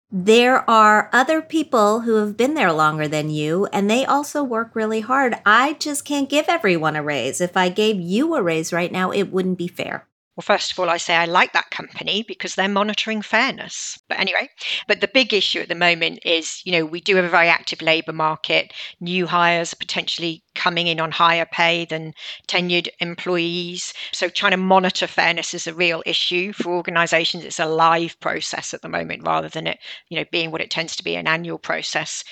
There 0.09 0.69
are 0.69 1.09
other 1.11 1.41
people 1.41 2.01
who 2.01 2.15
have 2.15 2.37
been 2.37 2.53
there 2.53 2.71
longer 2.71 3.09
than 3.09 3.29
you, 3.29 3.65
and 3.73 3.89
they 3.89 4.05
also 4.05 4.41
work 4.41 4.73
really 4.73 5.01
hard. 5.01 5.35
I 5.45 5.73
just 5.73 6.05
can't 6.05 6.29
give 6.29 6.45
everyone 6.47 6.95
a 6.95 7.03
raise. 7.03 7.41
If 7.41 7.57
I 7.57 7.67
gave 7.67 7.99
you 7.99 8.33
a 8.35 8.41
raise 8.41 8.71
right 8.71 8.91
now, 8.91 9.11
it 9.11 9.33
wouldn't 9.33 9.57
be 9.57 9.67
fair. 9.67 10.07
Well, 10.37 10.43
first 10.43 10.71
of 10.71 10.77
all, 10.77 10.87
I 10.87 10.97
say 10.97 11.15
I 11.15 11.25
like 11.25 11.53
that 11.53 11.71
company 11.71 12.21
because 12.21 12.53
they're 12.53 12.67
monitoring 12.67 13.23
fairness. 13.23 13.97
But 14.07 14.19
anyway, 14.19 14.49
but 14.87 15.01
the 15.01 15.07
big 15.07 15.33
issue 15.33 15.61
at 15.61 15.67
the 15.67 15.73
moment 15.73 16.19
is, 16.23 16.61
you 16.63 16.71
know, 16.73 16.85
we 16.85 17.01
do 17.01 17.15
have 17.15 17.25
a 17.25 17.29
very 17.29 17.47
active 17.47 17.81
labour 17.81 18.13
market. 18.13 18.71
New 18.99 19.25
hires 19.25 19.73
potentially 19.73 20.43
coming 20.53 20.85
in 20.85 20.99
on 20.99 21.09
higher 21.09 21.47
pay 21.47 21.85
than 21.85 22.13
tenured 22.47 22.87
employees. 22.99 23.95
So 24.11 24.29
trying 24.29 24.51
to 24.51 24.57
monitor 24.57 25.07
fairness 25.07 25.55
is 25.55 25.65
a 25.65 25.73
real 25.73 26.03
issue 26.05 26.53
for 26.53 26.75
organisations. 26.75 27.43
It's 27.43 27.59
a 27.59 27.65
live 27.65 28.19
process 28.19 28.75
at 28.75 28.83
the 28.83 28.89
moment 28.89 29.25
rather 29.25 29.49
than 29.49 29.65
it, 29.65 29.79
you 30.09 30.19
know, 30.19 30.25
being 30.31 30.51
what 30.51 30.61
it 30.61 30.69
tends 30.69 30.95
to 30.97 31.03
be 31.03 31.15
an 31.15 31.27
annual 31.27 31.57
process. 31.57 32.23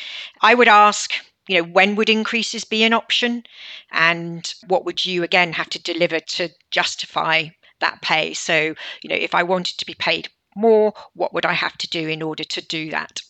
I 0.42 0.54
would 0.54 0.68
ask 0.68 1.12
you 1.48 1.60
know 1.60 1.68
when 1.70 1.96
would 1.96 2.10
increases 2.10 2.66
be 2.66 2.84
an 2.84 2.94
option 2.94 3.44
and 3.92 4.54
what 4.68 4.84
would 4.84 5.06
you 5.06 5.22
again 5.24 5.54
have 5.54 5.70
to 5.70 5.82
deliver 5.82 6.20
to 6.20 6.50
justify 6.72 7.46
that 7.86 8.02
pay. 8.02 8.34
So, 8.34 8.76
you 9.02 9.10
know, 9.10 9.16
if 9.16 9.36
I 9.36 9.44
wanted 9.44 9.78
to 9.78 9.86
be 9.86 9.94
paid 9.94 10.30
more, 10.56 10.94
what 11.14 11.34
would 11.34 11.46
I 11.46 11.54
have 11.54 11.78
to 11.80 11.90
do 11.90 12.08
in 12.08 12.22
order 12.22 12.44
to 12.44 12.62
do 12.62 12.90
that? 12.92 13.22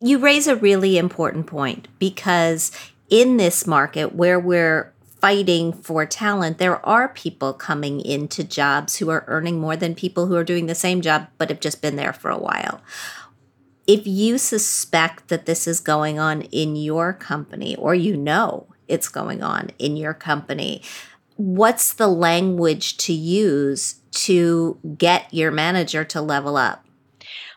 You 0.00 0.18
raise 0.18 0.46
a 0.46 0.56
really 0.56 0.98
important 0.98 1.46
point 1.46 1.88
because 1.98 2.72
in 3.10 3.36
this 3.36 3.66
market 3.66 4.14
where 4.14 4.40
we're 4.40 4.92
fighting 5.20 5.72
for 5.72 6.04
talent, 6.04 6.58
there 6.58 6.84
are 6.84 7.08
people 7.08 7.52
coming 7.52 8.00
into 8.00 8.44
jobs 8.44 8.96
who 8.96 9.08
are 9.10 9.24
earning 9.26 9.58
more 9.58 9.76
than 9.76 9.94
people 9.94 10.26
who 10.26 10.36
are 10.36 10.44
doing 10.44 10.66
the 10.66 10.74
same 10.74 11.00
job 11.00 11.28
but 11.38 11.48
have 11.48 11.60
just 11.60 11.80
been 11.80 11.96
there 11.96 12.12
for 12.12 12.30
a 12.30 12.38
while. 12.38 12.82
If 13.86 14.06
you 14.06 14.38
suspect 14.38 15.28
that 15.28 15.46
this 15.46 15.66
is 15.66 15.80
going 15.80 16.18
on 16.18 16.42
in 16.42 16.76
your 16.76 17.12
company 17.12 17.76
or 17.76 17.94
you 17.94 18.16
know 18.16 18.66
it's 18.88 19.08
going 19.08 19.42
on 19.42 19.70
in 19.78 19.96
your 19.96 20.14
company, 20.14 20.82
what's 21.36 21.94
the 21.94 22.08
language 22.08 22.96
to 22.98 23.12
use 23.12 23.96
to 24.12 24.78
get 24.96 25.32
your 25.32 25.50
manager 25.50 26.04
to 26.04 26.20
level 26.20 26.56
up? 26.56 26.84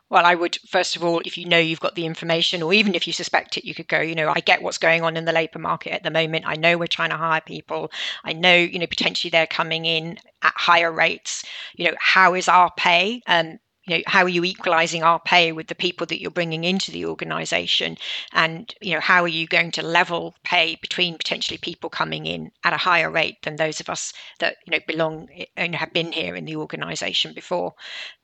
Well, 0.09 0.25
I 0.25 0.35
would, 0.35 0.57
first 0.69 0.95
of 0.95 1.03
all, 1.03 1.21
if 1.25 1.37
you 1.37 1.45
know 1.45 1.57
you've 1.57 1.81
got 1.81 1.95
the 1.95 2.05
information, 2.05 2.63
or 2.63 2.73
even 2.73 2.95
if 2.95 3.07
you 3.07 3.11
suspect 3.11 3.57
it, 3.57 3.65
you 3.65 3.75
could 3.75 3.89
go, 3.89 3.99
you 3.99 4.15
know, 4.15 4.31
I 4.33 4.39
get 4.39 4.61
what's 4.61 4.77
going 4.77 5.01
on 5.03 5.17
in 5.17 5.25
the 5.25 5.33
labour 5.33 5.59
market 5.59 5.91
at 5.91 6.03
the 6.03 6.11
moment. 6.11 6.45
I 6.47 6.55
know 6.55 6.77
we're 6.77 6.87
trying 6.87 7.09
to 7.09 7.17
hire 7.17 7.41
people. 7.41 7.91
I 8.23 8.31
know, 8.31 8.55
you 8.55 8.79
know, 8.79 8.87
potentially 8.87 9.29
they're 9.29 9.47
coming 9.47 9.85
in 9.85 10.17
at 10.41 10.53
higher 10.55 10.93
rates. 10.93 11.43
You 11.75 11.85
know, 11.85 11.97
how 11.99 12.35
is 12.35 12.47
our 12.47 12.71
pay? 12.77 13.21
Um, 13.27 13.59
you 13.87 13.97
know 13.97 14.03
how 14.07 14.23
are 14.23 14.29
you 14.29 14.43
equalizing 14.43 15.03
our 15.03 15.19
pay 15.19 15.51
with 15.51 15.67
the 15.67 15.75
people 15.75 16.05
that 16.07 16.21
you're 16.21 16.31
bringing 16.31 16.63
into 16.63 16.91
the 16.91 17.05
organization? 17.05 17.97
And 18.33 18.73
you 18.81 18.93
know 18.93 18.99
how 18.99 19.23
are 19.23 19.27
you 19.27 19.47
going 19.47 19.71
to 19.71 19.81
level 19.81 20.35
pay 20.43 20.77
between 20.81 21.17
potentially 21.17 21.57
people 21.57 21.89
coming 21.89 22.25
in 22.25 22.51
at 22.63 22.73
a 22.73 22.77
higher 22.77 23.09
rate 23.09 23.41
than 23.43 23.55
those 23.55 23.79
of 23.79 23.89
us 23.89 24.13
that 24.39 24.57
you 24.65 24.71
know 24.71 24.79
belong 24.87 25.29
eh, 25.35 25.45
and 25.55 25.75
have 25.75 25.93
been 25.93 26.11
here 26.11 26.35
in 26.35 26.45
the 26.45 26.55
organization 26.55 27.33
before? 27.33 27.73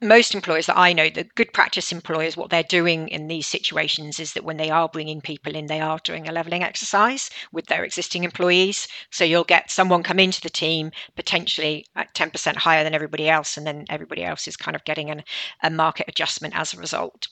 Most 0.02 0.36
employers 0.36 0.68
that 0.68 0.78
i 0.78 0.94
know 0.94 1.10
the 1.10 1.24
good 1.36 1.54
practice 1.54 1.92
employers 1.92 2.38
what 2.38 2.50
they're 2.50 2.64
doing 2.64 3.08
in 3.08 3.28
these 3.28 3.48
situations 3.48 4.20
is 4.20 4.34
that 4.34 4.44
when 4.44 4.58
they 4.58 4.70
are 4.70 4.90
bringing 4.90 5.22
people 5.22 5.56
in 5.56 5.68
they 5.68 5.80
are 5.80 6.00
doing 6.04 6.28
a 6.28 6.32
leveling 6.32 6.64
exercise 6.64 7.30
with 7.52 7.68
their 7.68 7.84
existing 7.84 8.24
employees. 8.24 8.88
So 9.12 9.24
you'll 9.24 9.44
get 9.44 9.72
someone 9.72 10.04
come 10.04 10.20
into 10.20 10.42
the 10.42 10.50
team 10.50 10.92
potentially 11.16 11.86
at 11.96 12.14
10% 12.14 12.56
higher 12.56 12.84
than 12.84 12.94
everybody 12.94 13.30
else 13.30 13.58
and 13.58 13.66
then 13.66 13.86
everybody 13.90 14.24
else 14.24 14.48
is 14.48 14.58
kind 14.58 14.76
of 14.76 14.84
getting 14.84 15.10
an 15.10 15.24
a 15.62 15.70
market 15.70 16.06
adjustment 16.08 16.56
as 16.58 16.74
a 16.74 16.80
result. 16.80 17.28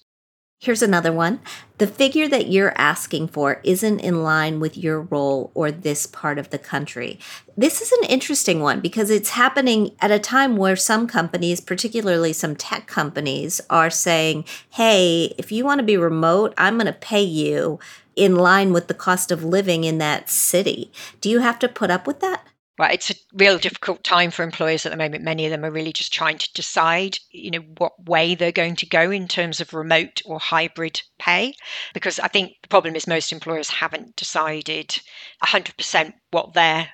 Here's 0.62 0.84
another 0.84 1.12
one. 1.12 1.40
The 1.80 1.88
figure 1.88 2.28
that 2.28 2.52
you're 2.52 2.78
asking 2.78 3.30
for 3.30 3.60
isn't 3.64 4.00
in 4.00 4.22
line 4.22 4.60
with 4.60 4.78
your 4.78 5.02
role 5.02 5.50
or 5.56 5.72
this 5.72 6.06
part 6.06 6.38
of 6.38 6.52
the 6.52 6.60
country. 6.60 7.18
This 7.58 7.82
is 7.82 7.92
an 7.92 8.04
interesting 8.08 8.60
one 8.60 8.80
because 8.80 9.10
it's 9.10 9.32
happening 9.32 9.96
at 10.02 10.12
a 10.12 10.20
time 10.20 10.58
where 10.58 10.76
some 10.76 11.08
companies, 11.08 11.62
particularly 11.62 12.32
some 12.32 12.56
tech 12.56 12.86
companies, 12.86 13.60
are 13.72 13.90
saying, 13.90 14.46
hey, 14.70 15.34
if 15.40 15.52
you 15.52 15.66
want 15.66 15.80
to 15.80 15.84
be 15.84 15.98
remote, 15.98 16.54
I'm 16.60 16.76
going 16.76 16.86
to 16.86 16.94
pay 16.94 17.24
you 17.24 17.80
in 18.16 18.36
line 18.36 18.72
with 18.72 18.88
the 18.88 18.94
cost 18.94 19.32
of 19.32 19.44
living 19.44 19.84
in 19.84 19.98
that 19.98 20.30
city. 20.30 20.92
Do 21.22 21.30
you 21.32 21.40
have 21.40 21.58
to 21.58 21.68
put 21.68 21.90
up 21.90 22.06
with 22.06 22.20
that? 22.20 22.46
Well, 22.82 22.90
it's 22.92 23.12
a 23.12 23.16
real 23.36 23.60
difficult 23.60 24.04
time 24.04 24.32
for 24.32 24.42
employers 24.42 24.88
at 24.88 24.92
the 24.92 24.98
moment. 24.98 25.24
Many 25.24 25.46
of 25.46 25.52
them 25.52 25.64
are 25.64 25.70
really 25.70 25.94
just 25.94 26.12
trying 26.12 26.40
to 26.40 26.54
decide, 26.54 27.20
you 27.30 27.52
know, 27.52 27.60
what 27.78 28.06
way 28.06 28.34
they're 28.34 28.52
going 28.52 28.76
to 28.78 28.88
go 28.88 29.12
in 29.12 29.28
terms 29.28 29.62
of 29.62 29.76
remote 29.76 30.24
or 30.26 30.40
hybrid 30.40 31.00
pay. 31.20 31.54
Because 31.94 32.18
I 32.18 32.28
think 32.28 32.54
the 32.64 32.70
problem 32.70 32.96
is 32.96 33.06
most 33.06 33.32
employers 33.32 33.70
haven't 33.70 34.16
decided 34.16 35.00
100% 35.44 36.14
what 36.32 36.56
their 36.56 36.90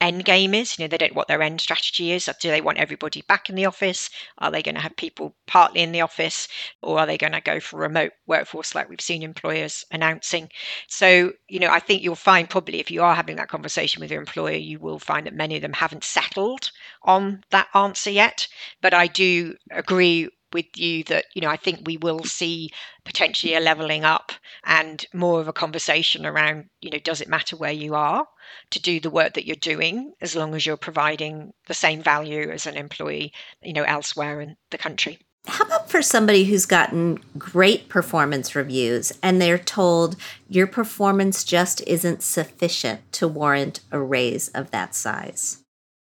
end 0.00 0.24
game 0.24 0.54
is. 0.54 0.78
You 0.78 0.84
know, 0.84 0.88
they 0.88 0.98
don't 0.98 1.12
know 1.12 1.18
what 1.18 1.28
their 1.28 1.42
end 1.42 1.60
strategy 1.60 2.12
is. 2.12 2.30
Do 2.40 2.50
they 2.50 2.60
want 2.60 2.78
everybody 2.78 3.22
back 3.22 3.48
in 3.48 3.54
the 3.54 3.66
office? 3.66 4.10
Are 4.38 4.50
they 4.50 4.62
going 4.62 4.74
to 4.74 4.80
have 4.80 4.96
people 4.96 5.34
partly 5.46 5.80
in 5.80 5.92
the 5.92 6.00
office? 6.00 6.48
Or 6.82 6.98
are 6.98 7.06
they 7.06 7.18
going 7.18 7.32
to 7.32 7.40
go 7.40 7.60
for 7.60 7.78
remote 7.78 8.12
workforce 8.26 8.74
like 8.74 8.88
we've 8.88 9.00
seen 9.00 9.22
employers 9.22 9.84
announcing? 9.90 10.48
So, 10.88 11.32
you 11.48 11.60
know, 11.60 11.70
I 11.70 11.80
think 11.80 12.02
you'll 12.02 12.14
find 12.14 12.48
probably 12.48 12.80
if 12.80 12.90
you 12.90 13.02
are 13.02 13.14
having 13.14 13.36
that 13.36 13.48
conversation 13.48 14.00
with 14.00 14.10
your 14.10 14.20
employer, 14.20 14.56
you 14.56 14.78
will 14.78 14.98
find 14.98 15.26
that 15.26 15.34
many 15.34 15.56
of 15.56 15.62
them 15.62 15.72
haven't 15.72 16.04
settled 16.04 16.70
on 17.02 17.42
that 17.50 17.68
answer 17.74 18.10
yet. 18.10 18.48
But 18.80 18.94
I 18.94 19.06
do 19.06 19.56
agree 19.70 20.28
with 20.52 20.66
you 20.76 21.04
that 21.04 21.26
you 21.34 21.42
know 21.42 21.48
I 21.48 21.56
think 21.56 21.80
we 21.84 21.96
will 21.96 22.24
see 22.24 22.70
potentially 23.04 23.54
a 23.54 23.60
leveling 23.60 24.04
up 24.04 24.32
and 24.64 25.04
more 25.12 25.40
of 25.40 25.48
a 25.48 25.52
conversation 25.52 26.26
around 26.26 26.68
you 26.80 26.90
know 26.90 26.98
does 26.98 27.20
it 27.20 27.28
matter 27.28 27.56
where 27.56 27.72
you 27.72 27.94
are 27.94 28.26
to 28.70 28.80
do 28.80 29.00
the 29.00 29.10
work 29.10 29.34
that 29.34 29.46
you're 29.46 29.56
doing 29.56 30.12
as 30.20 30.34
long 30.34 30.54
as 30.54 30.66
you're 30.66 30.76
providing 30.76 31.52
the 31.66 31.74
same 31.74 32.02
value 32.02 32.50
as 32.50 32.66
an 32.66 32.76
employee 32.76 33.32
you 33.62 33.72
know 33.72 33.84
elsewhere 33.84 34.40
in 34.40 34.56
the 34.70 34.78
country? 34.78 35.18
How 35.46 35.64
about 35.64 35.90
for 35.90 36.02
somebody 36.02 36.44
who's 36.44 36.66
gotten 36.66 37.18
great 37.38 37.88
performance 37.88 38.54
reviews 38.54 39.12
and 39.22 39.40
they're 39.40 39.58
told 39.58 40.16
your 40.48 40.66
performance 40.66 41.44
just 41.44 41.80
isn't 41.86 42.22
sufficient 42.22 43.10
to 43.12 43.26
warrant 43.26 43.80
a 43.90 43.98
raise 43.98 44.48
of 44.48 44.70
that 44.70 44.94
size 44.94 45.64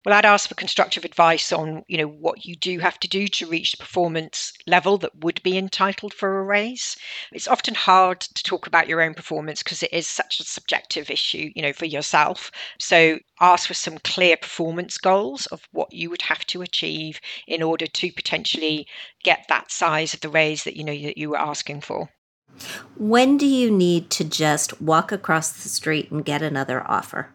Well, 0.05 0.15
I'd 0.17 0.25
ask 0.25 0.49
for 0.49 0.55
constructive 0.55 1.05
advice 1.05 1.53
on, 1.53 1.83
you 1.89 1.99
know, 1.99 2.07
what 2.07 2.45
you 2.45 2.55
do 2.55 2.79
have 2.79 3.01
to 3.01 3.09
do 3.09 3.27
to 3.27 3.47
reach 3.47 3.73
the 3.73 3.79
performance 3.79 4.53
level 4.67 4.97
that 4.99 5.25
would 5.25 5.43
be 5.43 5.59
entitled 5.59 6.15
for 6.15 6.39
a 6.39 6.45
raise. 6.45 6.97
It's 7.33 7.49
often 7.49 7.75
hard 7.75 8.21
to 8.21 8.43
talk 8.45 8.69
about 8.69 8.89
your 8.89 9.03
own 9.03 9.15
performance 9.15 9.63
because 9.63 9.83
it 9.83 9.93
is 9.93 10.07
such 10.07 10.39
a 10.39 10.45
subjective 10.45 11.11
issue, 11.11 11.51
you 11.55 11.63
know, 11.63 11.73
for 11.73 11.85
yourself. 11.85 12.53
So 12.79 13.19
ask 13.41 13.67
for 13.67 13.75
some 13.75 13.99
clear 13.99 14.37
performance 14.37 14.99
goals 14.99 15.47
of 15.47 15.63
what 15.73 15.93
you 15.93 16.11
would 16.11 16.23
have 16.23 16.47
to 16.47 16.63
achieve 16.63 17.21
in 17.49 17.63
order 17.63 17.87
to 17.87 18.13
potentially 18.13 18.87
get 19.25 19.47
that 19.49 19.73
size 19.73 20.15
of 20.15 20.21
the 20.21 20.29
raise 20.29 20.63
that 20.63 20.77
you 20.77 20.85
know 20.85 20.97
that 20.97 21.19
you 21.19 21.31
were 21.31 21.41
asking 21.41 21.81
for. 21.81 22.09
When 22.97 23.37
do 23.37 23.47
you 23.47 23.71
need 23.71 24.11
to 24.11 24.25
just 24.25 24.81
walk 24.81 25.13
across 25.13 25.51
the 25.51 25.69
street 25.69 26.11
and 26.11 26.25
get 26.25 26.41
another 26.41 26.89
offer? 26.89 27.31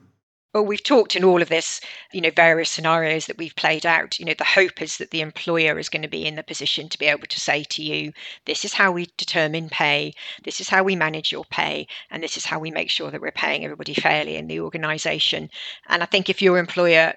Well, 0.53 0.65
we've 0.65 0.83
talked 0.83 1.15
in 1.15 1.23
all 1.23 1.41
of 1.41 1.49
this, 1.49 1.81
you 2.11 2.21
know, 2.21 2.29
various 2.29 2.69
scenarios 2.69 3.25
that 3.25 3.39
we've 3.39 3.55
played 3.55 3.87
out. 3.87 4.19
You 4.19 4.25
know, 4.25 4.35
the 4.35 4.43
hope 4.43 4.83
is 4.83 4.97
that 4.97 5.09
the 5.09 5.21
employer 5.21 5.79
is 5.79 5.89
going 5.89 6.03
to 6.03 6.07
be 6.07 6.27
in 6.27 6.35
the 6.35 6.43
position 6.43 6.89
to 6.89 6.99
be 6.99 7.07
able 7.07 7.25
to 7.27 7.39
say 7.39 7.63
to 7.63 7.81
you, 7.81 8.13
this 8.45 8.63
is 8.63 8.73
how 8.73 8.91
we 8.91 9.07
determine 9.17 9.69
pay, 9.69 10.13
this 10.43 10.61
is 10.61 10.69
how 10.69 10.83
we 10.83 10.95
manage 10.95 11.31
your 11.31 11.45
pay, 11.45 11.87
and 12.11 12.21
this 12.21 12.37
is 12.37 12.45
how 12.45 12.59
we 12.59 12.69
make 12.69 12.91
sure 12.91 13.09
that 13.09 13.21
we're 13.21 13.31
paying 13.31 13.63
everybody 13.63 13.95
fairly 13.95 14.35
in 14.35 14.45
the 14.47 14.59
organization. 14.59 15.49
And 15.87 16.03
I 16.03 16.05
think 16.05 16.29
if 16.29 16.41
your 16.41 16.59
employer 16.59 17.15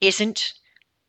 isn't 0.00 0.54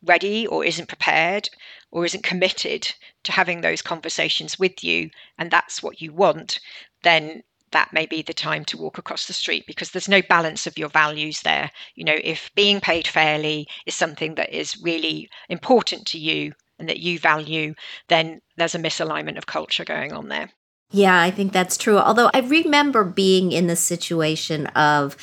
ready 0.03 0.47
or 0.47 0.65
isn't 0.65 0.87
prepared 0.87 1.49
or 1.91 2.03
isn't 2.03 2.23
committed 2.23 2.93
to 3.23 3.31
having 3.31 3.61
those 3.61 3.81
conversations 3.81 4.59
with 4.59 4.83
you, 4.83 5.09
and 5.37 5.49
that's 5.49 5.81
what 5.81 6.01
you 6.01 6.11
want, 6.11 6.59
then 7.03 7.43
that 7.71 7.93
may 7.93 8.05
be 8.05 8.21
the 8.21 8.33
time 8.33 8.65
to 8.65 8.77
walk 8.77 8.97
across 8.97 9.25
the 9.25 9.33
street 9.33 9.65
because 9.67 9.91
there's 9.91 10.09
no 10.09 10.21
balance 10.21 10.67
of 10.67 10.77
your 10.77 10.89
values 10.89 11.41
there. 11.41 11.71
You 11.95 12.03
know, 12.03 12.17
if 12.23 12.49
being 12.55 12.79
paid 12.79 13.07
fairly 13.07 13.67
is 13.85 13.95
something 13.95 14.35
that 14.35 14.53
is 14.53 14.81
really 14.81 15.29
important 15.49 16.07
to 16.07 16.19
you 16.19 16.53
and 16.79 16.89
that 16.89 16.99
you 16.99 17.19
value, 17.19 17.75
then 18.07 18.41
there's 18.57 18.75
a 18.75 18.79
misalignment 18.79 19.37
of 19.37 19.45
culture 19.45 19.85
going 19.85 20.13
on 20.13 20.29
there. 20.29 20.49
Yeah, 20.91 21.21
I 21.21 21.29
think 21.29 21.53
that's 21.53 21.77
true. 21.77 21.97
Although 21.97 22.31
I 22.33 22.39
remember 22.39 23.03
being 23.03 23.51
in 23.51 23.67
the 23.67 23.75
situation 23.75 24.67
of 24.67 25.15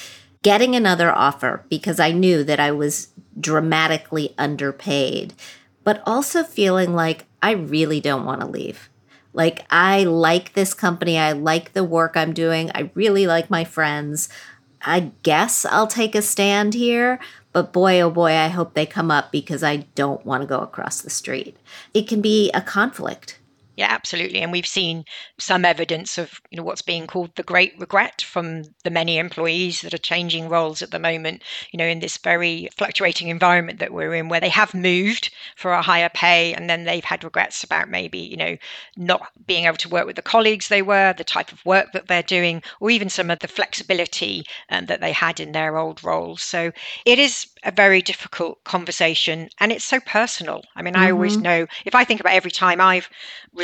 getting 0.43 0.77
another 0.77 1.11
offer 1.11 1.65
because 1.69 1.99
I 1.99 2.13
knew 2.13 2.45
that 2.45 2.61
I 2.61 2.71
was 2.71 3.09
dramatically 3.41 4.33
underpaid, 4.39 5.35
but 5.83 6.03
also 6.07 6.45
feeling 6.45 6.95
like 6.95 7.27
I 7.43 7.53
really 7.53 8.01
don't 8.01 8.25
want 8.25 8.43
to 8.43 8.47
leave. 8.47 8.89
Like, 9.37 9.67
I 9.69 10.05
like 10.05 10.55
this 10.55 10.73
company. 10.73 11.19
I 11.19 11.33
like 11.33 11.75
the 11.75 11.85
work 11.85 12.17
I'm 12.17 12.33
doing. 12.33 12.71
I 12.75 12.91
really 12.95 13.27
like 13.27 13.51
my 13.51 13.65
friends. 13.65 14.31
I 14.81 15.13
guess 15.23 15.67
I'll 15.67 15.87
take 15.87 16.15
a 16.15 16.23
stand 16.23 16.73
here, 16.73 17.21
but 17.53 17.71
boy, 17.71 18.01
oh 18.01 18.11
boy, 18.11 18.33
I 18.33 18.49
hope 18.49 18.73
they 18.73 18.87
come 18.87 19.11
up 19.11 19.31
because 19.31 19.63
I 19.63 19.79
don't 19.95 20.25
want 20.25 20.43
to 20.43 20.47
go 20.47 20.61
across 20.61 21.03
the 21.03 21.11
street. 21.11 21.57
It 21.93 22.09
can 22.09 22.23
be 22.23 22.51
a 22.53 22.63
conflict. 22.63 23.39
Yeah, 23.77 23.89
absolutely. 23.91 24.41
And 24.41 24.53
we've 24.53 24.67
seen 24.67 25.05
some 25.39 25.67
evidence 25.67 26.17
of 26.17 26.41
you 26.51 26.57
know 26.57 26.63
what's 26.63 26.83
being 26.83 27.07
called 27.07 27.35
the 27.37 27.43
great 27.43 27.79
regret 27.79 28.23
from 28.23 28.63
the 28.85 28.91
many 28.91 29.19
employees 29.19 29.83
that 29.83 29.93
are 29.93 29.99
changing 29.99 30.49
roles 30.49 30.81
at 30.81 30.91
the 30.91 30.99
moment, 30.99 31.43
you 31.73 31.77
know, 31.77 31.85
in 31.87 32.01
this 32.01 32.17
very 32.17 32.69
fluctuating 32.77 33.29
environment 33.29 33.79
that 33.79 33.93
we're 33.93 34.15
in 34.15 34.31
where 34.31 34.41
they 34.41 34.49
have 34.49 34.73
moved 34.73 35.31
for 35.57 35.73
a 35.73 35.83
higher 35.83 36.09
pay 36.09 36.55
and 36.55 36.71
then 36.71 36.85
they've 36.85 37.05
had 37.05 37.23
regrets 37.23 37.63
about 37.63 37.91
maybe, 37.91 38.19
you 38.19 38.37
know, 38.37 38.57
not 38.97 39.29
being 39.47 39.67
able 39.67 39.77
to 39.77 39.91
work 39.91 40.07
with 40.07 40.17
the 40.17 40.23
colleagues 40.23 40.69
they 40.69 40.83
were, 40.83 41.13
the 41.13 41.25
type 41.25 41.53
of 41.53 41.65
work 41.67 41.93
that 41.93 42.09
they're 42.09 42.23
doing, 42.23 42.63
or 42.81 42.91
even 42.91 43.11
some 43.11 43.31
of 43.31 43.41
the 43.41 43.49
flexibility 43.49 44.45
um, 44.71 44.87
that 44.87 45.03
they 45.03 45.13
had 45.13 45.39
in 45.39 45.53
their 45.53 45.77
old 45.77 46.03
roles. 46.03 46.43
So 46.43 46.73
it 47.05 47.19
is 47.19 47.47
a 47.63 47.73
very 47.73 48.01
difficult 48.01 48.65
conversation 48.65 49.51
and 49.61 49.71
it's 49.71 49.85
so 49.85 50.01
personal. 50.01 50.63
I 50.77 50.83
mean, 50.83 50.95
mm-hmm. 50.95 51.03
I 51.03 51.11
always 51.11 51.35
mm-hmm. 51.35 51.43
know 51.43 51.67
if 51.85 51.95
I 51.95 52.05
think 52.05 52.21
about 52.21 52.33
every 52.33 52.51
time 52.51 52.81
I've 52.81 53.11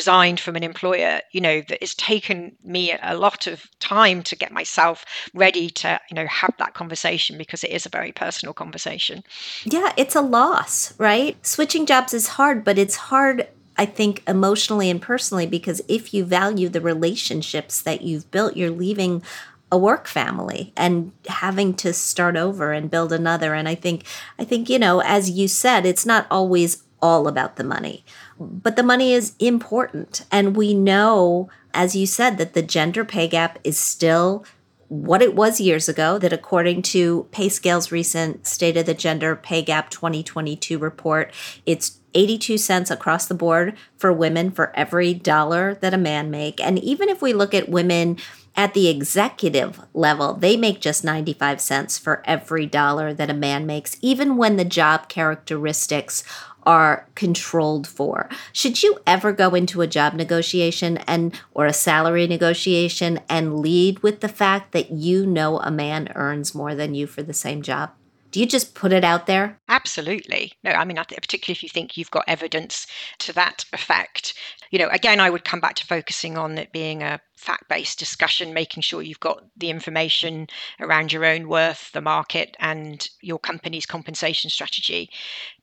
resigned 0.02 0.40
from 0.40 0.56
an 0.56 0.64
employer, 0.64 1.20
you 1.30 1.40
know, 1.40 1.60
that 1.68 1.78
it's 1.80 1.94
taken 1.94 2.56
me 2.64 2.92
a 3.00 3.16
lot 3.16 3.46
of 3.46 3.64
time 3.78 4.20
to 4.24 4.34
get 4.34 4.50
myself 4.50 5.04
ready 5.32 5.70
to, 5.70 6.00
you 6.10 6.16
know, 6.16 6.26
have 6.26 6.52
that 6.58 6.74
conversation 6.74 7.38
because 7.38 7.62
it 7.62 7.70
is 7.70 7.86
a 7.86 7.88
very 7.88 8.10
personal 8.10 8.52
conversation. 8.52 9.22
Yeah, 9.64 9.92
it's 9.96 10.16
a 10.16 10.20
loss, 10.20 10.92
right? 10.98 11.36
Switching 11.46 11.86
jobs 11.86 12.12
is 12.12 12.26
hard, 12.26 12.64
but 12.64 12.78
it's 12.78 12.96
hard 12.96 13.46
I 13.78 13.86
think 13.86 14.22
emotionally 14.28 14.90
and 14.90 15.00
personally 15.00 15.46
because 15.46 15.80
if 15.88 16.12
you 16.12 16.26
value 16.26 16.68
the 16.68 16.80
relationships 16.80 17.80
that 17.82 18.02
you've 18.02 18.30
built, 18.30 18.54
you're 18.54 18.70
leaving 18.70 19.22
a 19.70 19.78
work 19.78 20.06
family 20.06 20.74
and 20.76 21.12
having 21.28 21.72
to 21.74 21.94
start 21.94 22.36
over 22.36 22.72
and 22.72 22.90
build 22.90 23.10
another 23.10 23.54
and 23.54 23.66
i 23.66 23.74
think 23.74 24.04
i 24.38 24.44
think 24.44 24.68
you 24.68 24.78
know 24.78 25.00
as 25.00 25.30
you 25.30 25.48
said 25.48 25.86
it's 25.86 26.04
not 26.04 26.26
always 26.30 26.82
all 27.00 27.26
about 27.26 27.56
the 27.56 27.64
money 27.64 28.04
but 28.38 28.76
the 28.76 28.82
money 28.82 29.12
is 29.12 29.34
important. 29.38 30.24
And 30.30 30.56
we 30.56 30.74
know 30.74 31.48
as 31.74 31.96
you 31.96 32.06
said 32.06 32.38
that 32.38 32.54
the 32.54 32.62
gender 32.62 33.04
pay 33.04 33.28
gap 33.28 33.58
is 33.64 33.78
still 33.78 34.44
what 34.88 35.22
it 35.22 35.34
was 35.34 35.60
years 35.60 35.88
ago 35.88 36.18
that 36.18 36.32
according 36.32 36.82
to 36.82 37.26
payscale's 37.32 37.90
recent 37.90 38.46
state 38.46 38.76
of 38.76 38.84
the 38.84 38.92
gender 38.92 39.34
pay 39.34 39.62
gap 39.62 39.88
2022 39.88 40.78
report 40.78 41.32
it's 41.64 41.98
82 42.14 42.58
cents 42.58 42.90
across 42.90 43.26
the 43.26 43.34
board 43.34 43.76
for 43.96 44.12
women 44.12 44.50
for 44.50 44.74
every 44.76 45.14
dollar 45.14 45.74
that 45.76 45.94
a 45.94 45.98
man 45.98 46.30
make. 46.30 46.60
And 46.60 46.78
even 46.78 47.08
if 47.08 47.22
we 47.22 47.32
look 47.32 47.54
at 47.54 47.68
women 47.68 48.18
at 48.54 48.74
the 48.74 48.88
executive 48.88 49.80
level, 49.94 50.34
they 50.34 50.56
make 50.56 50.80
just 50.80 51.04
95 51.04 51.60
cents 51.60 51.98
for 51.98 52.22
every 52.26 52.66
dollar 52.66 53.14
that 53.14 53.30
a 53.30 53.34
man 53.34 53.64
makes, 53.64 53.96
even 54.02 54.36
when 54.36 54.56
the 54.56 54.64
job 54.64 55.08
characteristics 55.08 56.22
are 56.64 57.08
controlled 57.14 57.86
for. 57.86 58.28
Should 58.52 58.82
you 58.82 58.98
ever 59.06 59.32
go 59.32 59.54
into 59.54 59.80
a 59.80 59.86
job 59.86 60.14
negotiation 60.14 60.98
and 60.98 61.38
or 61.52 61.66
a 61.66 61.72
salary 61.72 62.26
negotiation 62.26 63.20
and 63.28 63.60
lead 63.60 64.00
with 64.00 64.20
the 64.20 64.28
fact 64.28 64.72
that 64.72 64.90
you 64.90 65.26
know 65.26 65.58
a 65.60 65.70
man 65.70 66.12
earns 66.14 66.54
more 66.54 66.74
than 66.74 66.94
you 66.94 67.06
for 67.06 67.22
the 67.22 67.34
same 67.34 67.62
job? 67.62 67.90
Do 68.32 68.40
you 68.40 68.46
just 68.46 68.74
put 68.74 68.94
it 68.94 69.04
out 69.04 69.26
there? 69.26 69.60
Absolutely. 69.68 70.54
No, 70.64 70.70
I 70.70 70.86
mean, 70.86 70.96
particularly 70.96 71.52
if 71.52 71.62
you 71.62 71.68
think 71.68 71.98
you've 71.98 72.10
got 72.10 72.24
evidence 72.26 72.86
to 73.18 73.32
that 73.34 73.66
effect. 73.74 74.32
You 74.70 74.78
know, 74.78 74.88
again, 74.88 75.20
I 75.20 75.28
would 75.28 75.44
come 75.44 75.60
back 75.60 75.74
to 75.76 75.86
focusing 75.86 76.38
on 76.38 76.56
it 76.56 76.72
being 76.72 77.02
a 77.02 77.20
fact 77.36 77.68
based 77.68 77.98
discussion, 77.98 78.54
making 78.54 78.82
sure 78.82 79.02
you've 79.02 79.20
got 79.20 79.44
the 79.58 79.68
information 79.68 80.46
around 80.80 81.12
your 81.12 81.26
own 81.26 81.46
worth, 81.46 81.92
the 81.92 82.00
market, 82.00 82.56
and 82.58 83.06
your 83.20 83.38
company's 83.38 83.84
compensation 83.84 84.48
strategy. 84.48 85.10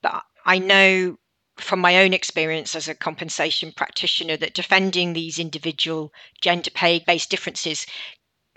But 0.04 0.24
I 0.46 0.60
know 0.60 1.18
from 1.58 1.80
my 1.80 1.98
own 1.98 2.14
experience 2.14 2.76
as 2.76 2.88
a 2.88 2.96
compensation 2.96 3.74
practitioner 3.74 4.38
that 4.38 4.54
defending 4.54 5.14
these 5.14 5.40
individual 5.40 6.14
gender 6.42 6.72
pay 6.72 7.00
based 7.00 7.30
differences 7.30 7.86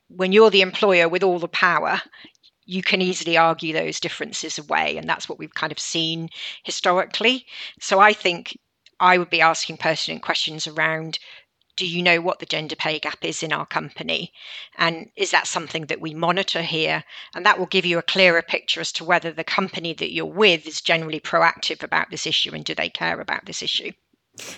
when 0.09 0.33
you're 0.33 0.51
the 0.51 0.61
employer 0.61 1.09
with 1.09 1.23
all 1.23 1.39
the 1.39 1.49
power 1.49 2.01
you 2.65 2.83
can 2.83 3.03
easily 3.03 3.37
argue 3.37 3.73
those 3.73 4.01
differences 4.01 4.59
away. 4.59 4.97
And 4.97 5.09
that's 5.09 5.29
what 5.29 5.39
we've 5.39 5.55
kind 5.55 5.73
of 5.73 5.79
seen 5.79 6.29
historically. 6.63 7.47
So 7.81 7.99
I 7.99 8.13
think 8.13 8.57
I 9.01 9.19
would 9.19 9.31
be 9.31 9.41
asking 9.41 9.79
pertinent 9.79 10.23
questions 10.23 10.67
around 10.67 11.19
do 11.77 11.87
you 11.87 12.03
know 12.03 12.21
what 12.21 12.39
the 12.39 12.47
gender 12.47 12.77
pay 12.77 12.99
gap 12.99 13.25
is 13.25 13.43
in 13.43 13.53
our 13.53 13.67
company? 13.67 14.33
And 14.77 15.11
is 15.17 15.31
that 15.31 15.47
something 15.47 15.87
that 15.87 16.01
we 16.01 16.15
monitor 16.15 16.63
here? 16.63 17.05
And 17.35 17.47
that 17.47 17.59
will 17.59 17.67
give 17.67 17.87
you 17.87 17.99
a 17.99 18.03
clearer 18.03 18.43
picture 18.43 18.81
as 18.81 18.93
to 18.93 19.05
whether 19.05 19.33
the 19.33 19.45
company 19.45 19.95
that 19.95 20.13
you're 20.13 20.27
with 20.27 20.67
is 20.67 20.81
generally 20.81 21.21
proactive 21.21 21.83
about 21.83 22.11
this 22.11 22.27
issue 22.27 22.55
and 22.55 22.65
do 22.65 22.75
they 22.75 22.89
care 22.89 23.21
about 23.21 23.47
this 23.47 23.63
issue. 23.63 23.93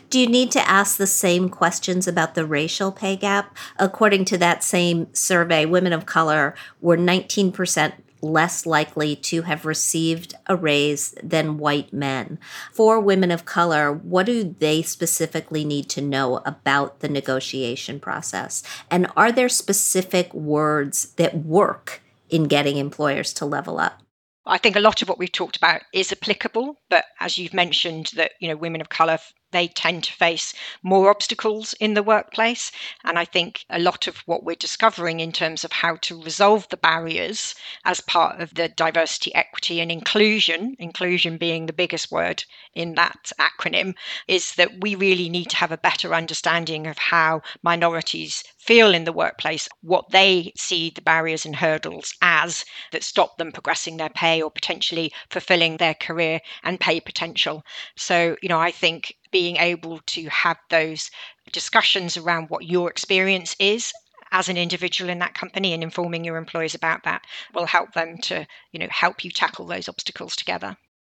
Do 0.08 0.20
you 0.20 0.28
need 0.28 0.52
to 0.52 0.68
ask 0.68 0.96
the 0.96 1.06
same 1.06 1.48
questions 1.48 2.06
about 2.06 2.36
the 2.36 2.46
racial 2.46 2.92
pay 2.92 3.16
gap? 3.16 3.56
According 3.76 4.24
to 4.26 4.38
that 4.38 4.62
same 4.62 5.12
survey, 5.12 5.66
women 5.66 5.92
of 5.92 6.06
color 6.06 6.54
were 6.80 6.96
19% 6.96 7.92
less 8.24 8.66
likely 8.66 9.14
to 9.16 9.42
have 9.42 9.64
received 9.64 10.34
a 10.46 10.56
raise 10.56 11.14
than 11.22 11.58
white 11.58 11.92
men. 11.92 12.38
For 12.72 12.98
women 12.98 13.30
of 13.30 13.44
color, 13.44 13.92
what 13.92 14.26
do 14.26 14.56
they 14.58 14.82
specifically 14.82 15.64
need 15.64 15.88
to 15.90 16.00
know 16.00 16.38
about 16.44 17.00
the 17.00 17.08
negotiation 17.08 18.00
process? 18.00 18.62
And 18.90 19.06
are 19.16 19.30
there 19.30 19.48
specific 19.48 20.32
words 20.32 21.12
that 21.16 21.36
work 21.36 22.00
in 22.30 22.44
getting 22.44 22.78
employers 22.78 23.32
to 23.34 23.44
level 23.44 23.78
up? 23.78 24.00
I 24.46 24.58
think 24.58 24.76
a 24.76 24.80
lot 24.80 25.00
of 25.00 25.08
what 25.08 25.18
we've 25.18 25.32
talked 25.32 25.56
about 25.56 25.82
is 25.92 26.12
applicable, 26.12 26.76
but 26.90 27.06
as 27.18 27.38
you've 27.38 27.54
mentioned, 27.54 28.10
that 28.14 28.32
you 28.40 28.48
know 28.48 28.56
women 28.56 28.80
of 28.80 28.90
colour 28.90 29.18
they 29.54 29.68
tend 29.68 30.04
to 30.04 30.12
face 30.12 30.52
more 30.82 31.08
obstacles 31.08 31.72
in 31.74 31.94
the 31.94 32.02
workplace. 32.02 32.72
And 33.04 33.18
I 33.18 33.24
think 33.24 33.64
a 33.70 33.78
lot 33.78 34.06
of 34.08 34.18
what 34.26 34.42
we're 34.42 34.56
discovering 34.56 35.20
in 35.20 35.30
terms 35.30 35.64
of 35.64 35.72
how 35.72 35.96
to 36.02 36.20
resolve 36.22 36.68
the 36.68 36.76
barriers 36.76 37.54
as 37.84 38.00
part 38.00 38.40
of 38.40 38.54
the 38.54 38.68
diversity, 38.68 39.34
equity, 39.34 39.80
and 39.80 39.90
inclusion, 39.92 40.74
inclusion 40.78 41.38
being 41.38 41.66
the 41.66 41.72
biggest 41.72 42.10
word 42.10 42.44
in 42.74 42.94
that 42.96 43.30
acronym, 43.38 43.94
is 44.26 44.54
that 44.56 44.80
we 44.80 44.94
really 44.94 45.28
need 45.28 45.50
to 45.50 45.56
have 45.56 45.72
a 45.72 45.78
better 45.78 46.12
understanding 46.14 46.86
of 46.86 46.98
how 46.98 47.40
minorities 47.62 48.42
feel 48.58 48.94
in 48.94 49.04
the 49.04 49.12
workplace, 49.12 49.68
what 49.82 50.10
they 50.10 50.52
see 50.56 50.90
the 50.90 51.02
barriers 51.02 51.44
and 51.44 51.56
hurdles 51.56 52.14
as 52.22 52.64
that 52.90 53.04
stop 53.04 53.36
them 53.38 53.52
progressing 53.52 53.98
their 53.98 54.08
pay 54.08 54.42
or 54.42 54.50
potentially 54.50 55.12
fulfilling 55.30 55.76
their 55.76 55.94
career 55.94 56.40
and 56.62 56.80
pay 56.80 56.98
potential. 56.98 57.64
So, 57.96 58.36
you 58.42 58.48
know, 58.48 58.60
I 58.60 58.70
think 58.70 59.14
being 59.34 59.56
able 59.56 59.98
to 60.06 60.28
have 60.28 60.56
those 60.70 61.10
discussions 61.50 62.16
around 62.16 62.48
what 62.50 62.64
your 62.64 62.88
experience 62.88 63.56
is 63.58 63.92
as 64.30 64.48
an 64.48 64.56
individual 64.56 65.10
in 65.10 65.18
that 65.18 65.34
company 65.34 65.72
and 65.72 65.82
informing 65.82 66.24
your 66.24 66.36
employees 66.36 66.76
about 66.76 67.02
that 67.02 67.20
will 67.52 67.66
help 67.66 67.92
them 67.94 68.16
to 68.16 68.46
you 68.70 68.78
know 68.78 68.86
help 68.90 69.24
you 69.24 69.32
tackle 69.32 69.66
those 69.66 69.88
obstacles 69.88 70.36
together 70.36 70.76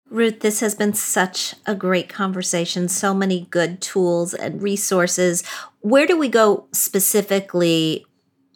Ruth, 0.10 0.39
this 0.39 0.62
has 0.62 0.73
been 0.73 0.93
such 0.93 1.53
a 1.65 1.75
great 1.75 2.08
conversation. 2.08 2.88
So 2.88 3.13
many 3.13 3.45
good 3.49 3.82
tools 3.82 4.34
and 4.34 4.62
resources. 4.62 5.43
Where 5.82 6.08
do 6.08 6.17
we 6.17 6.30
go 6.30 6.69
specifically 6.71 8.06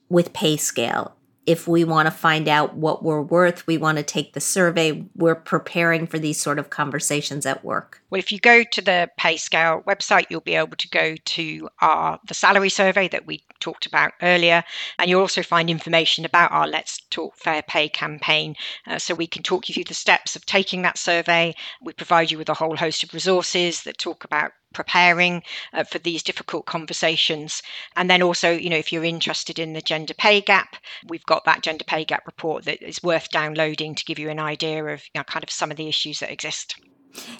with 0.07 0.31
pay 0.31 0.55
scale? 0.55 1.13
if 1.45 1.67
we 1.67 1.83
want 1.83 2.05
to 2.05 2.11
find 2.11 2.47
out 2.47 2.75
what 2.75 3.03
we're 3.03 3.21
worth, 3.21 3.65
we 3.65 3.77
want 3.77 3.97
to 3.97 4.03
take 4.03 4.33
the 4.33 4.39
survey. 4.39 5.03
We're 5.15 5.35
preparing 5.35 6.05
for 6.05 6.19
these 6.19 6.39
sort 6.39 6.59
of 6.59 6.69
conversations 6.69 7.45
at 7.45 7.65
work. 7.65 8.00
Well, 8.11 8.19
if 8.19 8.29
you 8.29 8.39
go 8.39 8.65
to 8.65 8.81
the 8.81 9.09
PayScale 9.17 9.85
website, 9.85 10.25
you'll 10.29 10.41
be 10.41 10.55
able 10.55 10.75
to 10.75 10.89
go 10.89 11.15
to 11.15 11.69
our 11.79 12.19
the 12.27 12.33
salary 12.33 12.67
survey 12.67 13.07
that 13.07 13.25
we 13.25 13.45
talked 13.61 13.85
about 13.85 14.11
earlier, 14.21 14.65
and 14.99 15.09
you'll 15.09 15.21
also 15.21 15.41
find 15.41 15.69
information 15.69 16.25
about 16.25 16.51
our 16.51 16.67
Let's 16.67 16.99
Talk 17.09 17.37
Fair 17.37 17.61
Pay 17.61 17.87
campaign. 17.87 18.57
Uh, 18.85 18.99
so 18.99 19.15
we 19.15 19.27
can 19.27 19.43
talk 19.43 19.69
you 19.69 19.73
through 19.73 19.85
the 19.85 19.93
steps 19.93 20.35
of 20.35 20.45
taking 20.45 20.81
that 20.81 20.97
survey. 20.97 21.55
We 21.81 21.93
provide 21.93 22.31
you 22.31 22.37
with 22.37 22.49
a 22.49 22.53
whole 22.53 22.75
host 22.75 23.01
of 23.01 23.13
resources 23.13 23.83
that 23.83 23.97
talk 23.97 24.25
about 24.25 24.51
preparing 24.73 25.43
uh, 25.71 25.85
for 25.85 25.99
these 25.99 26.21
difficult 26.21 26.65
conversations. 26.65 27.63
And 27.95 28.09
then 28.09 28.21
also, 28.21 28.51
you 28.51 28.69
know, 28.69 28.75
if 28.75 28.91
you're 28.91 29.05
interested 29.05 29.57
in 29.57 29.71
the 29.71 29.81
gender 29.81 30.13
pay 30.13 30.41
gap, 30.41 30.75
we've 31.07 31.25
got 31.25 31.45
that 31.45 31.61
gender 31.61 31.85
pay 31.85 32.03
gap 32.03 32.23
report 32.25 32.65
that 32.65 32.85
is 32.85 33.01
worth 33.01 33.29
downloading 33.29 33.95
to 33.95 34.03
give 34.03 34.19
you 34.19 34.29
an 34.29 34.39
idea 34.39 34.83
of 34.83 34.99
you 35.13 35.19
know, 35.19 35.23
kind 35.23 35.45
of 35.45 35.49
some 35.49 35.71
of 35.71 35.77
the 35.77 35.87
issues 35.87 36.19
that 36.19 36.29
exist. 36.29 36.75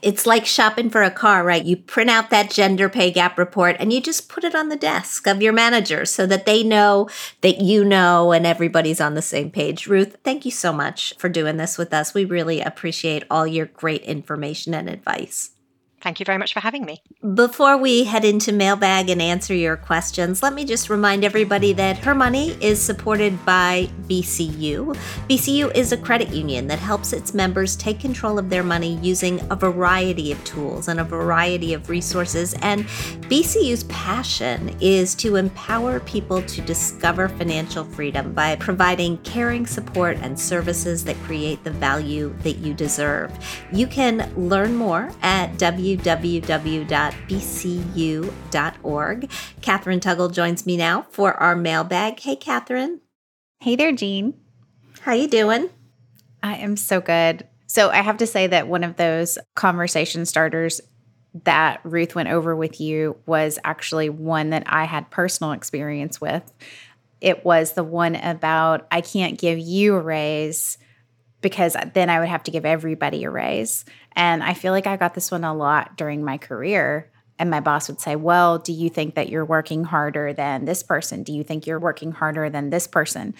It's 0.01 0.25
like 0.25 0.45
shopping 0.45 0.89
for 0.89 1.03
a 1.03 1.11
car, 1.11 1.43
right? 1.43 1.63
You 1.63 1.77
print 1.77 2.09
out 2.09 2.29
that 2.29 2.49
gender 2.49 2.89
pay 2.89 3.11
gap 3.11 3.37
report 3.37 3.75
and 3.79 3.91
you 3.93 4.01
just 4.01 4.29
put 4.29 4.43
it 4.43 4.55
on 4.55 4.69
the 4.69 4.75
desk 4.75 5.27
of 5.27 5.41
your 5.41 5.53
manager 5.53 6.05
so 6.05 6.25
that 6.25 6.45
they 6.45 6.63
know 6.63 7.09
that 7.41 7.59
you 7.59 7.83
know 7.85 8.31
and 8.31 8.45
everybody's 8.45 9.01
on 9.01 9.13
the 9.13 9.21
same 9.21 9.51
page. 9.51 9.87
Ruth, 9.87 10.17
thank 10.23 10.45
you 10.45 10.51
so 10.51 10.73
much 10.73 11.13
for 11.17 11.29
doing 11.29 11.57
this 11.57 11.77
with 11.77 11.93
us. 11.93 12.13
We 12.13 12.25
really 12.25 12.61
appreciate 12.61 13.23
all 13.29 13.47
your 13.47 13.67
great 13.67 14.01
information 14.03 14.73
and 14.73 14.89
advice. 14.89 15.51
Thank 16.01 16.19
you 16.19 16.25
very 16.25 16.39
much 16.39 16.53
for 16.53 16.59
having 16.59 16.83
me. 16.83 17.01
Before 17.35 17.77
we 17.77 18.05
head 18.05 18.25
into 18.25 18.51
mailbag 18.51 19.09
and 19.09 19.21
answer 19.21 19.53
your 19.53 19.77
questions, 19.77 20.41
let 20.41 20.53
me 20.53 20.65
just 20.65 20.89
remind 20.89 21.23
everybody 21.23 21.73
that 21.73 21.99
Her 21.99 22.15
Money 22.15 22.57
is 22.59 22.81
supported 22.81 23.45
by 23.45 23.87
BCU. 24.07 24.95
BCU 25.29 25.75
is 25.75 25.91
a 25.91 25.97
credit 25.97 26.29
union 26.29 26.65
that 26.67 26.79
helps 26.79 27.13
its 27.13 27.35
members 27.35 27.75
take 27.75 27.99
control 27.99 28.39
of 28.39 28.49
their 28.49 28.63
money 28.63 28.97
using 29.03 29.39
a 29.51 29.55
variety 29.55 30.31
of 30.31 30.43
tools 30.43 30.87
and 30.87 30.99
a 30.99 31.03
variety 31.03 31.73
of 31.75 31.87
resources. 31.87 32.55
And 32.61 32.85
BCU's 33.29 33.83
passion 33.83 34.75
is 34.81 35.13
to 35.15 35.35
empower 35.35 35.99
people 35.99 36.41
to 36.41 36.61
discover 36.61 37.29
financial 37.29 37.83
freedom 37.83 38.33
by 38.33 38.55
providing 38.55 39.17
caring 39.19 39.67
support 39.67 40.17
and 40.21 40.39
services 40.39 41.03
that 41.03 41.15
create 41.17 41.63
the 41.63 41.71
value 41.71 42.35
that 42.39 42.57
you 42.57 42.73
deserve. 42.73 43.31
You 43.71 43.85
can 43.85 44.31
learn 44.35 44.75
more 44.75 45.11
at 45.21 45.57
W 45.59 45.90
www.bcu.org. 45.97 46.89
Kathryn 49.61 49.99
Tuggle 49.99 50.33
joins 50.33 50.65
me 50.65 50.77
now 50.77 51.05
for 51.09 51.33
our 51.33 51.55
mailbag. 51.55 52.19
Hey, 52.19 52.35
Catherine. 52.35 53.01
Hey 53.59 53.75
there, 53.75 53.91
Jean. 53.91 54.33
How 55.01 55.13
you 55.13 55.27
doing? 55.27 55.69
I 56.43 56.55
am 56.55 56.75
so 56.77 56.99
good. 57.01 57.47
So 57.67 57.89
I 57.89 57.97
have 57.97 58.17
to 58.17 58.27
say 58.27 58.47
that 58.47 58.67
one 58.67 58.83
of 58.83 58.97
those 58.97 59.37
conversation 59.55 60.25
starters 60.25 60.81
that 61.45 61.79
Ruth 61.83 62.15
went 62.15 62.29
over 62.29 62.55
with 62.55 62.81
you 62.81 63.17
was 63.25 63.59
actually 63.63 64.09
one 64.09 64.49
that 64.49 64.63
I 64.65 64.83
had 64.83 65.09
personal 65.09 65.53
experience 65.53 66.19
with. 66.19 66.51
It 67.21 67.45
was 67.45 67.73
the 67.73 67.83
one 67.83 68.15
about 68.15 68.87
I 68.91 69.01
can't 69.01 69.39
give 69.39 69.59
you 69.59 69.95
a 69.95 70.01
raise 70.01 70.77
because 71.41 71.75
then 71.93 72.09
I 72.09 72.19
would 72.19 72.29
have 72.29 72.43
to 72.43 72.51
give 72.51 72.65
everybody 72.65 73.23
a 73.23 73.29
raise. 73.29 73.85
And 74.13 74.43
I 74.43 74.53
feel 74.53 74.71
like 74.71 74.87
I 74.87 74.97
got 74.97 75.13
this 75.13 75.31
one 75.31 75.43
a 75.43 75.53
lot 75.53 75.97
during 75.97 76.23
my 76.23 76.37
career. 76.37 77.11
And 77.39 77.49
my 77.49 77.59
boss 77.59 77.87
would 77.87 77.99
say, 77.99 78.15
Well, 78.15 78.59
do 78.59 78.71
you 78.71 78.89
think 78.89 79.15
that 79.15 79.29
you're 79.29 79.45
working 79.45 79.83
harder 79.83 80.31
than 80.31 80.65
this 80.65 80.83
person? 80.83 81.23
Do 81.23 81.33
you 81.33 81.43
think 81.43 81.65
you're 81.65 81.79
working 81.79 82.11
harder 82.11 82.49
than 82.49 82.69
this 82.69 82.87
person? 82.87 83.33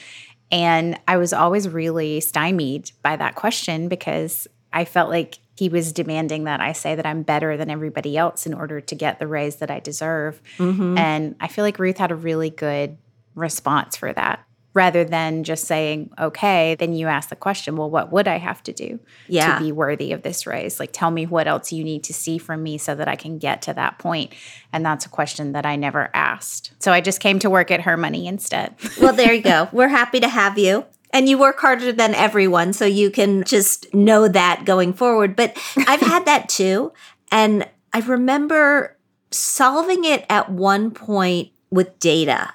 And 0.51 0.99
I 1.07 1.17
was 1.17 1.31
always 1.31 1.69
really 1.69 2.19
stymied 2.19 2.91
by 3.03 3.15
that 3.15 3.35
question 3.35 3.87
because 3.87 4.47
I 4.73 4.85
felt 4.85 5.09
like 5.09 5.39
he 5.55 5.69
was 5.69 5.93
demanding 5.93 6.45
that 6.45 6.59
I 6.59 6.71
say 6.71 6.95
that 6.95 7.05
I'm 7.05 7.21
better 7.21 7.55
than 7.55 7.69
everybody 7.69 8.17
else 8.17 8.45
in 8.45 8.53
order 8.53 8.81
to 8.81 8.95
get 8.95 9.19
the 9.19 9.27
raise 9.27 9.57
that 9.57 9.69
I 9.69 9.79
deserve. 9.79 10.41
Mm-hmm. 10.57 10.97
And 10.97 11.35
I 11.39 11.47
feel 11.47 11.63
like 11.63 11.77
Ruth 11.77 11.97
had 11.97 12.11
a 12.11 12.15
really 12.15 12.49
good 12.49 12.97
response 13.35 13.95
for 13.95 14.11
that 14.11 14.43
rather 14.73 15.03
than 15.03 15.43
just 15.43 15.65
saying, 15.65 16.09
okay, 16.17 16.75
then 16.75 16.93
you 16.93 17.07
ask 17.07 17.29
the 17.29 17.35
question, 17.35 17.75
well, 17.75 17.89
what 17.89 18.11
would 18.11 18.27
I 18.27 18.37
have 18.37 18.63
to 18.63 18.73
do 18.73 18.99
yeah. 19.27 19.57
to 19.57 19.63
be 19.63 19.71
worthy 19.71 20.13
of 20.13 20.21
this 20.21 20.47
raise? 20.47 20.79
Like, 20.79 20.91
tell 20.93 21.11
me 21.11 21.25
what 21.25 21.47
else 21.47 21.71
you 21.71 21.83
need 21.83 22.03
to 22.05 22.13
see 22.13 22.37
from 22.37 22.63
me 22.63 22.77
so 22.77 22.95
that 22.95 23.07
I 23.07 23.15
can 23.15 23.37
get 23.37 23.61
to 23.63 23.73
that 23.73 23.99
point. 23.99 24.33
And 24.71 24.85
that's 24.85 25.05
a 25.05 25.09
question 25.09 25.51
that 25.51 25.65
I 25.65 25.75
never 25.75 26.09
asked. 26.13 26.71
So 26.79 26.93
I 26.93 27.01
just 27.01 27.19
came 27.19 27.39
to 27.39 27.49
work 27.49 27.69
at 27.69 27.81
Her 27.81 27.97
Money 27.97 28.27
instead. 28.27 28.75
well, 29.01 29.13
there 29.13 29.33
you 29.33 29.41
go. 29.41 29.67
We're 29.73 29.89
happy 29.89 30.21
to 30.21 30.29
have 30.29 30.57
you. 30.57 30.85
And 31.13 31.27
you 31.27 31.37
work 31.37 31.59
harder 31.59 31.91
than 31.91 32.15
everyone, 32.15 32.71
so 32.71 32.85
you 32.85 33.11
can 33.11 33.43
just 33.43 33.93
know 33.93 34.29
that 34.29 34.63
going 34.63 34.93
forward. 34.93 35.35
But 35.35 35.57
I've 35.75 35.99
had 35.99 36.23
that 36.25 36.47
too. 36.49 36.93
And 37.29 37.67
I 37.91 37.99
remember 37.99 38.95
solving 39.29 40.05
it 40.05 40.25
at 40.29 40.49
one 40.49 40.91
point 40.91 41.51
with 41.69 41.99
data 41.99 42.53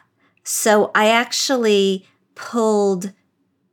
so 0.48 0.92
I 0.94 1.08
actually 1.08 2.06
pulled 2.36 3.12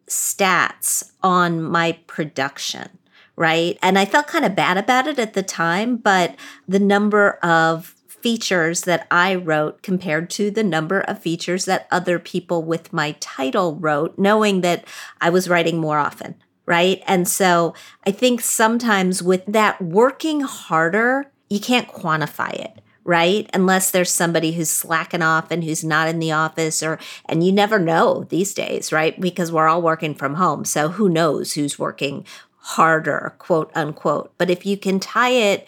stats 0.07 1.11
on 1.21 1.61
my 1.61 1.99
production, 2.07 2.97
right? 3.35 3.77
And 3.83 3.99
I 3.99 4.05
felt 4.05 4.25
kind 4.25 4.43
of 4.43 4.55
bad 4.55 4.77
about 4.77 5.07
it 5.07 5.19
at 5.19 5.33
the 5.33 5.43
time, 5.43 5.97
but 5.97 6.35
the 6.67 6.79
number 6.79 7.33
of 7.43 7.93
features 8.07 8.81
that 8.81 9.05
I 9.11 9.35
wrote 9.35 9.83
compared 9.83 10.31
to 10.31 10.49
the 10.49 10.63
number 10.63 11.01
of 11.01 11.19
features 11.21 11.65
that 11.65 11.87
other 11.91 12.17
people 12.17 12.63
with 12.63 12.91
my 12.91 13.11
title 13.19 13.75
wrote, 13.75 14.17
knowing 14.17 14.61
that 14.61 14.85
I 15.21 15.29
was 15.29 15.47
writing 15.47 15.77
more 15.77 15.99
often, 15.99 16.35
right? 16.65 17.03
And 17.05 17.27
so 17.27 17.75
I 18.03 18.09
think 18.11 18.41
sometimes 18.41 19.21
with 19.21 19.45
that 19.45 19.79
working 19.79 20.41
harder, 20.41 21.31
you 21.51 21.59
can't 21.59 21.87
quantify 21.87 22.53
it 22.53 22.79
right? 23.03 23.49
Unless 23.53 23.91
there's 23.91 24.11
somebody 24.11 24.53
who's 24.53 24.69
slacking 24.69 25.21
off 25.21 25.51
and 25.51 25.63
who's 25.63 25.83
not 25.83 26.07
in 26.07 26.19
the 26.19 26.31
office 26.31 26.81
or 26.81 26.99
and 27.25 27.45
you 27.45 27.51
never 27.51 27.79
know 27.79 28.25
these 28.29 28.53
days, 28.53 28.91
right? 28.91 29.19
Because 29.19 29.51
we're 29.51 29.67
all 29.67 29.81
working 29.81 30.15
from 30.15 30.35
home. 30.35 30.65
So 30.65 30.89
who 30.89 31.09
knows 31.09 31.53
who's 31.53 31.77
working 31.77 32.25
harder, 32.57 33.35
quote 33.39 33.71
unquote. 33.75 34.33
But 34.37 34.49
if 34.49 34.65
you 34.65 34.77
can 34.77 34.99
tie 34.99 35.31
it 35.31 35.67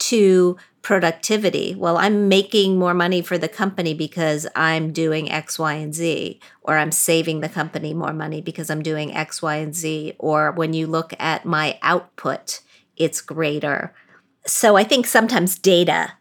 to 0.00 0.56
productivity, 0.82 1.74
well, 1.74 1.96
I'm 1.96 2.28
making 2.28 2.78
more 2.78 2.92
money 2.92 3.22
for 3.22 3.38
the 3.38 3.48
company 3.48 3.94
because 3.94 4.46
I'm 4.54 4.92
doing 4.92 5.30
X, 5.32 5.58
Y, 5.58 5.72
and 5.72 5.94
Z, 5.94 6.38
or 6.60 6.76
I'm 6.76 6.92
saving 6.92 7.40
the 7.40 7.48
company 7.48 7.94
more 7.94 8.12
money 8.12 8.42
because 8.42 8.68
I'm 8.68 8.82
doing 8.82 9.14
X, 9.14 9.40
Y, 9.40 9.56
and 9.56 9.74
Z, 9.74 10.14
or 10.18 10.52
when 10.52 10.74
you 10.74 10.86
look 10.86 11.14
at 11.18 11.46
my 11.46 11.78
output, 11.80 12.60
it's 12.98 13.22
greater. 13.22 13.94
So 14.46 14.76
I 14.76 14.84
think 14.84 15.06
sometimes 15.06 15.58
data 15.58 16.12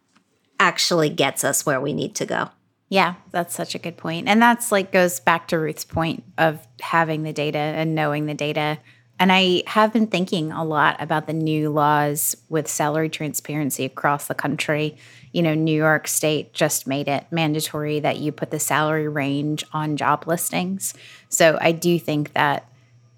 actually 0.64 1.10
gets 1.10 1.44
us 1.44 1.66
where 1.66 1.82
we 1.82 1.92
need 1.92 2.16
to 2.16 2.26
go. 2.26 2.50
Yeah, 2.88 3.16
that's 3.32 3.54
such 3.54 3.76
a 3.76 3.80
good 3.80 3.98
point. 3.98 4.30
And 4.30 4.42
that's 4.42 4.72
like 4.72 4.94
goes 4.94 5.20
back 5.20 5.50
to 5.50 5.60
Ruth's 5.60 5.84
point 5.84 6.24
of 6.38 6.66
having 6.80 7.24
the 7.24 7.34
data 7.34 7.58
and 7.58 7.94
knowing 7.94 8.28
the 8.28 8.34
data. 8.34 8.80
And 9.20 9.30
I 9.30 9.64
have 9.68 9.92
been 9.92 10.08
thinking 10.08 10.54
a 10.54 10.64
lot 10.64 11.02
about 11.02 11.28
the 11.28 11.34
new 11.34 11.70
laws 11.70 12.38
with 12.48 12.70
salary 12.70 13.10
transparency 13.10 13.84
across 13.84 14.28
the 14.28 14.36
country. 14.36 14.96
You 15.34 15.42
know, 15.42 15.54
New 15.54 15.76
York 15.76 16.08
State 16.08 16.54
just 16.54 16.88
made 16.88 17.10
it 17.10 17.26
mandatory 17.30 18.00
that 18.00 18.20
you 18.20 18.32
put 18.32 18.50
the 18.50 18.60
salary 18.60 19.10
range 19.10 19.66
on 19.74 19.98
job 19.98 20.28
listings. 20.28 20.94
So 21.28 21.58
I 21.60 21.74
do 21.74 22.00
think 22.00 22.32
that 22.34 22.70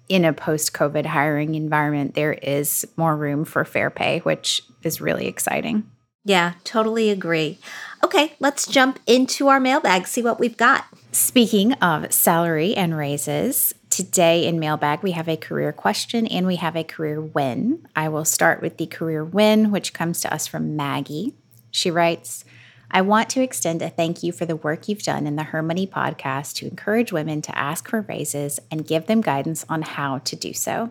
in 0.08 0.24
a 0.24 0.32
post 0.32 0.72
COVID 0.72 1.06
hiring 1.06 1.54
environment, 1.54 2.14
there 2.14 2.32
is 2.32 2.84
more 2.96 3.16
room 3.16 3.44
for 3.44 3.64
fair 3.64 3.90
pay, 3.90 4.18
which 4.20 4.62
is 4.82 5.00
really 5.00 5.28
exciting. 5.28 5.88
Yeah, 6.26 6.54
totally 6.64 7.10
agree. 7.10 7.60
Okay, 8.02 8.32
let's 8.40 8.66
jump 8.66 8.98
into 9.06 9.46
our 9.46 9.60
mailbag, 9.60 10.08
see 10.08 10.22
what 10.22 10.40
we've 10.40 10.56
got. 10.56 10.84
Speaking 11.12 11.74
of 11.74 12.12
salary 12.12 12.74
and 12.74 12.96
raises, 12.96 13.72
today 13.90 14.44
in 14.44 14.58
mailbag 14.58 15.04
we 15.04 15.12
have 15.12 15.28
a 15.28 15.36
career 15.36 15.72
question 15.72 16.26
and 16.26 16.44
we 16.44 16.56
have 16.56 16.74
a 16.74 16.82
career 16.82 17.20
win. 17.20 17.86
I 17.94 18.08
will 18.08 18.24
start 18.24 18.60
with 18.60 18.76
the 18.76 18.86
career 18.86 19.24
win, 19.24 19.70
which 19.70 19.92
comes 19.92 20.20
to 20.22 20.34
us 20.34 20.48
from 20.48 20.74
Maggie. 20.74 21.34
She 21.70 21.92
writes, 21.92 22.44
I 22.90 23.02
want 23.02 23.30
to 23.30 23.40
extend 23.40 23.80
a 23.80 23.88
thank 23.88 24.24
you 24.24 24.32
for 24.32 24.46
the 24.46 24.56
work 24.56 24.88
you've 24.88 25.04
done 25.04 25.28
in 25.28 25.36
the 25.36 25.44
Her 25.44 25.62
Money 25.62 25.86
podcast 25.86 26.54
to 26.54 26.66
encourage 26.66 27.12
women 27.12 27.40
to 27.42 27.56
ask 27.56 27.88
for 27.88 28.00
raises 28.00 28.58
and 28.68 28.84
give 28.84 29.06
them 29.06 29.20
guidance 29.20 29.64
on 29.68 29.82
how 29.82 30.18
to 30.18 30.34
do 30.34 30.52
so. 30.52 30.90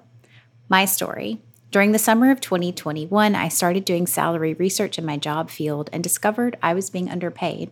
My 0.69 0.85
story 0.85 1.41
during 1.75 1.91
the 1.91 1.99
summer 1.99 2.31
of 2.31 2.39
2021, 2.39 3.35
I 3.35 3.49
started 3.49 3.83
doing 3.83 4.07
salary 4.07 4.53
research 4.53 4.97
in 4.97 5.03
my 5.03 5.17
job 5.17 5.49
field 5.49 5.89
and 5.91 6.01
discovered 6.01 6.57
I 6.63 6.73
was 6.73 6.89
being 6.89 7.09
underpaid. 7.09 7.69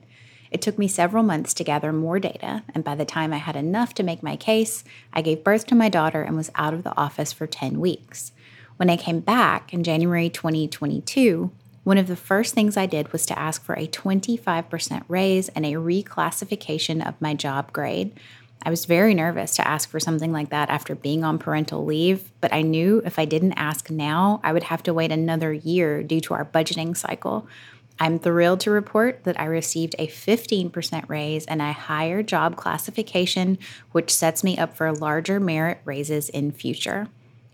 It 0.52 0.62
took 0.62 0.78
me 0.78 0.90
several 0.90 1.24
months 1.24 1.54
to 1.54 1.64
gather 1.64 1.94
more 1.94 2.20
data, 2.20 2.64
and 2.76 2.84
by 2.84 2.96
the 2.96 3.06
time 3.06 3.32
I 3.32 3.38
had 3.38 3.56
enough 3.56 3.94
to 3.94 4.04
make 4.04 4.22
my 4.22 4.36
case, 4.36 4.84
I 5.14 5.22
gave 5.22 5.42
birth 5.42 5.66
to 5.68 5.76
my 5.76 5.88
daughter 5.88 6.22
and 6.22 6.36
was 6.36 6.52
out 6.56 6.74
of 6.74 6.84
the 6.84 6.94
office 6.98 7.32
for 7.32 7.48
10 7.48 7.80
weeks. 7.80 8.34
When 8.76 8.90
I 8.90 8.98
came 8.98 9.22
back 9.22 9.74
in 9.74 9.86
January 9.86 10.30
2022, 10.30 11.50
one 11.86 11.98
of 11.98 12.08
the 12.08 12.18
first 12.18 12.54
things 12.54 12.76
I 12.76 12.88
did 12.88 13.14
was 13.14 13.26
to 13.28 13.40
ask 13.40 13.64
for 13.64 13.76
a 13.76 13.88
25% 13.88 15.04
raise 15.08 15.48
and 15.48 15.66
a 15.66 15.76
reclassification 15.76 17.08
of 17.08 17.22
my 17.22 17.34
job 17.34 17.72
grade 17.72 18.20
I 18.66 18.70
was 18.70 18.86
very 18.86 19.14
nervous 19.14 19.56
to 19.58 19.68
ask 19.68 19.90
for 19.90 20.00
something 20.00 20.32
like 20.32 20.50
that 20.50 20.70
after 20.70 20.96
being 20.96 21.26
on 21.26 21.38
parental 21.38 21.84
leave, 21.84 22.32
but 22.40 22.54
I 22.54 22.62
knew 22.62 23.02
if 23.06 23.20
I 23.20 23.26
didn't 23.26 23.54
ask 23.54 23.90
now, 23.90 24.40
I 24.42 24.54
would 24.54 24.64
have 24.64 24.82
to 24.84 24.94
wait 24.94 25.12
another 25.12 25.52
year 25.52 26.02
due 26.02 26.22
to 26.22 26.34
our 26.34 26.46
budgeting 26.46 26.96
cycle. 26.96 27.46
I'm 28.00 28.20
thrilled 28.20 28.62
to 28.62 28.72
report 28.72 29.26
that 29.26 29.40
I 29.40 29.46
received 29.46 29.96
a 30.00 30.08
15% 30.08 31.10
raise 31.10 31.46
and 31.46 31.62
a 31.62 31.74
higher 31.74 32.24
job 32.24 32.56
classification, 32.56 33.60
which 33.92 34.14
sets 34.14 34.44
me 34.44 34.58
up 34.58 34.76
for 34.76 34.92
larger 34.94 35.40
merit 35.40 35.80
raises 35.84 36.30
in 36.30 36.52
future. 36.52 37.10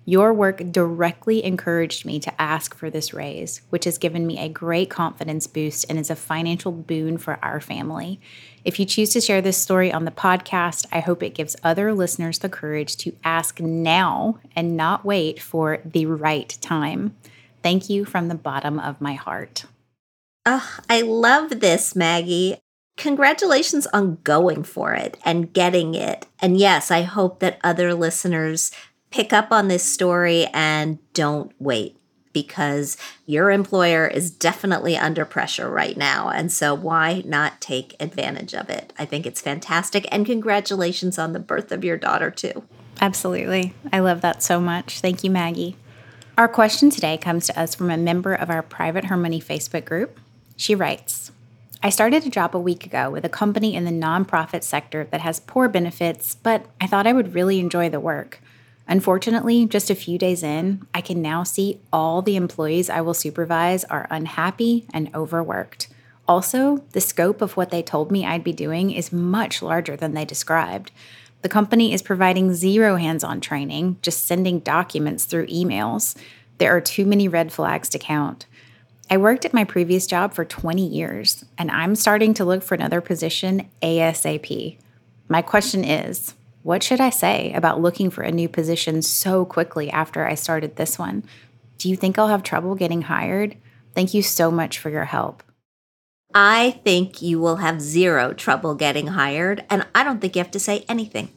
Your 0.09 0.33
work 0.33 0.63
directly 0.71 1.43
encouraged 1.43 2.03
me 2.03 2.19
to 2.21 2.41
ask 2.41 2.73
for 2.73 2.89
this 2.89 3.13
raise, 3.13 3.61
which 3.69 3.85
has 3.85 3.99
given 3.99 4.25
me 4.25 4.39
a 4.39 4.49
great 4.49 4.89
confidence 4.89 5.45
boost 5.45 5.85
and 5.87 5.99
is 5.99 6.09
a 6.09 6.15
financial 6.15 6.71
boon 6.71 7.19
for 7.19 7.37
our 7.43 7.61
family. 7.61 8.19
If 8.65 8.79
you 8.79 8.87
choose 8.87 9.11
to 9.11 9.21
share 9.21 9.39
this 9.39 9.59
story 9.59 9.93
on 9.93 10.05
the 10.05 10.11
podcast, 10.11 10.87
I 10.91 10.99
hope 10.99 11.21
it 11.21 11.35
gives 11.35 11.55
other 11.63 11.93
listeners 11.93 12.39
the 12.39 12.49
courage 12.49 12.97
to 12.97 13.15
ask 13.23 13.59
now 13.59 14.39
and 14.55 14.75
not 14.75 15.05
wait 15.05 15.39
for 15.39 15.77
the 15.85 16.07
right 16.07 16.57
time. 16.59 17.15
Thank 17.61 17.87
you 17.87 18.03
from 18.03 18.29
the 18.29 18.35
bottom 18.35 18.79
of 18.79 18.99
my 18.99 19.13
heart. 19.13 19.65
Oh, 20.43 20.79
I 20.89 21.01
love 21.01 21.59
this, 21.59 21.95
Maggie. 21.95 22.57
Congratulations 22.97 23.85
on 23.93 24.17
going 24.23 24.63
for 24.63 24.93
it 24.93 25.17
and 25.23 25.53
getting 25.53 25.93
it. 25.93 26.25
And 26.41 26.57
yes, 26.57 26.89
I 26.91 27.03
hope 27.03 27.39
that 27.39 27.59
other 27.63 27.93
listeners 27.93 28.71
pick 29.11 29.33
up 29.33 29.51
on 29.51 29.67
this 29.67 29.83
story 29.83 30.47
and 30.53 30.99
don't 31.13 31.51
wait 31.59 31.97
because 32.33 32.95
your 33.25 33.51
employer 33.51 34.07
is 34.07 34.29
definitely 34.31 34.95
under 34.95 35.25
pressure 35.25 35.69
right 35.69 35.97
now. 35.97 36.29
And 36.29 36.51
so, 36.51 36.73
why 36.73 37.23
not 37.25 37.59
take 37.59 37.95
advantage 37.99 38.53
of 38.53 38.69
it? 38.69 38.93
I 38.97 39.05
think 39.05 39.25
it's 39.25 39.41
fantastic. 39.41 40.07
And 40.11 40.25
congratulations 40.25 41.17
on 41.17 41.33
the 41.33 41.39
birth 41.39 41.71
of 41.71 41.83
your 41.83 41.97
daughter, 41.97 42.29
too. 42.29 42.63
Absolutely. 43.01 43.73
I 43.91 43.99
love 43.99 44.21
that 44.21 44.43
so 44.43 44.59
much. 44.59 44.99
Thank 44.99 45.23
you, 45.23 45.31
Maggie. 45.31 45.75
Our 46.37 46.47
question 46.47 46.89
today 46.89 47.17
comes 47.17 47.47
to 47.47 47.59
us 47.59 47.75
from 47.75 47.89
a 47.91 47.97
member 47.97 48.33
of 48.33 48.49
our 48.49 48.61
private 48.61 49.05
Her 49.05 49.17
Money 49.17 49.41
Facebook 49.41 49.85
group. 49.85 50.19
She 50.55 50.75
writes, 50.75 51.31
I 51.81 51.89
started 51.89 52.25
a 52.25 52.29
job 52.29 52.55
a 52.55 52.59
week 52.59 52.85
ago 52.85 53.09
with 53.09 53.23
a 53.23 53.29
company 53.29 53.73
in 53.73 53.85
the 53.85 53.91
nonprofit 53.91 54.63
sector 54.63 55.05
that 55.11 55.21
has 55.21 55.39
poor 55.39 55.69
benefits, 55.69 56.35
but 56.35 56.65
I 56.79 56.87
thought 56.87 57.07
I 57.07 57.13
would 57.13 57.33
really 57.33 57.59
enjoy 57.59 57.89
the 57.89 58.01
work. 58.01 58.41
Unfortunately, 58.89 59.67
just 59.67 59.91
a 59.91 59.95
few 59.95 60.17
days 60.17 60.41
in, 60.41 60.85
I 60.95 61.01
can 61.01 61.21
now 61.21 61.43
see 61.43 61.79
all 61.93 62.23
the 62.23 62.35
employees 62.35 62.89
I 62.89 63.01
will 63.01 63.13
supervise 63.13 63.83
are 63.83 64.07
unhappy 64.09 64.87
and 64.91 65.13
overworked. 65.13 65.89
Also, 66.27 66.83
the 66.93 66.99
scope 66.99 67.43
of 67.43 67.55
what 67.55 67.69
they 67.69 67.83
told 67.83 68.11
me 68.11 68.25
I'd 68.25 68.43
be 68.43 68.51
doing 68.51 68.89
is 68.89 69.13
much 69.13 69.61
larger 69.61 69.95
than 69.95 70.15
they 70.15 70.25
described. 70.25 70.91
The 71.43 71.49
company 71.49 71.93
is 71.93 72.01
providing 72.01 72.55
zero 72.55 72.95
hands 72.95 73.23
on 73.23 73.41
training, 73.41 73.97
just 74.01 74.25
sending 74.25 74.59
documents 74.59 75.25
through 75.25 75.47
emails. 75.47 76.15
There 76.57 76.75
are 76.75 76.81
too 76.81 77.05
many 77.05 77.27
red 77.27 77.53
flags 77.53 77.89
to 77.89 77.99
count. 77.99 78.47
I 79.07 79.17
worked 79.17 79.45
at 79.45 79.53
my 79.53 79.65
previous 79.65 80.07
job 80.07 80.33
for 80.33 80.45
20 80.45 80.85
years, 80.85 81.45
and 81.59 81.69
I'm 81.69 81.95
starting 81.95 82.33
to 82.35 82.45
look 82.45 82.63
for 82.63 82.73
another 82.73 83.01
position 83.01 83.69
ASAP. 83.83 84.77
My 85.27 85.43
question 85.43 85.83
is 85.83 86.33
what 86.63 86.83
should 86.83 86.99
I 86.99 87.09
say 87.09 87.53
about 87.53 87.81
looking 87.81 88.09
for 88.09 88.21
a 88.21 88.31
new 88.31 88.49
position 88.49 89.01
so 89.01 89.45
quickly 89.45 89.89
after 89.89 90.27
I 90.27 90.35
started 90.35 90.75
this 90.75 90.99
one? 90.99 91.23
Do 91.77 91.89
you 91.89 91.95
think 91.95 92.17
I'll 92.17 92.27
have 92.27 92.43
trouble 92.43 92.75
getting 92.75 93.03
hired? 93.03 93.55
Thank 93.95 94.13
you 94.13 94.21
so 94.21 94.51
much 94.51 94.77
for 94.77 94.89
your 94.89 95.05
help. 95.05 95.43
I 96.33 96.79
think 96.83 97.21
you 97.21 97.39
will 97.39 97.57
have 97.57 97.81
zero 97.81 98.33
trouble 98.33 98.75
getting 98.75 99.07
hired, 99.07 99.65
and 99.69 99.87
I 99.95 100.03
don't 100.03 100.19
think 100.21 100.35
you 100.35 100.41
have 100.41 100.51
to 100.51 100.59
say 100.59 100.85
anything. 100.87 101.29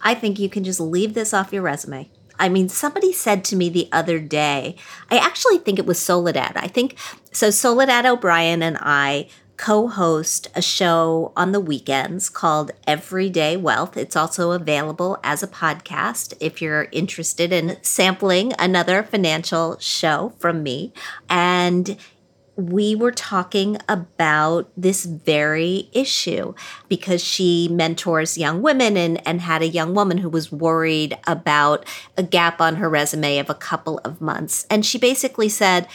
I 0.00 0.14
think 0.14 0.38
you 0.38 0.48
can 0.48 0.64
just 0.64 0.80
leave 0.80 1.12
this 1.12 1.34
off 1.34 1.52
your 1.52 1.62
resume. 1.62 2.10
I 2.38 2.48
mean, 2.48 2.70
somebody 2.70 3.12
said 3.12 3.44
to 3.44 3.56
me 3.56 3.68
the 3.68 3.88
other 3.92 4.18
day, 4.18 4.76
I 5.10 5.18
actually 5.18 5.58
think 5.58 5.78
it 5.78 5.84
was 5.84 5.98
Soledad. 5.98 6.52
I 6.56 6.68
think 6.68 6.96
so. 7.32 7.50
Soledad 7.50 8.06
O'Brien 8.06 8.62
and 8.62 8.78
I 8.80 9.28
co 9.60 9.88
host 9.88 10.48
a 10.54 10.62
show 10.62 11.34
on 11.36 11.52
the 11.52 11.60
weekends 11.60 12.30
called 12.30 12.70
Everyday 12.86 13.58
Wealth. 13.58 13.94
It's 13.94 14.16
also 14.16 14.52
available 14.52 15.18
as 15.22 15.42
a 15.42 15.46
podcast 15.46 16.32
if 16.40 16.62
you're 16.62 16.88
interested 16.92 17.52
in 17.52 17.76
sampling 17.82 18.54
another 18.58 19.02
financial 19.02 19.78
show 19.78 20.32
from 20.38 20.62
me. 20.62 20.94
And 21.28 21.98
we 22.56 22.94
were 22.94 23.12
talking 23.12 23.76
about 23.86 24.72
this 24.78 25.04
very 25.04 25.90
issue 25.92 26.54
because 26.88 27.22
she 27.22 27.68
mentors 27.70 28.38
young 28.38 28.62
women 28.62 28.96
and, 28.96 29.26
and 29.28 29.42
had 29.42 29.60
a 29.60 29.68
young 29.68 29.92
woman 29.92 30.16
who 30.16 30.30
was 30.30 30.50
worried 30.50 31.18
about 31.26 31.84
a 32.16 32.22
gap 32.22 32.62
on 32.62 32.76
her 32.76 32.88
resume 32.88 33.36
of 33.36 33.50
a 33.50 33.54
couple 33.54 33.98
of 34.06 34.22
months. 34.22 34.66
And 34.70 34.86
she 34.86 34.96
basically 34.96 35.50
said, 35.50 35.86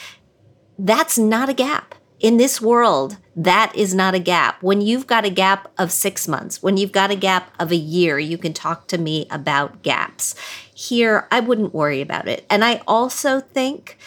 That's 0.78 1.18
not 1.18 1.48
a 1.48 1.54
gap 1.54 1.96
in 2.20 2.36
this 2.36 2.60
world, 2.60 3.18
that 3.36 3.70
is 3.76 3.94
not 3.94 4.14
a 4.14 4.18
gap. 4.18 4.62
When 4.62 4.80
you've 4.80 5.06
got 5.06 5.26
a 5.26 5.30
gap 5.30 5.70
of 5.76 5.92
six 5.92 6.26
months, 6.26 6.62
when 6.62 6.78
you've 6.78 6.92
got 6.92 7.10
a 7.10 7.16
gap 7.16 7.52
of 7.60 7.70
a 7.70 7.76
year, 7.76 8.18
you 8.18 8.38
can 8.38 8.54
talk 8.54 8.88
to 8.88 8.98
me 8.98 9.26
about 9.30 9.82
gaps. 9.82 10.34
Here, 10.74 11.28
I 11.30 11.40
wouldn't 11.40 11.74
worry 11.74 12.00
about 12.00 12.28
it. 12.28 12.46
And 12.48 12.64
I 12.64 12.80
also 12.88 13.40
think 13.40 13.98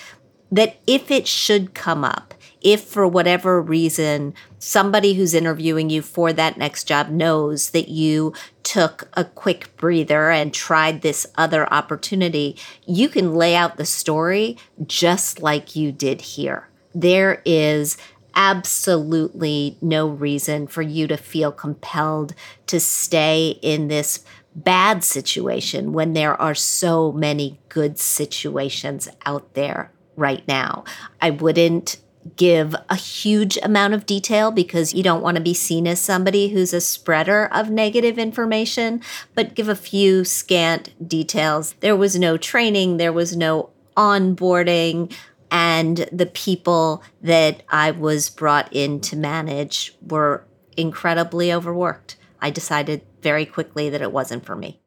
that 0.51 0.79
if 0.87 1.11
it 1.11 1.27
should 1.27 1.75
come 1.75 2.03
up, 2.03 2.33
if 2.61 2.83
for 2.83 3.07
whatever 3.07 3.61
reason 3.61 4.33
somebody 4.57 5.13
who's 5.13 5.35
interviewing 5.35 5.91
you 5.91 6.01
for 6.01 6.33
that 6.33 6.57
next 6.57 6.85
job 6.85 7.09
knows 7.09 7.69
that 7.69 7.87
you 7.87 8.33
took 8.63 9.09
a 9.13 9.23
quick 9.23 9.75
breather 9.77 10.31
and 10.31 10.53
tried 10.53 11.01
this 11.01 11.27
other 11.37 11.71
opportunity, 11.71 12.57
you 12.85 13.07
can 13.07 13.35
lay 13.35 13.55
out 13.55 13.77
the 13.77 13.85
story 13.85 14.57
just 14.87 15.39
like 15.39 15.75
you 15.75 15.91
did 15.91 16.19
here 16.19 16.69
there 16.93 17.41
is 17.45 17.97
absolutely 18.35 19.77
no 19.81 20.07
reason 20.07 20.67
for 20.67 20.81
you 20.81 21.07
to 21.07 21.17
feel 21.17 21.51
compelled 21.51 22.33
to 22.67 22.79
stay 22.79 23.59
in 23.61 23.87
this 23.87 24.23
bad 24.55 25.03
situation 25.03 25.93
when 25.93 26.13
there 26.13 26.39
are 26.41 26.55
so 26.55 27.11
many 27.11 27.59
good 27.69 27.99
situations 27.99 29.07
out 29.25 29.53
there 29.53 29.91
right 30.15 30.45
now. 30.47 30.83
I 31.21 31.29
wouldn't 31.29 31.97
give 32.35 32.75
a 32.89 32.95
huge 32.95 33.57
amount 33.63 33.93
of 33.93 34.05
detail 34.05 34.51
because 34.51 34.93
you 34.93 35.01
don't 35.01 35.21
want 35.21 35.37
to 35.37 35.43
be 35.43 35.53
seen 35.53 35.87
as 35.87 36.01
somebody 36.01 36.49
who's 36.49 36.73
a 36.73 36.81
spreader 36.81 37.45
of 37.51 37.69
negative 37.69 38.17
information, 38.17 39.01
but 39.33 39.55
give 39.55 39.69
a 39.69 39.75
few 39.75 40.25
scant 40.25 41.07
details. 41.07 41.73
There 41.79 41.95
was 41.95 42.19
no 42.19 42.37
training, 42.37 42.97
there 42.97 43.13
was 43.13 43.35
no 43.35 43.69
onboarding 43.95 45.13
and 45.51 46.09
the 46.11 46.25
people 46.25 47.03
that 47.21 47.63
I 47.69 47.91
was 47.91 48.29
brought 48.29 48.71
in 48.71 48.99
to 49.01 49.15
manage 49.15 49.95
were 50.01 50.45
incredibly 50.77 51.53
overworked. 51.53 52.15
I 52.41 52.49
decided 52.49 53.01
very 53.21 53.45
quickly 53.45 53.89
that 53.89 54.01
it 54.01 54.11
wasn't 54.11 54.45
for 54.45 54.55
me. 54.55 54.79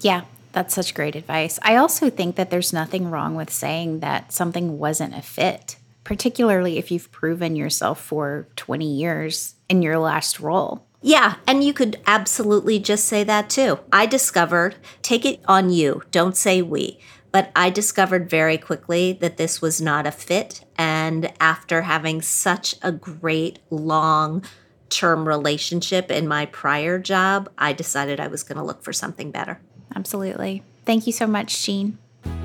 Yeah, 0.00 0.24
that's 0.52 0.74
such 0.74 0.94
great 0.94 1.16
advice. 1.16 1.58
I 1.62 1.76
also 1.76 2.10
think 2.10 2.36
that 2.36 2.50
there's 2.50 2.72
nothing 2.72 3.10
wrong 3.10 3.34
with 3.34 3.50
saying 3.50 4.00
that 4.00 4.32
something 4.32 4.78
wasn't 4.78 5.14
a 5.14 5.22
fit, 5.22 5.76
particularly 6.04 6.78
if 6.78 6.90
you've 6.90 7.12
proven 7.12 7.56
yourself 7.56 8.00
for 8.00 8.48
20 8.56 8.86
years 8.86 9.54
in 9.68 9.82
your 9.82 9.98
last 9.98 10.40
role. 10.40 10.86
Yeah, 11.00 11.36
and 11.46 11.62
you 11.62 11.72
could 11.72 12.00
absolutely 12.06 12.80
just 12.80 13.04
say 13.04 13.22
that 13.24 13.48
too. 13.48 13.78
I 13.92 14.06
discovered, 14.06 14.76
take 15.02 15.24
it 15.24 15.40
on 15.46 15.70
you, 15.70 16.02
don't 16.10 16.36
say 16.36 16.60
we 16.60 16.98
But 17.30 17.50
I 17.54 17.70
discovered 17.70 18.30
very 18.30 18.58
quickly 18.58 19.12
that 19.14 19.36
this 19.36 19.60
was 19.60 19.80
not 19.80 20.06
a 20.06 20.10
fit. 20.10 20.64
And 20.76 21.32
after 21.40 21.82
having 21.82 22.22
such 22.22 22.74
a 22.82 22.92
great, 22.92 23.58
long 23.70 24.44
term 24.88 25.28
relationship 25.28 26.10
in 26.10 26.26
my 26.26 26.46
prior 26.46 26.98
job, 26.98 27.50
I 27.58 27.72
decided 27.72 28.20
I 28.20 28.28
was 28.28 28.42
going 28.42 28.58
to 28.58 28.64
look 28.64 28.82
for 28.82 28.92
something 28.92 29.30
better. 29.30 29.60
Absolutely. 29.94 30.62
Thank 30.84 31.06
you 31.06 31.12
so 31.12 31.26
much, 31.26 31.62
Jean. 31.62 31.98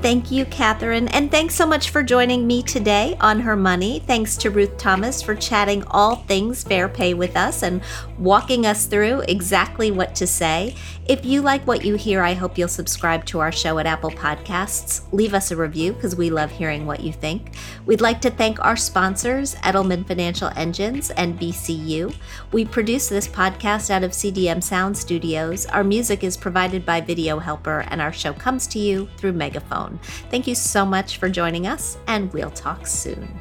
Thank 0.04 0.32
you, 0.32 0.44
Kathryn. 0.44 1.10
And 1.14 1.32
thanks 1.32 1.56
so 1.56 1.66
much 1.66 1.92
for 1.92 2.04
joining 2.04 2.46
me 2.46 2.62
today 2.62 3.16
on 3.22 3.40
Her 3.40 3.56
Money. 3.56 4.02
Thanks 4.06 4.36
to 4.36 4.50
Ruth 4.50 4.76
Thomas 4.78 5.22
for 5.22 5.34
chatting 5.34 5.82
all 5.86 6.18
things 6.18 6.62
fair 6.62 6.90
pay 6.90 7.14
with 7.14 7.38
us 7.38 7.64
and 7.64 7.82
walking 8.20 8.66
us 8.66 8.86
through 8.86 9.22
exactly 9.22 9.92
what 9.92 10.14
to 10.16 10.28
say. 10.28 10.76
If 11.06 11.26
you 11.26 11.42
like 11.42 11.66
what 11.66 11.86
you 11.86 11.96
hear, 11.96 12.22
I 12.22 12.34
hope 12.34 12.58
you'll 12.58 12.68
subscribe 12.68 13.26
to 13.26 13.40
our 13.40 13.52
show 13.52 13.78
at 13.80 13.86
Apple 13.86 14.12
Podcasts. 14.12 15.04
Leave 15.14 15.34
us 15.34 15.52
a 15.52 15.56
review 15.56 15.94
because 15.94 16.18
we 16.18 16.30
love 16.30 16.52
hearing 16.52 16.86
what 16.86 17.00
you 17.00 17.14
think. 17.14 17.56
We'd 17.86 18.02
like 18.02 18.20
to 18.22 18.30
thank 18.30 18.60
our 18.60 18.78
sponsors, 18.78 19.56
Edelman 19.56 20.06
Financial 20.06 20.52
Engines 20.58 21.12
and 21.12 21.40
BCU. 21.40 22.14
We 22.52 22.66
produce 22.66 23.08
this 23.08 23.28
podcast 23.28 23.90
out 23.90 24.04
of 24.04 24.12
CDM 24.12 24.62
Sound 24.62 24.98
Studios. 24.98 25.66
Our 25.66 25.84
music 25.84 26.26
is 26.26 26.36
provided 26.36 26.86
by 26.86 27.00
Video 27.00 27.40
Helper, 27.40 27.86
and 27.88 28.02
our 28.02 28.14
show 28.14 28.34
comes 28.34 28.68
to 28.68 28.80
you 28.80 29.10
through 29.18 29.34
Megaphone. 29.34 29.93
Thank 30.30 30.48
you 30.48 30.56
so 30.56 30.86
much 30.86 31.18
for 31.18 31.30
joining 31.30 31.68
us, 31.68 31.98
and 32.08 32.32
we'll 32.34 32.52
talk 32.52 32.88
soon. 32.88 33.40